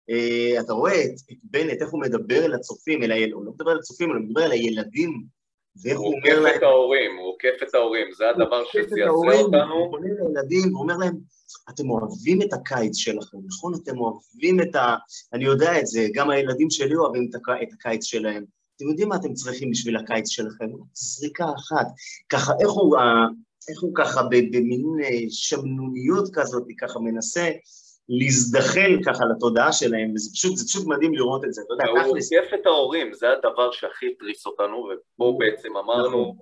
[0.10, 3.52] אה, אתה רואה את, את בנט, איך הוא מדבר אל הצופים, אל הילדים, הוא לא
[3.52, 5.24] מדבר אל הצופים, הוא מדבר אל הילדים,
[5.84, 6.58] ואיך הוא הוא אומר עוקף להם...
[6.58, 9.74] את ההורים, הוא עוקף את ההורים, זה הדבר הוא עוקף שזעזע אותנו.
[9.74, 11.16] הוא פונה לילדים ואומר להם,
[11.70, 13.74] אתם אוהבים את הקיץ שלכם, נכון?
[13.84, 14.96] אתם אוהבים את ה...
[15.34, 17.50] אני יודע את זה, גם הילדים שלי אוהבים את, הק...
[17.64, 18.46] את הקיץ שלהם.
[18.82, 20.70] אתם יודעים מה אתם צריכים בשביל הקיץ שלכם?
[20.94, 21.86] זריקה אחת.
[22.30, 22.98] ככה, איך הוא,
[23.70, 27.50] איך הוא ככה במין אה, שמנוניות כזאת, ככה מנסה
[28.10, 31.62] להזדחל ככה לתודעה שלהם, וזה פשוט, זה פשוט מדהים לראות את זה.
[31.66, 36.36] אתה יודע, הוא עוקף את ההורים, זה הדבר שהכי התריס אותנו, ופה בעצם אמרנו, נכון.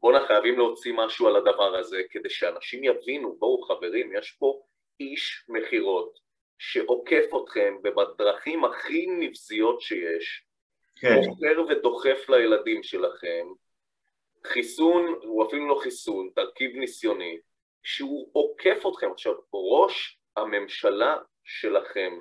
[0.00, 4.60] בואנה חייבים להוציא משהו על הדבר הזה, כדי שאנשים יבינו, בואו חברים, יש פה
[5.00, 6.18] איש מכירות
[6.58, 10.44] שעוקף אתכם ובדרכים הכי נבזיות שיש,
[11.04, 13.46] מוכר ודוחף לילדים שלכם,
[14.46, 17.38] חיסון, הוא אפילו לא חיסון, תרכיב ניסיוני,
[17.82, 19.12] שהוא עוקף אתכם.
[19.12, 22.18] עכשיו, ראש הממשלה שלכם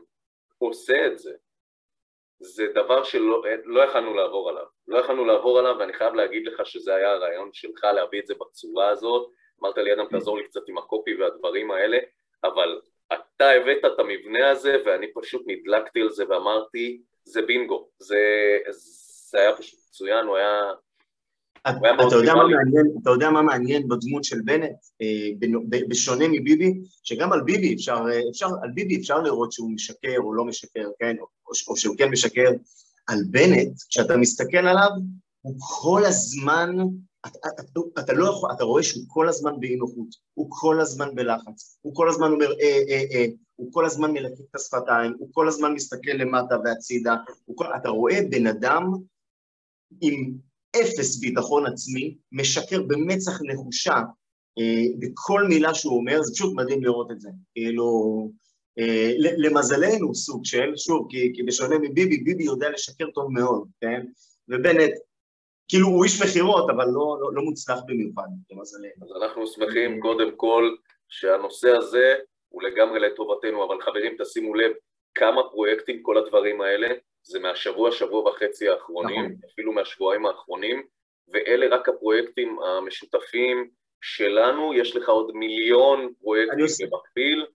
[0.57, 1.33] עושה את זה.
[2.39, 4.65] זה דבר שלא לא יכלנו לעבור עליו.
[4.87, 8.33] לא יכלנו לעבור עליו, ואני חייב להגיד לך שזה היה הרעיון שלך להביא את זה
[8.35, 9.31] בצורה הזאת.
[9.61, 11.97] אמרת לי, אדם, תעזור לי קצת עם הקופי והדברים האלה,
[12.43, 12.81] אבל
[13.13, 17.01] אתה הבאת את המבנה הזה, ואני פשוט נדלקתי על זה ואמרתי,
[17.31, 17.87] זה בינגו.
[17.99, 18.17] זה,
[19.31, 20.61] זה היה פשוט מצוין, הוא היה...
[21.67, 22.33] הוא היה מאוד אתה יודע.
[22.35, 25.47] מעניין, אתה יודע מה מעניין בדמות של בנט, אה,
[25.89, 26.73] בשונה מביבי,
[27.03, 30.87] שגם על ביבי אפשר, אה, אפשר, על ביבי אפשר לראות שהוא משקר או לא משקר,
[30.99, 31.25] כן, או,
[31.67, 32.49] או שהוא כן משקר.
[33.07, 34.89] על בנט, כשאתה מסתכל עליו,
[35.41, 36.75] הוא כל הזמן,
[37.27, 37.63] אתה, אתה,
[37.99, 41.95] אתה לא יכול, אתה רואה שהוא כל הזמן באי נוחות, הוא כל הזמן בלחץ, הוא
[41.95, 43.25] כל הזמן אומר אה, אה, אה,
[43.55, 47.15] הוא כל הזמן מלקק את השפתיים, הוא כל הזמן מסתכל למטה והצידה,
[47.55, 48.83] כל, אתה רואה בן אדם
[50.01, 50.33] עם
[50.75, 54.01] אפס ביטחון עצמי, משקר במצח נחושה
[54.59, 57.29] אה, בכל מילה שהוא אומר, זה פשוט מדהים לראות את זה.
[57.53, 58.31] כאילו,
[58.79, 64.05] אה, למזלנו סוג של, שוב, כי, כי בשונה מביבי, ביבי יודע לשקר טוב מאוד, כן?
[64.47, 64.91] ובנט,
[65.69, 68.87] כאילו הוא איש מכירות, אבל לא, לא, לא מוצלח במיוחד, למזלנו.
[69.01, 70.75] אז אנחנו שמחים קודם כל
[71.09, 72.15] שהנושא הזה
[72.49, 74.71] הוא לגמרי לטובתנו, אבל חברים תשימו לב
[75.15, 76.87] כמה פרויקטים כל הדברים האלה
[77.23, 79.49] זה מהשבוע, שבוע וחצי האחרונים, נכון.
[79.53, 80.83] אפילו מהשבועיים האחרונים,
[81.27, 83.69] ואלה רק הפרויקטים המשותפים
[84.01, 87.45] שלנו, יש לך עוד מיליון פרויקטים במקביל.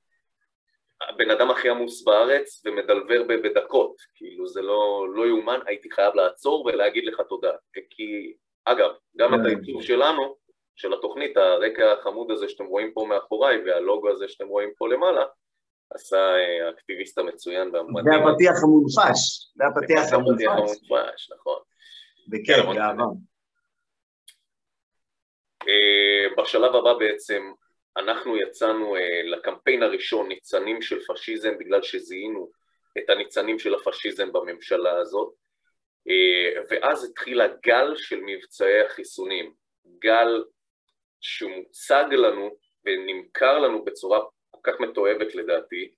[1.08, 6.66] הבן אדם הכי עמוס בארץ ומדלבר בדקות, כאילו זה לא, לא יאומן, הייתי חייב לעצור
[6.66, 7.50] ולהגיד לך תודה.
[7.90, 9.46] כי, אגב, גם את כן.
[9.46, 10.36] העיצוב שלנו,
[10.76, 15.24] של התוכנית, הרקע החמוד הזה שאתם רואים פה מאחוריי והלוגו הזה שאתם רואים פה למעלה,
[15.90, 18.28] עשה אה, האקטיביסט המצוין זה והמדהים.
[18.28, 21.58] הפתיח המונפש, זה הפתיח המונפש, המונפש, נכון.
[22.28, 23.04] בכיף, כן, באהבה.
[25.68, 27.42] אה, בשלב הבא בעצם
[27.96, 32.50] אנחנו יצאנו אה, לקמפיין הראשון ניצנים של פשיזם בגלל שזיהינו
[32.98, 35.34] את הניצנים של הפשיזם בממשלה הזאת.
[36.08, 39.54] אה, ואז התחיל הגל של מבצעי החיסונים,
[39.98, 40.44] גל
[41.20, 45.90] שמוצג לנו ונמכר לנו בצורה כל כך מתועבת לדעתי,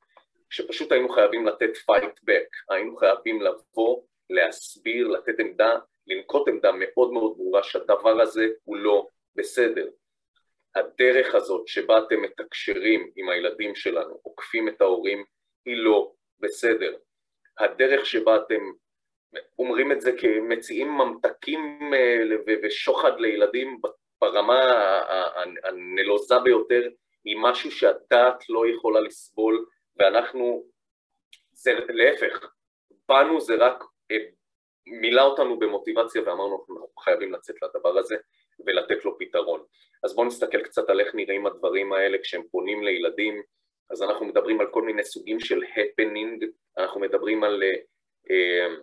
[0.51, 7.13] שפשוט היינו חייבים לתת fight back, היינו חייבים לבוא, להסביר, לתת עמדה, לנקוט עמדה מאוד
[7.13, 9.07] מאוד ברורה שהדבר הזה הוא לא
[9.37, 9.87] בסדר.
[10.77, 15.25] הדרך הזאת שבה אתם מתקשרים עם הילדים שלנו, עוקפים את ההורים,
[15.65, 16.97] היא לא בסדר.
[17.59, 18.61] הדרך שבה אתם
[19.59, 23.81] אומרים את זה כמציעים ממתקים אה, ושוחד לילדים
[24.21, 24.61] ברמה
[25.65, 26.89] הנלוזה ביותר,
[27.25, 29.67] היא משהו שהדעת לא יכולה לסבול,
[29.97, 30.65] ואנחנו,
[31.53, 32.53] זה להפך,
[33.09, 34.17] בנו זה רק אה,
[34.87, 38.17] מילא אותנו במוטיבציה ואמרנו אנחנו חייבים לצאת לדבר הזה
[38.67, 39.65] ולתת לו פתרון.
[40.05, 43.43] אז בואו נסתכל קצת על איך נראים הדברים האלה כשהם פונים לילדים,
[43.91, 46.45] אז אנחנו מדברים על כל מיני סוגים של הפנינג,
[46.79, 47.77] אנחנו מדברים על אה,
[48.31, 48.75] אה,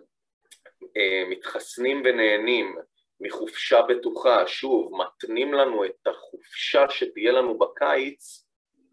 [0.96, 2.76] אה, מתחסנים ונהנים
[3.20, 8.44] מחופשה בטוחה, שוב, מתנים לנו את החופשה שתהיה לנו בקיץ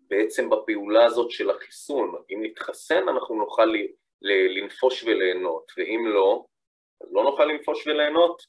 [0.10, 2.16] בעצם בפעולה הזאת של החיסון.
[2.30, 3.74] אם נתחסן אנחנו נוכל
[4.22, 6.46] לנפוש וליהנות, ואם לא,
[7.02, 8.42] אז לא נוכל לנפוש וליהנות.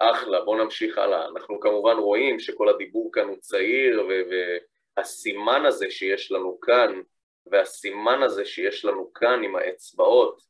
[0.00, 1.28] אחלה, בואו נמשיך הלאה.
[1.28, 4.06] אנחנו כמובן רואים שכל הדיבור כאן הוא צעיר,
[4.96, 7.00] והסימן הזה שיש לנו כאן,
[7.46, 10.42] והסימן הזה שיש לנו כאן עם האצבעות,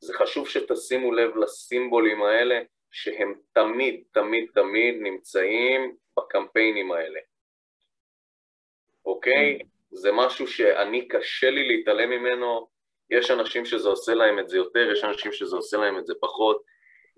[0.00, 2.60] זה חשוב שתשימו לב לסימבולים האלה,
[2.90, 7.20] שהם תמיד, תמיד, תמיד נמצאים בקמפיינים האלה.
[9.04, 9.58] אוקיי?
[9.90, 12.68] זה משהו שאני קשה לי להתעלם ממנו,
[13.10, 16.14] יש אנשים שזה עושה להם את זה יותר, יש אנשים שזה עושה להם את זה
[16.20, 16.62] פחות,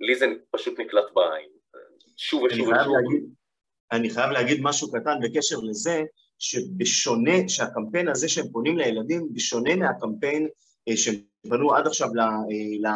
[0.00, 1.57] לי זה פשוט נקלט בעין.
[2.18, 2.94] שוב ושוב ושוב.
[3.92, 6.02] אני חייב להגיד משהו קטן בקשר לזה,
[6.38, 10.48] שבשונה, שהקמפיין הזה שהם פונים לילדים, בשונה מהקמפיין
[10.88, 11.14] אה, שהם
[11.48, 12.90] פנו עד עכשיו אה,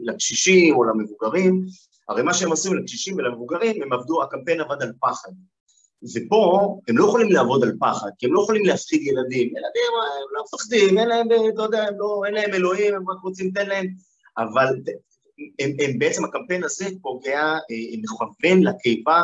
[0.00, 1.66] לקשישים או למבוגרים,
[2.08, 5.32] הרי מה שהם עשו לקשישים ולמבוגרים, הם עבדו, הקמפיין עבד על פחד.
[6.14, 9.46] ופה הם לא יכולים לעבוד על פחד, כי הם לא יכולים להפחיד ילדים.
[9.46, 13.18] ילדים הם לא מפחדים, אין להם, אתה יודע, הם לא, אין להם אלוהים, הם רק
[13.22, 13.86] רוצים, תן להם,
[14.38, 14.66] אבל
[15.58, 19.20] הם, הם בעצם, הקמפיין הזה פוגע, אה, מכוון לקיבה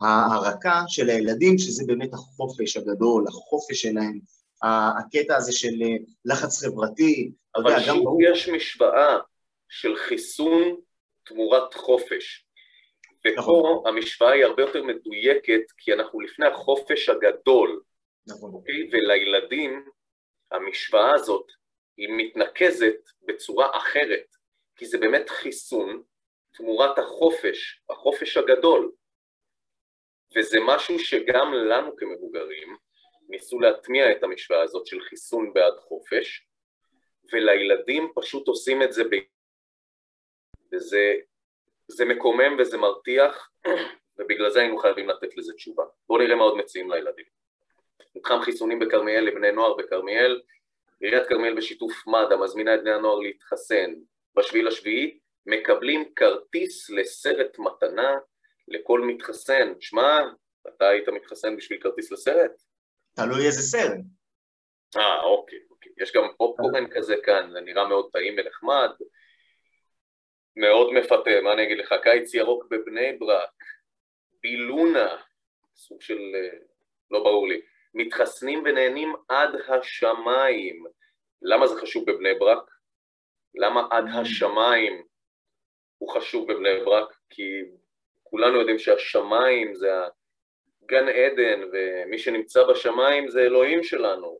[0.00, 4.18] הרכה של הילדים, שזה באמת החופש הגדול, החופש שלהם,
[4.62, 9.18] הקטע הזה של אה, לחץ חברתי, אבל שוב יש משוואה
[9.68, 10.76] של חיסון
[11.24, 12.44] תמורת חופש.
[13.20, 13.82] ופה נכון.
[13.86, 17.80] המשוואה היא הרבה יותר מדויקת, כי אנחנו לפני החופש הגדול.
[18.26, 18.50] נכון.
[18.54, 18.88] אוקיי?
[18.92, 19.84] ולילדים,
[20.52, 21.46] המשוואה הזאת,
[21.96, 22.96] היא מתנקזת
[23.28, 24.36] בצורה אחרת,
[24.78, 26.02] כי זה באמת חיסון
[26.54, 28.92] תמורת החופש, החופש הגדול.
[30.36, 32.76] וזה משהו שגם לנו כמבוגרים
[33.28, 36.46] ניסו להטמיע את המשוואה הזאת של חיסון בעד חופש,
[37.32, 39.16] ולילדים פשוט עושים את זה ב...
[40.72, 41.14] וזה
[41.88, 43.50] זה מקומם וזה מרתיח,
[44.18, 45.84] ובגלל זה היינו חייבים לתת לזה תשובה.
[46.08, 47.24] בואו נראה מה עוד מציעים לילדים.
[48.16, 50.42] מתחם חיסונים בכרמיאל לבני נוער בכרמיאל,
[51.00, 53.94] עיריית כרמיאל בשיתוף מד"א מזמינה את בני הנוער להתחסן.
[54.38, 58.18] בשביעי לשביעי מקבלים כרטיס לסרט מתנה
[58.68, 59.72] לכל מתחסן.
[59.80, 60.20] שמע,
[60.68, 62.52] אתה היית מתחסן בשביל כרטיס לסרט?
[63.14, 64.00] תלוי איזה סרט.
[64.96, 65.92] אה, אוקיי, אוקיי.
[65.98, 68.90] יש גם פופקורן כזה כאן, זה נראה מאוד טעים ונחמד.
[70.56, 73.64] מאוד מפתה, מה אני אגיד לך, קיץ ירוק בבני ברק,
[74.42, 75.16] בילונה,
[75.76, 76.58] סוג של, אה,
[77.10, 77.60] לא ברור לי,
[77.94, 80.84] מתחסנים ונהנים עד השמיים.
[81.42, 82.77] למה זה חשוב בבני ברק?
[83.54, 84.04] למה עד.
[84.14, 85.02] השמיים
[85.98, 87.16] הוא חשוב בבני ברק?
[87.30, 87.42] כי
[88.22, 89.90] כולנו יודעים שהשמיים זה
[90.84, 94.38] גן עדן, ומי שנמצא בשמיים זה אלוהים שלנו.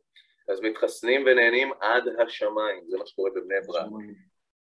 [0.49, 3.87] אז מתחסנים ונהנים עד השמיים, זה מה שקורה בבני ברק.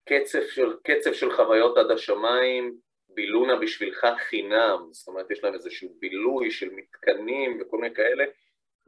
[0.09, 2.75] קצב של, קצב של חוויות עד השמיים,
[3.09, 8.25] בילונה בשבילך חינם, זאת אומרת יש להם איזשהו בילוי של מתקנים וכל מיני כאלה,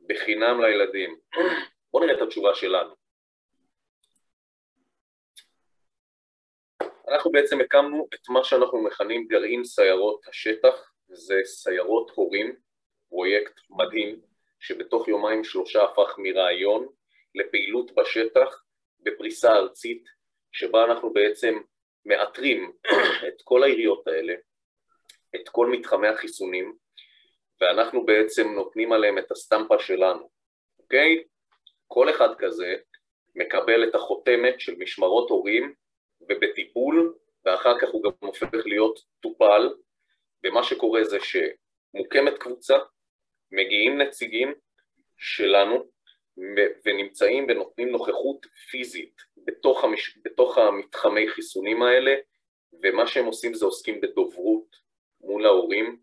[0.10, 1.16] בחינם לילדים.
[1.92, 3.03] בואו נראה את התשובה שלנו.
[7.14, 12.56] אנחנו בעצם הקמנו את מה שאנחנו מכנים גרעין סיירות השטח, זה סיירות הורים,
[13.10, 14.22] פרויקט מדהים,
[14.60, 16.88] שבתוך יומיים שלושה הפך מרעיון
[17.36, 18.64] לפעילות בשטח
[19.00, 20.04] בפריסה ארצית
[20.52, 21.60] שבה אנחנו בעצם
[22.06, 22.72] מאתרים
[23.28, 24.34] את כל העיריות האלה,
[25.36, 26.78] את כל מתחמי החיסונים,
[27.62, 30.30] ואנחנו בעצם נותנים עליהם את הסטמפה שלנו,
[30.80, 31.24] אוקיי?
[31.88, 32.76] כל אחד כזה
[33.36, 35.74] מקבל את החותמת של משמרות הורים
[36.30, 37.14] ובטיפול,
[37.46, 39.70] ואחר כך הוא גם הופך להיות טופל,
[40.44, 42.78] ומה שקורה זה שמוקמת קבוצה,
[43.52, 44.54] מגיעים נציגים
[45.18, 45.90] שלנו
[46.86, 50.18] ונמצאים ונותנים נוכחות פיזית בתוך, המש...
[50.24, 52.16] בתוך המתחמי חיסונים האלה
[52.84, 54.76] ומה שהם עושים זה עוסקים בדוברות
[55.22, 55.98] מול ההורים,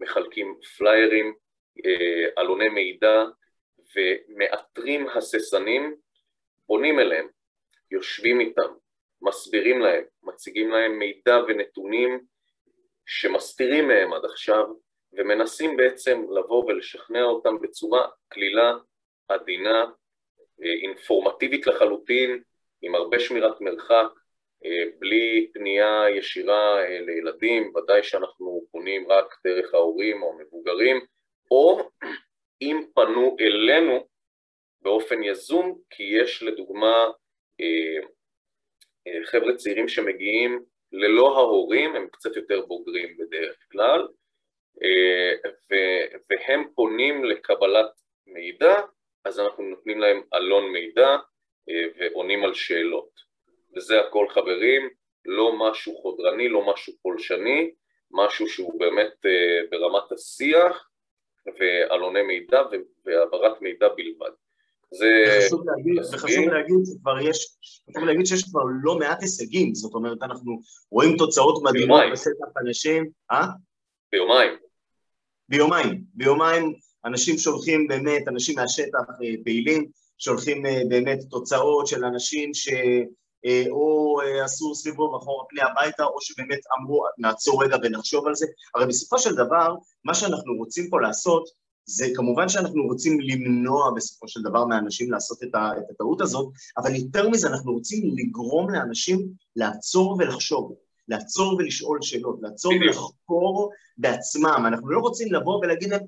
[0.00, 1.34] מחלקים פליירים,
[2.36, 3.24] עלוני מידע
[3.96, 5.96] ומאתרים הססנים,
[6.66, 7.28] פונים אליהם,
[7.90, 8.72] יושבים איתם,
[9.24, 12.20] מסבירים להם, מציגים להם מידע ונתונים
[13.06, 14.64] שמסתירים מהם עד עכשיו
[15.12, 18.74] ומנסים בעצם לבוא ולשכנע אותם בצורה קלילה,
[19.28, 19.84] עדינה,
[20.62, 22.42] אינפורמטיבית לחלוטין,
[22.82, 24.06] עם הרבה שמירת מרחק,
[24.98, 31.00] בלי פנייה ישירה לילדים, ודאי שאנחנו פונים רק דרך ההורים או המבוגרים,
[31.50, 31.90] או
[32.62, 34.06] אם פנו אלינו
[34.80, 37.06] באופן יזום, כי יש לדוגמה
[39.24, 44.08] חבר'ה צעירים שמגיעים ללא ההורים, הם קצת יותר בוגרים בדרך כלל,
[46.30, 47.90] והם פונים לקבלת
[48.26, 48.74] מידע,
[49.24, 51.16] אז אנחנו נותנים להם עלון מידע
[51.98, 53.10] ועונים על שאלות.
[53.76, 54.88] וזה הכל חברים,
[55.24, 57.70] לא משהו חודרני, לא משהו פולשני,
[58.10, 59.26] משהו שהוא באמת
[59.70, 60.90] ברמת השיח
[61.58, 62.62] ועלוני מידע
[63.04, 64.30] והעברת מידע בלבד.
[64.98, 65.06] זה
[65.66, 67.56] להגיד, וחשוב להגיד שכבר יש,
[67.90, 70.60] חשוב להגיד שיש כבר לא מעט הישגים, זאת אומרת אנחנו
[70.90, 73.46] רואים תוצאות מדהימות בשטח אנשים, אה?
[74.12, 74.52] ביומיים.
[75.48, 78.98] ביומיים, ביומיים אנשים שולחים באמת, אנשים מהשטח
[79.44, 79.86] פעילים,
[80.18, 82.68] שולחים באמת תוצאות של אנשים ש...
[83.70, 88.46] או עשו סביבו מאחור פני הביתה, או שבאמת אמרו, נעצור רגע ונחשוב על זה.
[88.74, 91.44] הרי בסופו של דבר, מה שאנחנו רוצים פה לעשות,
[91.86, 95.54] זה כמובן שאנחנו רוצים למנוע בסופו של דבר מאנשים לעשות את
[95.90, 100.74] הטעות הזאת, אבל יותר מזה אנחנו רוצים לגרום לאנשים לעצור ולחשוב,
[101.08, 104.64] לעצור ולשאול שאלות, לעצור ולחקור בעצמם.
[104.66, 106.00] אנחנו לא רוצים לבוא ולהגיד להם,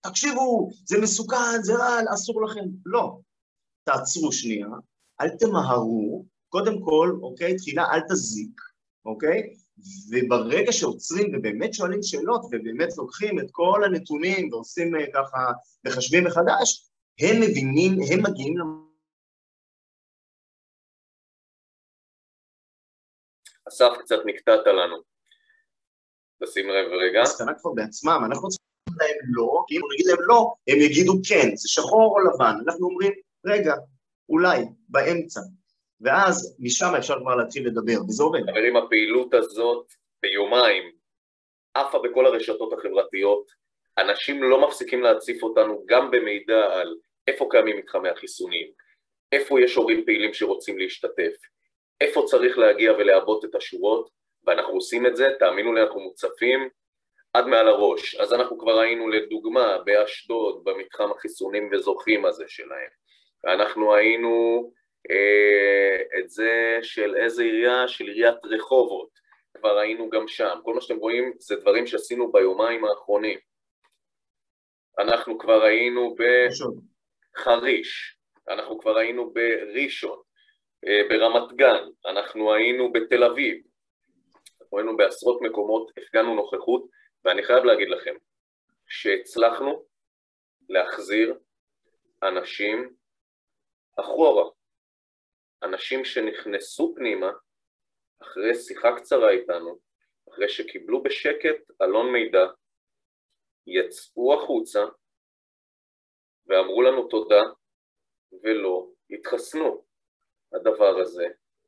[0.00, 2.64] תקשיבו, זה מסוכן, זה רע, אסור לכם.
[2.86, 3.18] לא.
[3.84, 4.66] תעצרו שנייה,
[5.20, 8.60] אל תמהרו, קודם כל, אוקיי, תחילה אל תזיק,
[9.04, 9.54] אוקיי?
[10.10, 15.52] וברגע שעוצרים ובאמת שואלים שאלות ובאמת לוקחים את כל הנתונים ועושים ככה,
[15.86, 16.90] מחשבים מחדש,
[17.20, 18.54] הם מבינים, הם מגיעים.
[23.68, 24.96] אסף, קצת נקטעת לנו.
[26.42, 27.22] תשים לב רגע.
[27.22, 31.12] מסקנה כבר בעצמם, אנחנו צריכים להגיד להם לא, כי אם נגיד להם לא, הם יגידו
[31.28, 32.54] כן, זה שחור או לבן.
[32.66, 33.12] אנחנו אומרים,
[33.46, 33.74] רגע,
[34.28, 35.40] אולי, באמצע.
[36.02, 38.40] ואז משם אפשר כבר להתחיל לדבר, וזה עובד.
[38.50, 39.86] חברים, הפעילות הזאת
[40.22, 40.92] ביומיים
[41.74, 43.46] עפה בכל הרשתות החברתיות,
[43.98, 46.96] אנשים לא מפסיקים להציף אותנו גם במידע על
[47.28, 48.66] איפה קיימים מתחמי החיסונים,
[49.32, 51.32] איפה יש הורים פעילים שרוצים להשתתף,
[52.00, 54.10] איפה צריך להגיע ולעבות את השורות,
[54.46, 56.68] ואנחנו עושים את זה, תאמינו לי, אנחנו מוצפים
[57.32, 58.14] עד מעל הראש.
[58.14, 62.88] אז אנחנו כבר היינו לדוגמה באשדוד, במתחם החיסונים וזוכים הזה שלהם.
[63.46, 64.72] אנחנו היינו
[66.18, 69.08] את זה של איזה עירייה, של עיריית רחובות,
[69.54, 73.38] כבר היינו גם שם, כל מה שאתם רואים זה דברים שעשינו ביומיים האחרונים.
[74.98, 76.14] אנחנו כבר היינו
[77.34, 78.18] בחריש,
[78.48, 80.18] אנחנו כבר היינו בראשון,
[81.08, 83.62] ברמת גן, אנחנו היינו בתל אביב,
[84.62, 86.86] אנחנו היינו בעשרות מקומות, הפגנו נוכחות,
[87.24, 88.14] ואני חייב להגיד לכם
[88.88, 89.84] שהצלחנו
[90.68, 91.38] להחזיר
[92.22, 92.90] אנשים
[93.96, 94.50] אחורה.
[95.62, 97.30] אנשים שנכנסו פנימה
[98.22, 99.78] אחרי שיחה קצרה איתנו,
[100.30, 102.46] אחרי שקיבלו בשקט אלון מידע,
[103.66, 104.80] יצאו החוצה
[106.46, 107.42] ואמרו לנו תודה
[108.42, 109.84] ולא התחסנו.
[110.52, 111.26] הדבר הזה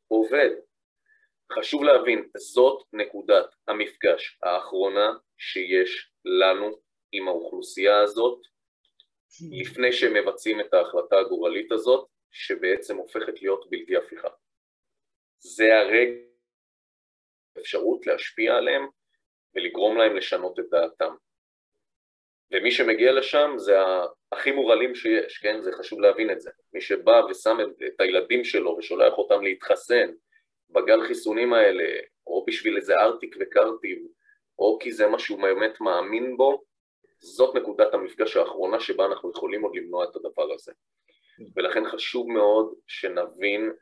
[0.08, 0.50] עובד.
[1.52, 6.70] חשוב להבין, זאת נקודת המפגש האחרונה שיש לנו
[7.12, 8.38] עם האוכלוסייה הזאת
[9.60, 14.28] לפני שהם מבצעים את ההחלטה הגורלית הזאת שבעצם הופכת להיות בלתי הפיכה.
[15.38, 16.20] זה הרגע
[17.58, 18.88] אפשרות להשפיע עליהם
[19.54, 21.14] ולגרום להם לשנות את דעתם.
[22.50, 23.76] ומי שמגיע לשם זה
[24.32, 25.62] הכי מורעלים שיש, כן?
[25.62, 26.50] זה חשוב להבין את זה.
[26.72, 27.56] מי שבא ושם
[27.86, 30.10] את הילדים שלו ושולח אותם להתחסן
[30.70, 33.98] בגל חיסונים האלה, או בשביל איזה ארטיק וקרטיב,
[34.58, 36.64] או כי זה מה שהוא באמת מאמין בו,
[37.18, 40.72] זאת נקודת המפגש האחרונה שבה אנחנו יכולים עוד למנוע את הדבר הזה.
[41.56, 43.72] ולכן חשוב מאוד שנבין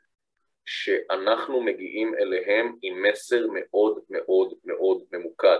[0.65, 5.59] שאנחנו מגיעים אליהם עם מסר מאוד מאוד מאוד ממוקד.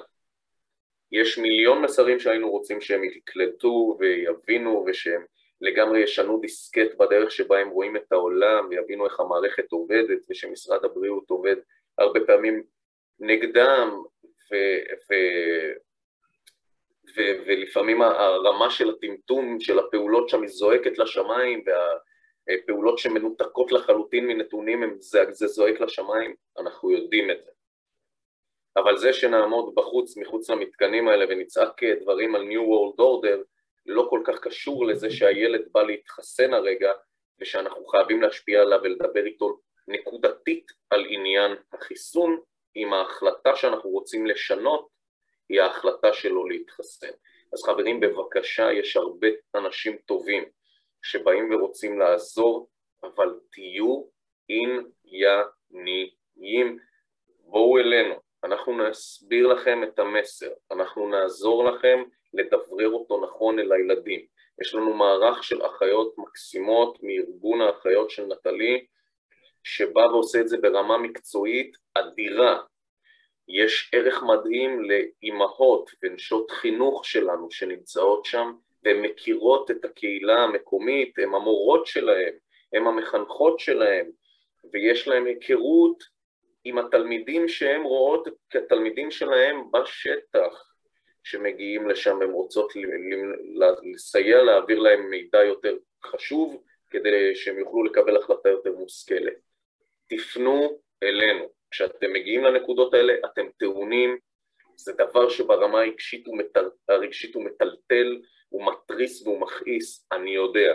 [1.12, 5.26] יש מיליון מסרים שהיינו רוצים שהם יקלטו ויבינו ושהם
[5.62, 11.30] לגמרי ישנו דיסקט בדרך שבה הם רואים את העולם ויבינו איך המערכת עובדת ושמשרד הבריאות
[11.30, 11.56] עובד
[11.98, 12.64] הרבה פעמים
[13.20, 14.04] נגדם
[14.52, 14.56] ו...
[15.10, 15.14] ו...
[17.16, 21.64] ו- ולפעמים הרמה של הטמטום של הפעולות שם היא זועקת לשמיים,
[22.48, 27.52] והפעולות שמנותקות לחלוטין מנתונים, הם, זה, זה זועק לשמיים, אנחנו יודעים את זה.
[28.78, 33.38] אבל זה שנעמוד בחוץ, מחוץ למתקנים האלה, ונצעק דברים על New World Order,
[33.86, 36.92] לא כל כך קשור לזה שהילד בא להתחסן הרגע,
[37.40, 42.40] ושאנחנו חייבים להשפיע עליו ולדבר איתו נקודתית על עניין החיסון,
[42.76, 44.88] עם ההחלטה שאנחנו רוצים לשנות,
[45.50, 47.12] היא ההחלטה שלו להתחסן.
[47.54, 50.44] אז חברים, בבקשה, יש הרבה אנשים טובים
[51.02, 52.70] שבאים ורוצים לעזור,
[53.04, 54.04] אבל תהיו
[55.72, 56.78] ענייניים.
[57.40, 62.04] בואו אלינו, אנחנו נסביר לכם את המסר, אנחנו נעזור לכם
[62.34, 64.26] לדברר אותו נכון אל הילדים.
[64.62, 68.86] יש לנו מערך של אחיות מקסימות מארגון האחיות של נטלי,
[69.64, 72.62] שבא ועושה את זה ברמה מקצועית אדירה.
[73.48, 78.54] יש ערך מדהים לאימהות ונשות חינוך שלנו שנמצאות שם
[78.84, 82.34] והן מכירות את הקהילה המקומית, הן המורות שלהם,
[82.74, 84.10] הן המחנכות שלהם,
[84.74, 86.04] ויש להם היכרות
[86.64, 90.74] עם התלמידים שהן רואות כתלמידים שלהם בשטח.
[91.24, 92.74] שמגיעים לשם, הן רוצות
[93.84, 99.38] לסייע להעביר להם מידע יותר חשוב כדי שהם יוכלו לקבל החלטה יותר מושכלת.
[100.10, 101.50] תפנו אלינו.
[101.74, 104.18] כשאתם מגיעים לנקודות האלה, אתם טעונים,
[104.76, 110.74] זה דבר שברמה הרגשית הוא, מטל, הרגשית הוא מטלטל, הוא מתריס והוא מכעיס, אני יודע.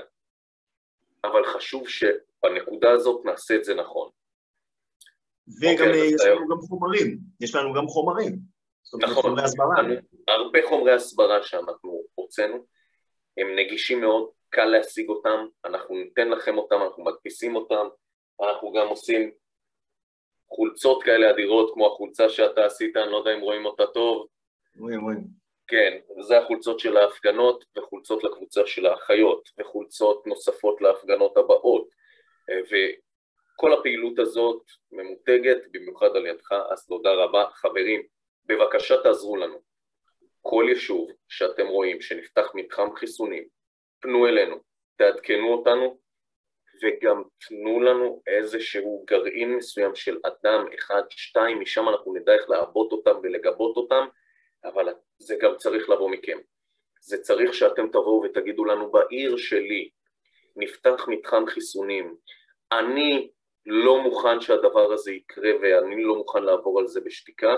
[1.24, 4.10] אבל חשוב שבנקודה הזאת נעשה את זה נכון.
[5.60, 8.38] וגם אוקיי, יש לנו גם חומרים, יש לנו גם חומרים.
[9.00, 9.76] נכון, חומרי הסברה.
[10.28, 12.66] הרבה חומרי הסברה שאנחנו הוצאנו,
[13.36, 17.88] הם נגישים מאוד, קל להשיג אותם, אנחנו ניתן לכם אותם, אנחנו מדפיסים אותם,
[18.40, 19.30] אנחנו גם עושים
[20.48, 24.26] חולצות כאלה אדירות, כמו החולצה שאתה עשית, אני לא יודע אם רואים אותה טוב.
[24.78, 25.38] רואים, רואים.
[25.66, 31.88] כן, זה החולצות של ההפגנות, וחולצות לקבוצה של האחיות, וחולצות נוספות להפגנות הבאות.
[32.70, 34.62] וכל הפעילות הזאת
[34.92, 37.44] ממותגת, במיוחד על ידך, אז תודה רבה.
[37.52, 38.02] חברים,
[38.46, 39.58] בבקשה תעזרו לנו.
[40.42, 43.44] כל יישוב שאתם רואים שנפתח מתחם חיסונים,
[44.00, 44.56] פנו אלינו,
[44.96, 45.98] תעדכנו אותנו
[46.82, 52.92] וגם תנו לנו איזשהו גרעין מסוים של אדם אחד, שתיים, משם אנחנו נדע איך לעבות
[52.92, 54.06] אותם ולגבות אותם,
[54.64, 56.38] אבל זה גם צריך לבוא מכם.
[57.00, 59.90] זה צריך שאתם תבואו ותגידו לנו בעיר שלי
[60.56, 62.16] נפתח מתחם חיסונים,
[62.72, 63.30] אני
[63.66, 67.56] לא מוכן שהדבר הזה יקרה ואני לא מוכן לעבור על זה בשתיקה,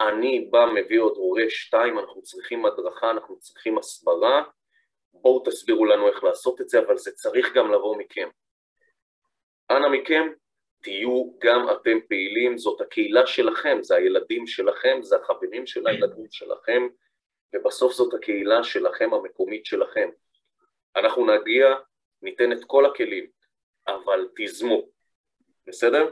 [0.00, 4.42] אני בא, מביא עוד הורה שתיים, אנחנו צריכים הדרכה, אנחנו צריכים הסברה,
[5.12, 8.28] בואו תסבירו לנו איך לעשות את זה, אבל זה צריך גם לבוא מכם.
[9.70, 10.28] אנא מכם,
[10.82, 16.88] תהיו גם אתם פעילים, זאת הקהילה שלכם, זה הילדים שלכם, זה החברים של הילדים שלכם,
[17.54, 20.08] ובסוף זאת הקהילה שלכם, המקומית שלכם.
[20.96, 21.74] אנחנו נגיע,
[22.22, 23.26] ניתן את כל הכלים,
[23.88, 24.88] אבל תיזמו,
[25.66, 26.10] בסדר?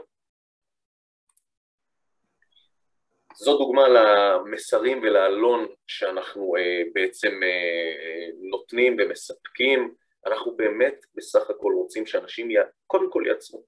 [3.35, 9.93] זו דוגמה למסרים ולעלון שאנחנו אה, בעצם אה, אה, נותנים ומספקים,
[10.27, 12.55] אנחנו באמת בסך הכל רוצים שאנשים י...
[12.87, 13.63] קודם כל יעצרו.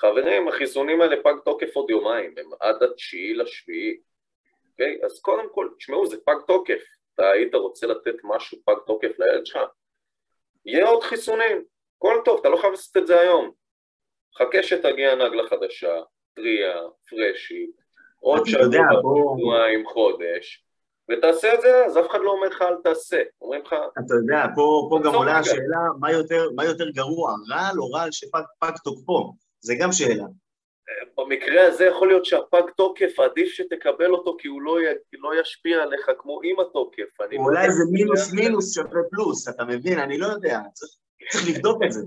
[0.00, 4.00] חברים, החיסונים האלה פג תוקף עוד יומיים, הם עד התשיעי לשביעי,
[4.70, 4.98] אוקיי?
[5.04, 6.82] אז קודם כל, תשמעו, זה פג תוקף.
[7.14, 9.60] אתה היית רוצה לתת משהו פג תוקף לילד שלך?
[10.66, 11.64] יהיה עוד חיסונים,
[11.96, 13.50] הכל טוב, אתה לא חייב לעשות את זה היום.
[14.38, 16.00] חכה שתגיע נגלה חדשה,
[16.34, 17.70] טריה, פרשית,
[18.20, 18.68] עוד שבוע,
[19.38, 20.64] שבועיים, חודש,
[21.10, 23.74] ותעשה את זה, אז אף אחד לא אומר לך אל תעשה, אומרים לך...
[24.06, 28.12] אתה יודע, פה, פה גם עולה השאלה מה יותר, מה יותר גרוע, רעל או רעל
[28.12, 30.24] שפג תוקפו, זה גם שאלה.
[31.18, 34.84] במקרה הזה יכול להיות שהפג תוקף, עדיף שתקבל אותו כי הוא לא, י...
[35.12, 37.20] לא ישפיע עליך כמו עם התוקף.
[37.20, 39.98] לא אולי זה מינוס מינוס שווה פלוס, אתה מבין?
[39.98, 40.90] אני לא יודע, צריך,
[41.30, 42.00] צריך לבדוק את זה.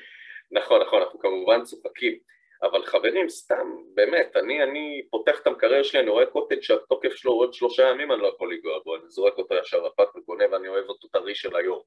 [0.58, 2.18] נכון, נכון, אנחנו כמובן צוחקים.
[2.62, 7.32] אבל חברים, סתם, באמת, אני, אני פותח את המקרר שלי, אני רואה קוטג' שהתוקף שלו
[7.32, 10.68] עוד שלושה ימים, אני לא יכול לגוע בו, אני זורק אותו ישר לפק וקונה ואני
[10.68, 11.80] אוהב אותו טרי של היום.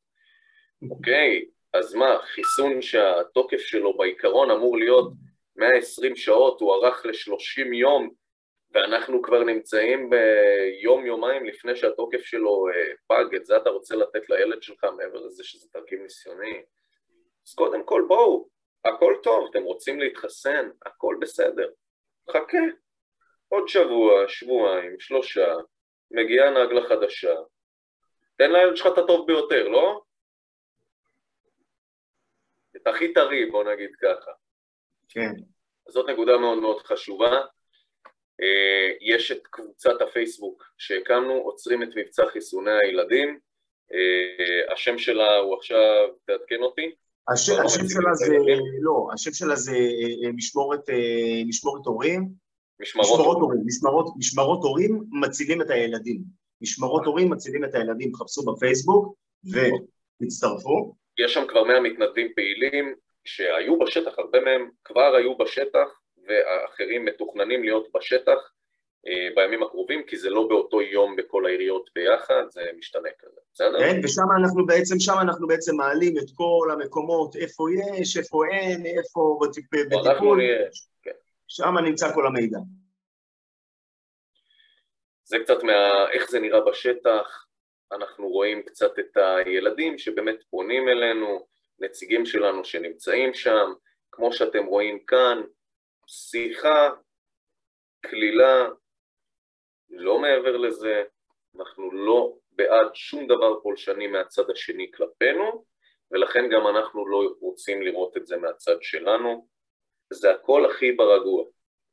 [0.91, 5.11] אוקיי, אז מה, חיסון שהתוקף שלו בעיקרון אמור להיות
[5.55, 8.09] 120 שעות, הוא ארך ל-30 יום,
[8.73, 14.63] ואנחנו כבר נמצאים ביום-יומיים לפני שהתוקף שלו אה, פג, את זה אתה רוצה לתת לילד
[14.63, 16.61] שלך מעבר לזה שזה תרגיל ניסיוני?
[17.47, 18.47] אז קודם כל בואו,
[18.85, 21.69] הכל טוב, אתם רוצים להתחסן, הכל בסדר.
[22.29, 22.57] חכה,
[23.47, 25.55] עוד שבוע, שבועיים, שלושה,
[26.11, 27.35] מגיעה נגלה חדשה,
[28.37, 30.01] תן לילד שלך את הטוב ביותר, לא?
[32.75, 34.31] את הכי טרי, בוא נגיד ככה.
[35.09, 35.31] כן.
[35.87, 37.41] זאת נקודה מאוד מאוד חשובה.
[38.41, 43.39] אה, יש את קבוצת הפייסבוק שהקמנו, עוצרים את מבצע חיסוני הילדים,
[43.93, 46.95] אה, השם שלה הוא עכשיו, תעדכן אותי.
[47.29, 47.53] השם,
[47.87, 48.25] שלה זה,
[48.81, 49.77] לא, השם שלה זה
[50.33, 50.79] משמורת,
[51.47, 52.29] משמורת הורים.
[52.81, 53.61] משמרות, הורים.
[54.17, 56.21] משמרות, הורים מצילים את הילדים.
[56.61, 60.95] משמרות הורים מצילים את הילדים, חפשו בפייסבוק והצטרפו.
[61.19, 62.95] יש שם כבר 100 מתנדבים פעילים
[63.25, 65.87] שהיו בשטח, הרבה מהם כבר היו בשטח
[66.27, 68.60] והאחרים מתוכננים להיות בשטח אה,
[69.35, 73.79] בימים הקרובים, כי זה לא באותו יום בכל העיריות ביחד, זה משתנה כזה, בסדר?
[73.79, 78.85] כן, ושם אנחנו בעצם, שם אנחנו בעצם מעלים את כל המקומות, איפה יש, איפה אין,
[78.85, 80.41] איפה בטיפול,
[81.03, 81.11] כן.
[81.47, 82.59] שם נמצא כל המידע.
[85.23, 86.11] זה קצת מה...
[86.11, 87.45] איך זה נראה בשטח,
[87.91, 91.45] אנחנו רואים קצת את הילדים שבאמת פונים אלינו,
[91.79, 93.73] נציגים שלנו שנמצאים שם,
[94.11, 95.41] כמו שאתם רואים כאן,
[96.07, 96.89] שיחה,
[98.09, 98.69] כלילה,
[99.91, 101.03] לא מעבר לזה,
[101.59, 105.65] אנחנו לא בעד שום דבר פולשני מהצד השני כלפינו,
[106.11, 109.47] ולכן גם אנחנו לא רוצים לראות את זה מהצד שלנו.
[110.13, 111.45] זה הכל הכי ברגוע,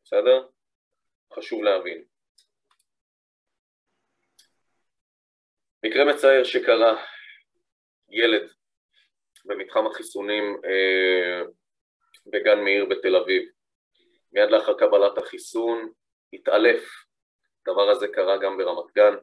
[0.04, 0.48] בסדר?
[1.32, 2.04] חשוב להבין.
[5.84, 7.04] מקרה מצער שקרה,
[8.08, 8.50] ילד
[9.44, 11.42] במתחם החיסונים אה,
[12.26, 13.48] בגן מאיר בתל אביב.
[14.32, 15.92] מיד לאחר קבלת החיסון
[16.32, 17.07] התעלף,
[17.68, 19.14] הדבר הזה קרה גם ברמת גן.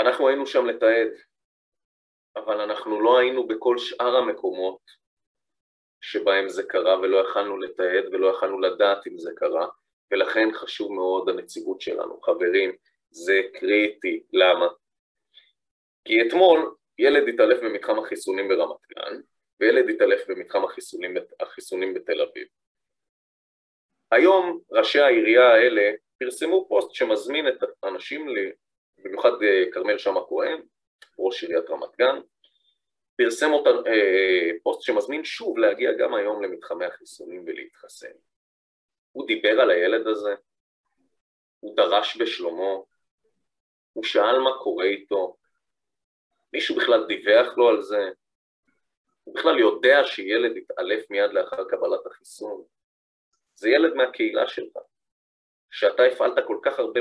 [0.00, 1.08] אנחנו היינו שם לתעד,
[2.36, 4.80] אבל אנחנו לא היינו בכל שאר המקומות
[6.00, 9.66] שבהם זה קרה ולא יכלנו לתעד ולא יכלנו לדעת אם זה קרה,
[10.10, 12.20] ולכן חשוב מאוד הנציגות שלנו.
[12.20, 12.76] חברים,
[13.10, 14.22] זה קריטי.
[14.32, 14.66] למה?
[16.04, 19.20] כי אתמול ילד התעלף במתחם החיסונים ברמת גן,
[19.60, 22.46] וילד התעלף במתחם החיסונים, החיסונים בתל אביב.
[24.10, 28.26] היום ראשי העירייה האלה פרסמו פוסט שמזמין את האנשים,
[28.98, 30.62] במיוחד אה, כרמל שאמה כהן,
[31.18, 32.20] ראש עיריית רמת גן,
[33.16, 38.12] פרסם אותה, אה, פוסט שמזמין שוב להגיע גם היום למתחמי החיסונים ולהתחסן.
[39.12, 40.34] הוא דיבר על הילד הזה,
[41.60, 42.86] הוא דרש בשלומו,
[43.92, 45.36] הוא שאל מה קורה איתו,
[46.52, 48.10] מישהו בכלל דיווח לו על זה?
[49.24, 52.64] הוא בכלל יודע שילד יתעלף מיד לאחר קבלת החיסון?
[53.54, 54.76] זה ילד מהקהילה שלך,
[55.70, 57.00] שאתה הפעלת כל כך הרבה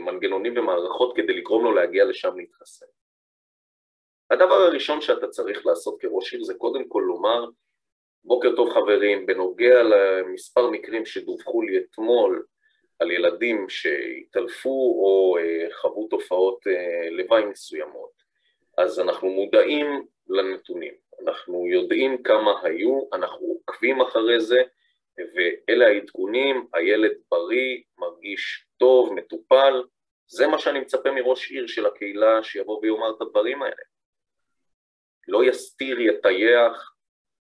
[0.00, 2.86] מנגנונים ומערכות כדי לגרום לו להגיע לשם להתחסן.
[4.30, 7.46] הדבר הראשון שאתה צריך לעשות כראש עיר זה קודם כל לומר
[8.24, 12.44] בוקר טוב חברים, בנוגע למספר מקרים שדווחו לי אתמול
[12.98, 18.10] על ילדים שהתעלפו או אה, חוו תופעות אה, לוואי מסוימות,
[18.78, 24.62] אז אנחנו מודעים לנתונים, אנחנו יודעים כמה היו, אנחנו עוקבים אחרי זה,
[25.34, 29.82] ואלה העדכונים, הילד בריא, מרגיש טוב, מטופל,
[30.26, 33.82] זה מה שאני מצפה מראש עיר של הקהילה שיבוא ויאמר את הדברים האלה.
[35.28, 36.92] לא יסתיר, יטייח,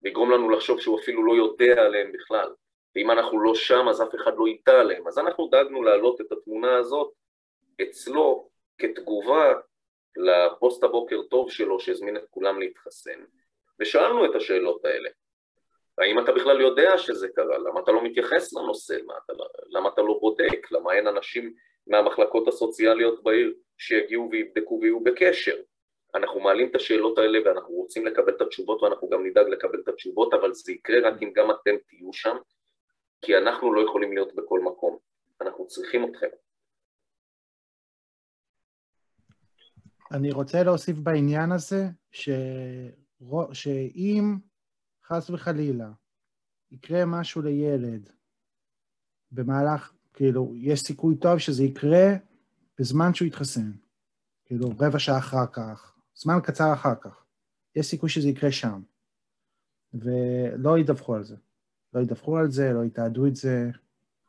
[0.02, 2.55] ויגרום לנו לחשוב שהוא אפילו לא יודע עליהם בכלל.
[2.97, 5.09] ואם אנחנו לא שם אז אף אחד לא ידע עליהם.
[5.09, 7.12] אז אנחנו דאגנו להעלות את התמונה הזאת
[7.82, 9.52] אצלו כתגובה
[10.16, 13.24] לפוסט הבוקר טוב שלו שהזמין את כולם להתחסן,
[13.80, 15.10] ושאלנו את השאלות האלה.
[15.98, 17.59] האם אתה בכלל יודע שזה קרה?
[17.59, 18.94] למה אתה לא מתייחס לנושא?
[18.94, 20.73] אתה, לא- למה אתה לא בודק?
[20.73, 21.55] למה אין אנשים
[21.86, 25.56] מהמחלקות הסוציאליות בעיר שיגיעו ויבדקו ויהיו בקשר?
[26.14, 29.89] אנחנו מעלים את השאלות האלה ואנחנו רוצים לקבל את התשובות ואנחנו גם נדאג לקבל את
[29.89, 32.36] התשובות, אבל זה יקרה רק אם גם אתם תהיו שם,
[33.23, 34.98] כי אנחנו לא יכולים להיות בכל מקום.
[35.40, 36.28] אנחנו צריכים אתכם.
[40.12, 42.28] אני רוצה להוסיף בעניין הזה, ש...
[43.52, 44.35] שאם
[45.08, 45.90] חס וחלילה
[46.70, 48.10] יקרה משהו לילד
[49.32, 52.06] במהלך, כאילו, יש סיכוי טוב שזה יקרה
[52.78, 53.72] בזמן שהוא יתחסן.
[54.44, 57.24] כאילו, רבע שעה אחר כך, זמן קצר אחר כך.
[57.76, 58.80] יש סיכוי שזה יקרה שם.
[59.94, 61.36] ולא ידווחו על זה.
[61.94, 63.70] לא ידווחו על זה, לא יתעדו את זה.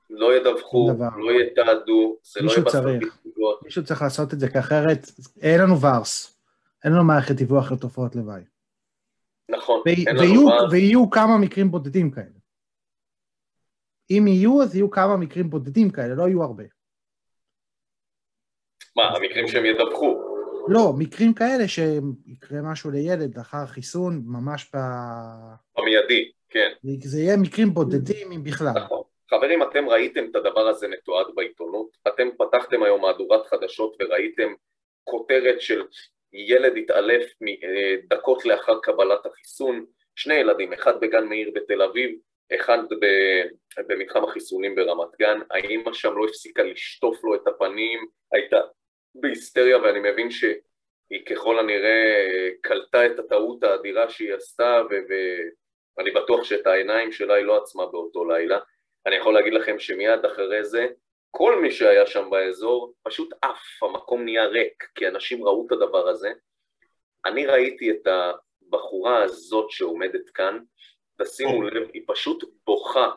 [0.10, 3.18] לא ידווחו, לא יתעדו, זה לא צריך,
[3.64, 6.40] מישהו צריך לעשות את זה, כי אחרת אין לנו ורס,
[6.84, 8.44] אין לנו מערכת דיווח לתופעות לוואי.
[9.50, 10.72] נכון, אין לנו ורס.
[10.72, 12.38] ויהיו כמה מקרים בודדים כאלה.
[14.12, 16.64] אם יהיו, אז יהיו כמה מקרים בודדים כאלה, לא יהיו הרבה.
[18.96, 20.28] מה, המקרים שהם ידווחו?
[20.68, 24.78] לא, מקרים כאלה שיקרה משהו לילד לאחר חיסון, ממש ב...
[25.78, 26.70] במיידי, כן.
[27.04, 28.74] זה יהיה מקרים בודדים, אם בכלל.
[28.76, 29.02] נכון.
[29.30, 31.98] חברים, אתם ראיתם את הדבר הזה מתועד בעיתונות?
[32.08, 34.54] אתם פתחתם היום מהדורת חדשות וראיתם
[35.04, 35.82] כותרת של
[36.34, 37.32] ילד התעלף
[38.10, 39.86] דקות לאחר קבלת החיסון,
[40.16, 42.20] שני ילדים, אחד בגן מאיר בתל אביב,
[42.56, 42.78] אחד
[43.88, 48.58] במתחם החיסונים ברמת גן, האימא שם לא הפסיקה לשטוף לו את הפנים, הייתה
[49.16, 54.82] בהיסטריה ואני מבין שהיא ככל הנראה קלטה את הטעות האדירה שהיא עשתה
[55.98, 58.60] ואני בטוח שאת העיניים שלה היא לא עצמה באותו לילה.
[59.06, 60.88] אני יכול להגיד לכם שמיד אחרי זה
[61.32, 66.08] כל מי שהיה שם באזור פשוט עף, המקום נהיה ריק, כי אנשים ראו את הדבר
[66.08, 66.32] הזה.
[67.26, 70.60] אני ראיתי את הבחורה הזאת שעומדת כאן,
[71.22, 73.12] תשימו לב, היא פשוט בוכה,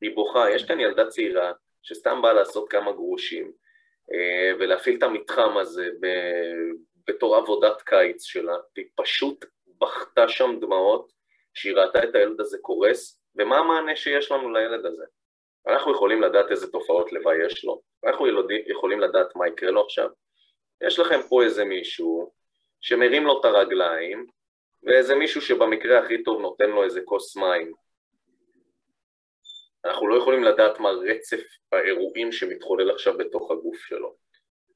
[0.00, 1.52] היא בוכה, יש כאן ילדה צעירה
[1.82, 3.52] שסתם באה לעשות כמה גרושים
[4.12, 5.88] אה, ולהפעיל את המתחם הזה
[7.06, 9.44] בתור עבודת קיץ שלה, והיא פשוט
[9.80, 11.12] בכתה שם דמעות
[11.54, 15.04] שהיא ראתה את הילד הזה קורס, ומה המענה שיש לנו לילד הזה?
[15.66, 18.26] אנחנו יכולים לדעת איזה תופעות לוואי יש לו, אנחנו
[18.66, 20.08] יכולים לדעת מה יקרה לו עכשיו.
[20.86, 22.32] יש לכם פה איזה מישהו
[22.80, 24.26] שמרים לו את הרגליים,
[24.82, 27.72] ואיזה מישהו שבמקרה הכי טוב נותן לו איזה כוס מים.
[29.84, 31.42] אנחנו לא יכולים לדעת מה רצף
[31.72, 34.16] האירועים שמתחולל עכשיו בתוך הגוף שלו.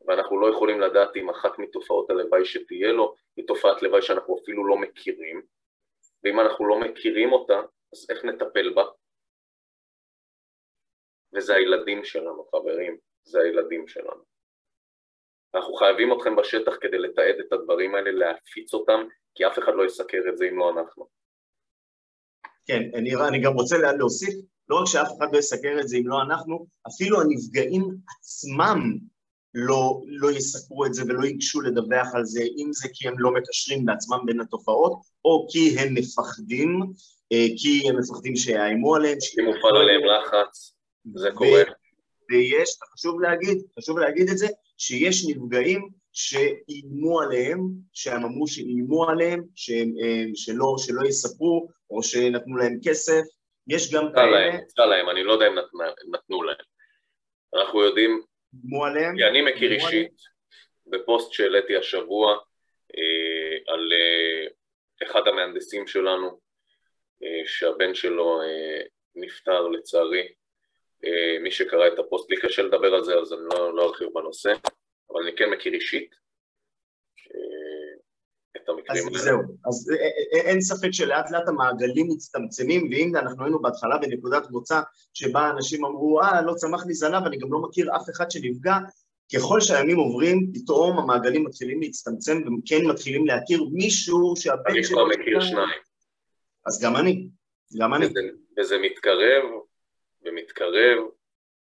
[0.07, 4.67] ואנחנו לא יכולים לדעת אם אחת מתופעות הלוואי שתהיה לו היא תופעת לוואי שאנחנו אפילו
[4.67, 5.43] לא מכירים,
[6.25, 7.61] ואם אנחנו לא מכירים אותה,
[7.93, 8.85] אז איך נטפל בה?
[11.35, 14.23] וזה הילדים שלנו, חברים, זה הילדים שלנו.
[15.55, 19.01] אנחנו חייבים אתכם בשטח כדי לתעד את הדברים האלה, להפיץ אותם,
[19.35, 21.07] כי אף אחד לא יסקר את זה אם לא אנחנו.
[22.67, 24.35] כן, אני, אני גם רוצה להוסיף,
[24.69, 27.83] לא רק שאף אחד לא יסקר את זה אם לא אנחנו, אפילו הנפגעים
[28.19, 28.99] עצמם
[29.55, 33.31] לא, לא יסקרו את זה ולא ייגשו לדווח על זה, אם זה כי הם לא
[33.31, 34.93] מקשרים בעצמם בין התופעות,
[35.25, 36.81] או כי הם מפחדים,
[37.33, 39.19] אה, כי הם מפחדים שיאיימו עליהם.
[39.21, 40.75] כי מופעל עליהם לחץ,
[41.15, 41.63] זה קורה.
[42.31, 44.47] ויש, חשוב להגיד, חשוב להגיד את זה,
[44.79, 47.61] שיש נפגעים שאיימו עליהם,
[47.93, 53.23] שהם אמרו שאיימו עליהם, שהם, אה, שלא, שלא יספרו, או שנתנו להם כסף,
[53.69, 54.31] יש גם כאלה...
[54.31, 55.81] להם, נתנה להם, אני לא יודע אם נתנו,
[56.13, 56.57] נתנו להם.
[57.55, 58.21] אנחנו יודעים...
[58.65, 59.17] איימו עליהם?
[59.17, 60.13] כי אני מכיר אישית,
[60.87, 62.33] בפוסט שהעליתי השבוע,
[62.99, 64.47] אה, על אה,
[65.09, 66.41] אחד המהנדסים שלנו,
[67.23, 68.81] אה, שהבן שלו אה,
[69.15, 70.29] נפטר לצערי,
[71.43, 74.53] מי שקרא את הפוסט, לי קשה לדבר על זה אז אני לא, לא ארחיב בנושא,
[75.11, 76.15] אבל אני כן מכיר אישית
[77.35, 77.95] אה,
[78.57, 79.17] את המקרים האלה.
[79.17, 79.93] אז זהו, אז
[80.33, 84.81] אין ספק שלאט לאט המעגלים מצטמצמים, ואם אנחנו היינו בהתחלה בנקודת מוצא
[85.15, 88.75] שבה אנשים אמרו, אה, לא צמח לי זנב, אני גם לא מכיר אף אחד שנפגע,
[89.35, 95.07] ככל שהימים עוברים, פתאום המעגלים מתחילים להצטמצם וכן מתחילים להכיר מישהו שהבן שלו...
[95.07, 95.81] אני כבר מכיר שניים.
[96.67, 97.29] אז גם אני,
[97.81, 98.07] גם אני.
[98.07, 98.21] וזה,
[98.59, 99.45] וזה מתקרב,
[100.25, 100.99] ומתקרב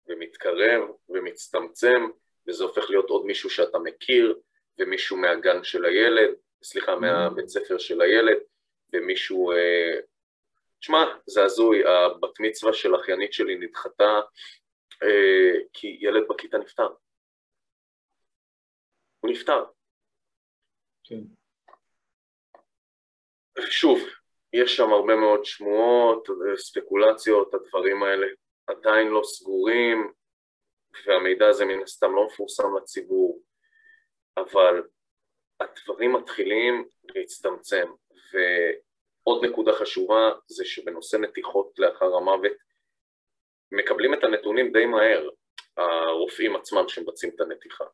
[0.07, 2.09] ומתקרב ומצטמצם,
[2.47, 4.39] וזה הופך להיות עוד מישהו שאתה מכיר,
[4.79, 7.01] ומישהו מהגן של הילד, סליחה, mm-hmm.
[7.01, 8.37] מהבית ספר של הילד,
[8.93, 9.53] ומישהו...
[9.53, 10.01] אה,
[10.81, 14.21] שמע, זה הזוי, הבת מצווה של אחיינית שלי נדחתה
[15.03, 16.89] אה, כי ילד בכיתה נפטר.
[19.21, 19.65] הוא נפטר.
[21.05, 21.21] כן.
[23.71, 23.99] שוב,
[24.53, 28.27] יש שם הרבה מאוד שמועות, ספקולציות, הדברים האלה
[28.67, 30.13] עדיין לא סגורים,
[31.07, 33.43] והמידע הזה מן הסתם לא מפורסם לציבור,
[34.37, 34.83] אבל
[35.61, 37.87] הדברים מתחילים להצטמצם.
[38.33, 42.53] ועוד נקודה חשובה זה שבנושא נתיחות לאחר המוות,
[43.73, 45.29] מקבלים את הנתונים די מהר,
[45.77, 47.85] הרופאים עצמם שמבצעים את הנתיחה.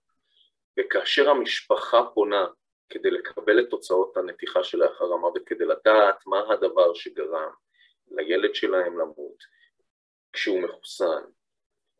[0.78, 2.47] וכאשר המשפחה פונה
[2.88, 7.51] כדי לקבל את תוצאות הנתיחה שלאחר המוות, כדי לדעת מה הדבר שגרם
[8.10, 9.60] לילד שלהם למות,
[10.32, 11.23] כשהוא מחוסן,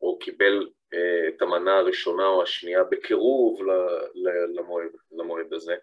[0.01, 3.61] או קיבל אה, את המנה הראשונה או השנייה בקירוב
[4.55, 5.75] למועד, למועד הזה,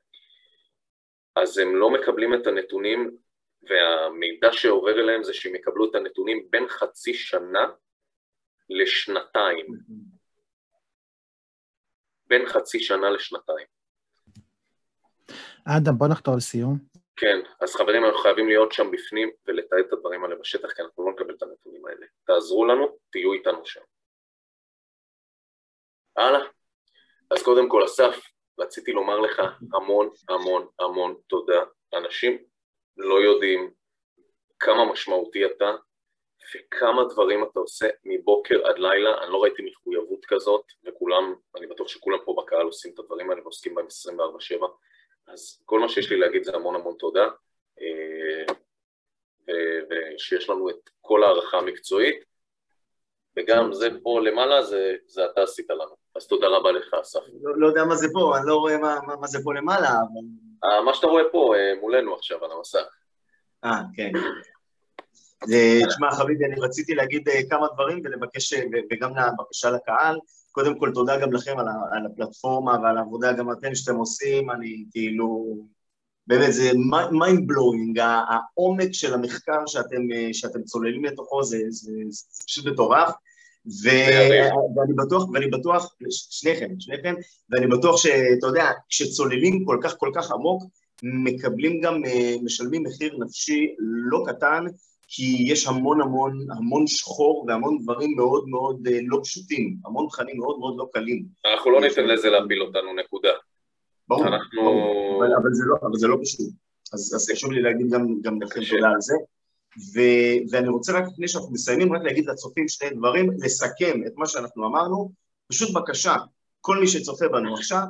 [1.36, 3.18] אז הם לא מקבלים את הנתונים,
[3.64, 7.68] והמידע שעובר אליהם זה שהם יקבלו את הנתונים בין חצי שנה
[8.70, 9.68] לשנתיים.
[12.28, 13.68] בין חצי שנה לשנתיים.
[15.66, 16.97] אדם, בוא נחתור לסיום.
[17.18, 21.06] כן, אז חברים, אנחנו חייבים להיות שם בפנים ולתעד את הדברים האלה בשטח, כי אנחנו
[21.06, 22.06] לא נקבל את הנתונים האלה.
[22.26, 23.82] תעזרו לנו, תהיו איתנו שם.
[26.16, 26.40] הלאה.
[27.32, 28.16] אז קודם כל, אסף,
[28.60, 29.42] רציתי לומר לך
[29.74, 31.64] המון המון המון תודה.
[31.94, 32.44] אנשים
[32.98, 33.72] לא יודעים
[34.60, 35.76] כמה משמעותי אתה
[36.56, 41.88] וכמה דברים אתה עושה מבוקר עד לילה, אני לא ראיתי מחויבות כזאת, וכולם, אני בטוח
[41.88, 44.68] שכולם פה בקהל עושים את הדברים האלה ועוסקים בהם 24/7.
[45.28, 47.28] אז כל מה שיש לי להגיד זה המון המון תודה,
[47.82, 48.54] אה,
[49.90, 52.24] ושיש לנו את כל הערכה המקצועית,
[53.38, 55.96] וגם זה פה למעלה, זה, זה אתה עשית לנו.
[56.16, 57.20] אז תודה רבה לך, אסף.
[57.42, 59.90] לא, לא יודע מה זה פה, אני לא רואה מה, מה, מה זה פה למעלה,
[59.90, 60.82] אבל...
[60.86, 62.88] מה שאתה רואה פה, אה, מולנו עכשיו על המסך.
[63.64, 64.12] אה, כן.
[65.88, 70.20] תשמע, חביבי, אני רציתי להגיד אה, כמה דברים ולבקש, אה, וגם לבקשה לקהל.
[70.58, 74.86] קודם כל, תודה גם לכם על, על הפלטפורמה ועל העבודה גם אתם שאתם עושים, אני
[74.92, 75.58] כאילו...
[76.28, 76.72] באמת, זה
[77.12, 83.10] mind blowing, העומק של המחקר שאתם, אה, שאתם צוללים לתוכו זה, זה, זה פשוט מטורף.
[83.84, 83.90] ו...
[84.76, 87.16] ואני בטוח, ואני בטוח, שניכם, שניכם,
[87.50, 90.64] ואני בטוח שאתה יודע, כשצוללים כל כך כל כך עמוק,
[91.04, 92.02] מקבלים גם,
[92.44, 94.66] משלמים מחיר נפשי לא קטן,
[95.08, 100.38] כי יש המון המון המון שחור והמון דברים מאוד מאוד אה, לא פשוטים, המון תכנים
[100.38, 101.26] מאוד מאוד לא קלים.
[101.46, 103.30] אנחנו לא ניתן לזה להפיל אותנו, נקודה.
[104.08, 104.62] ברור, אנחנו...
[104.62, 105.18] ברור.
[105.18, 106.50] אבל, אבל, זה לא, אבל זה לא פשוט.
[106.94, 109.16] אז, אז חשוב לי להגיד גם, גם לכם תודה על זה.
[109.94, 110.00] ו,
[110.52, 114.68] ואני רוצה רק לפני שאנחנו מסיימים, רק להגיד לצופים שני דברים, לסכם את מה שאנחנו
[114.68, 115.12] אמרנו,
[115.48, 116.16] פשוט בקשה,
[116.62, 117.84] כל מי שצופה בנו עכשיו,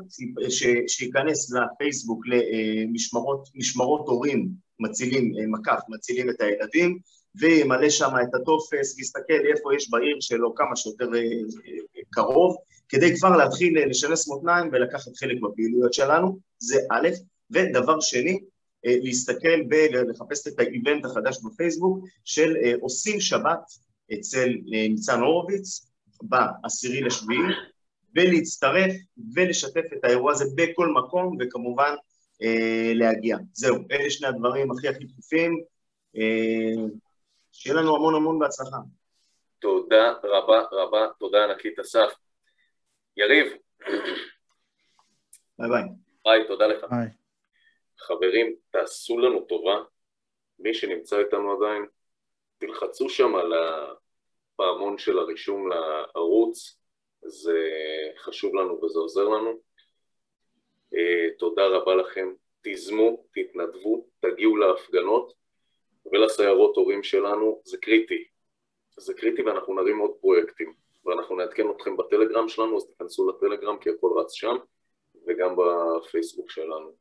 [0.49, 2.23] ש, שייכנס לפייסבוק
[3.56, 6.99] למשמרות הורים מצילים, אה, מקף, מצילים את הילדים,
[7.35, 12.57] וימלא שם את הטופס, ויסתכל איפה יש בעיר שלו כמה שיותר אה, אה, קרוב,
[12.89, 17.09] כדי כבר להתחיל לשנס מותניים ולקחת חלק בפעילויות שלנו, זה א',
[17.51, 18.39] ודבר שני,
[18.83, 23.59] להסתכל ולחפש את האיבנט החדש בפייסבוק של עושים שבת
[24.13, 24.49] אצל
[24.89, 25.87] ניצן הורוביץ
[26.21, 27.53] בעשירי לשביעי,
[28.15, 28.91] ולהצטרף
[29.35, 31.95] ולשתף את האירוע הזה בכל מקום, וכמובן
[32.93, 33.38] להגיע.
[33.53, 35.64] זהו, אלה שני הדברים הכי הכי דחופים.
[36.18, 36.88] אה,
[37.51, 38.77] שיהיה לנו המון המון בהצלחה.
[39.59, 42.14] תודה רבה רבה, תודה ענקית אסף.
[43.18, 43.53] יריב.
[45.59, 45.84] ביי ביי.
[46.26, 46.84] ביי, תודה לך.
[46.89, 47.07] ביי.
[47.97, 49.76] חברים, תעשו לנו טובה,
[50.59, 51.85] מי שנמצא איתנו עדיין,
[52.57, 56.80] תלחצו שם על הפעמון של הרישום לערוץ,
[57.22, 57.59] זה
[58.18, 59.59] חשוב לנו וזה עוזר לנו.
[60.93, 65.34] אה, תודה רבה לכם, תיזמו, תתנדבו, תגיעו להפגנות
[66.11, 68.27] ולסיירות הורים שלנו, זה קריטי.
[68.97, 70.73] זה קריטי ואנחנו נרים עוד פרויקטים
[71.05, 74.55] ואנחנו נעדכן אתכם בטלגרם שלנו, אז תיכנסו לטלגרם כי הכל רץ שם
[75.27, 76.91] וגם בפייסבוק שלנו.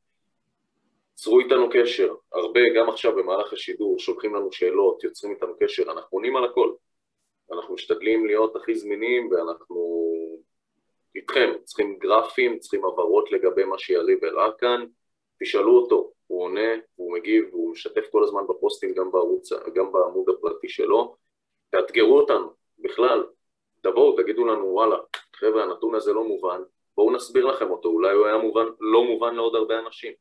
[1.13, 6.17] צרו איתנו קשר, הרבה, גם עכשיו במהלך השידור, שולחים לנו שאלות, יוצרים איתנו קשר, אנחנו
[6.17, 6.73] עונים על הכל.
[7.51, 10.06] אנחנו משתדלים להיות הכי זמינים ואנחנו
[11.17, 14.85] איתכם, צריכים גרפים, צריכים הבהרות לגבי מה שיריב הראה כאן,
[15.43, 20.29] תשאלו אותו, הוא עונה, הוא מגיב, הוא משתף כל הזמן בפוסטים גם, בערוץ, גם בעמוד
[20.29, 21.15] הפרטי שלו,
[21.69, 23.23] תאתגרו אותנו, בכלל,
[23.81, 24.95] תבואו, תגידו לנו, וואלה,
[25.35, 26.61] חבר'ה, הנתון הזה לא מובן,
[26.97, 30.13] בואו נסביר לכם אותו, אולי הוא היה מובן, לא מובן לעוד הרבה אנשים.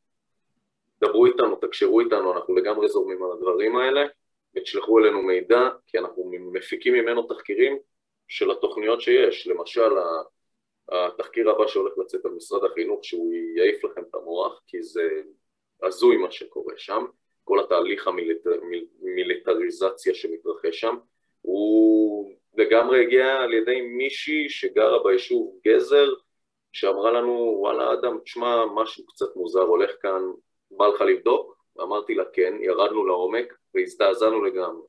[1.00, 4.06] דברו איתנו, תקשרו איתנו, אנחנו לגמרי זורמים על הדברים האלה,
[4.56, 7.78] ותשלחו אלינו מידע, כי אנחנו מפיקים ממנו תחקירים
[8.28, 9.90] של התוכניות שיש, למשל
[10.92, 15.08] התחקיר הבא שהולך לצאת על משרד החינוך שהוא יעיף לכם את המוח כי זה
[15.82, 17.04] הזוי מה שקורה שם,
[17.44, 18.08] כל התהליך
[19.02, 20.96] המיליטריזציה שמתרחש שם
[21.40, 26.08] הוא לגמרי הגיע על ידי מישהי שגרה ביישוב גזר
[26.72, 30.22] שאמרה לנו וואלה אדם תשמע משהו קצת מוזר הולך כאן
[30.70, 31.56] בא לך לבדוק?
[31.80, 34.86] אמרתי לה כן, ירדנו לעומק והזדעזענו לגמרי.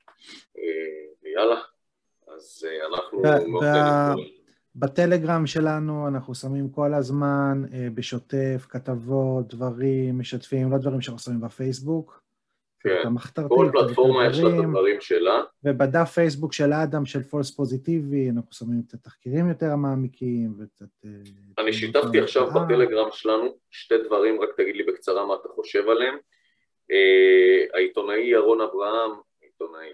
[0.57, 1.61] אה, יאללה.
[2.27, 4.17] אז אה, אנחנו מאוד
[4.79, 11.41] בטלגרם שלנו אנחנו שמים כל הזמן אה, בשוטף, כתבות, דברים, משתפים, לא דברים שאנחנו שמים
[11.41, 12.21] בפייסבוק.
[12.79, 13.03] כן,
[13.47, 15.41] כל פלטפורמה יש לה את הדברים שלה.
[15.63, 21.05] ובדף פייסבוק של אדם, של פולס פוזיטיבי, אנחנו שמים את התחקירים יותר המעמיקים וקצת...
[21.05, 21.09] אה,
[21.57, 26.17] אני שיתפתי עכשיו בטלגרם שלנו שתי דברים, רק תגיד לי בקצרה מה אתה חושב עליהם.
[26.91, 29.89] אה, העיתונאי ירון אברהם, עיתונאי,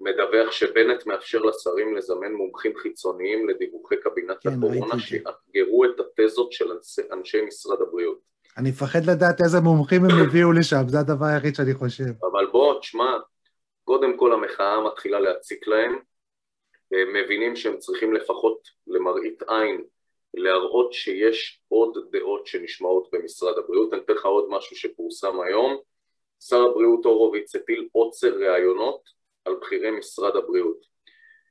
[0.00, 6.66] מדווח שבנט מאפשר לשרים לזמן מומחים חיצוניים לדיווחי קבינט כן, הקורונה שיאתגרו את התזות של
[7.12, 8.18] אנשי משרד הבריאות.
[8.58, 12.24] אני מפחד לדעת איזה מומחים הם הביאו לשם, זה הדבר היחיד שאני חושב.
[12.32, 13.16] אבל בוא, תשמע,
[13.84, 15.98] קודם כל המחאה מתחילה להציק להם,
[16.92, 19.84] הם מבינים שהם צריכים לפחות למראית עין
[20.34, 23.92] להראות שיש עוד דעות שנשמעות במשרד הבריאות.
[23.92, 25.76] אני אתן לך עוד משהו שפורסם היום.
[26.40, 29.00] שר הבריאות הורוביץ הטיל עוצר ראיונות
[29.46, 30.86] על בכירי משרד הבריאות.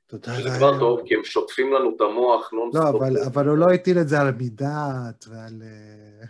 [0.07, 2.83] תודה שזה כבר טוב, כי הם שוטפים לנו את המוח נונסטופ.
[2.83, 5.61] לא, אבל, אבל הוא לא הטיל את זה על מידת ועל...
[5.61, 6.25] אה,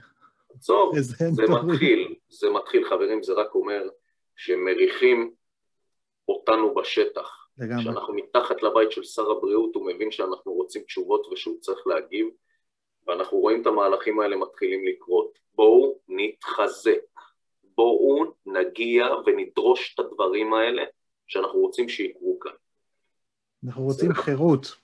[0.55, 3.89] עצור, זה מתחיל, זה מתחיל, חברים, זה רק אומר
[4.35, 5.31] שמריחים
[6.27, 7.47] אותנו בשטח.
[7.57, 7.83] לגמרי.
[7.83, 12.27] כשאנחנו מתחת לבית של שר הבריאות, הוא מבין שאנחנו רוצים תשובות ושהוא צריך להגיב,
[13.07, 15.39] ואנחנו רואים את המהלכים האלה מתחילים לקרות.
[15.55, 17.19] בואו נתחזק,
[17.63, 20.83] בואו נגיע ונדרוש את הדברים האלה,
[21.27, 22.51] שאנחנו רוצים שיקרו כאן.
[23.65, 24.75] אנחנו רוצים חירות.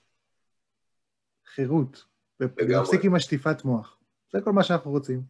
[1.46, 2.04] חירות.
[2.40, 3.98] ולהפסיק עם השטיפת מוח.
[4.32, 5.22] זה כל מה שאנחנו רוצים.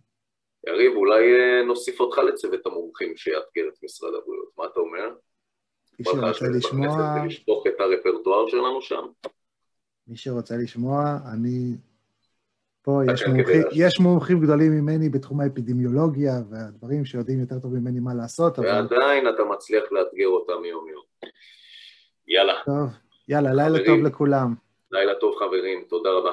[0.67, 5.15] יריב, אולי אה, נוסיף אותך לצוות המומחים שיאתגר את משרד הבריאות, מה אתה אומר?
[5.99, 7.23] מי שרוצה לשמוע...
[7.25, 9.07] ולשפוך את הרפרטואר שלנו שם.
[10.07, 11.77] מי שרוצה לשמוע, אני...
[12.83, 13.87] פה יש כן, מומחים, להשמיע.
[13.87, 19.29] יש מומחים גדולים ממני בתחום האפידמיולוגיה והדברים שיודעים יותר טוב ממני מה לעשות, אבל ועדיין
[19.29, 21.03] אתה מצליח לאתגר אותם יום-יום.
[22.29, 22.91] יאללה, טוב,
[23.29, 23.87] יאללה, לילה חברים.
[23.87, 24.55] טוב לכולם.
[24.93, 26.33] לילה טוב חברים, תודה רבה.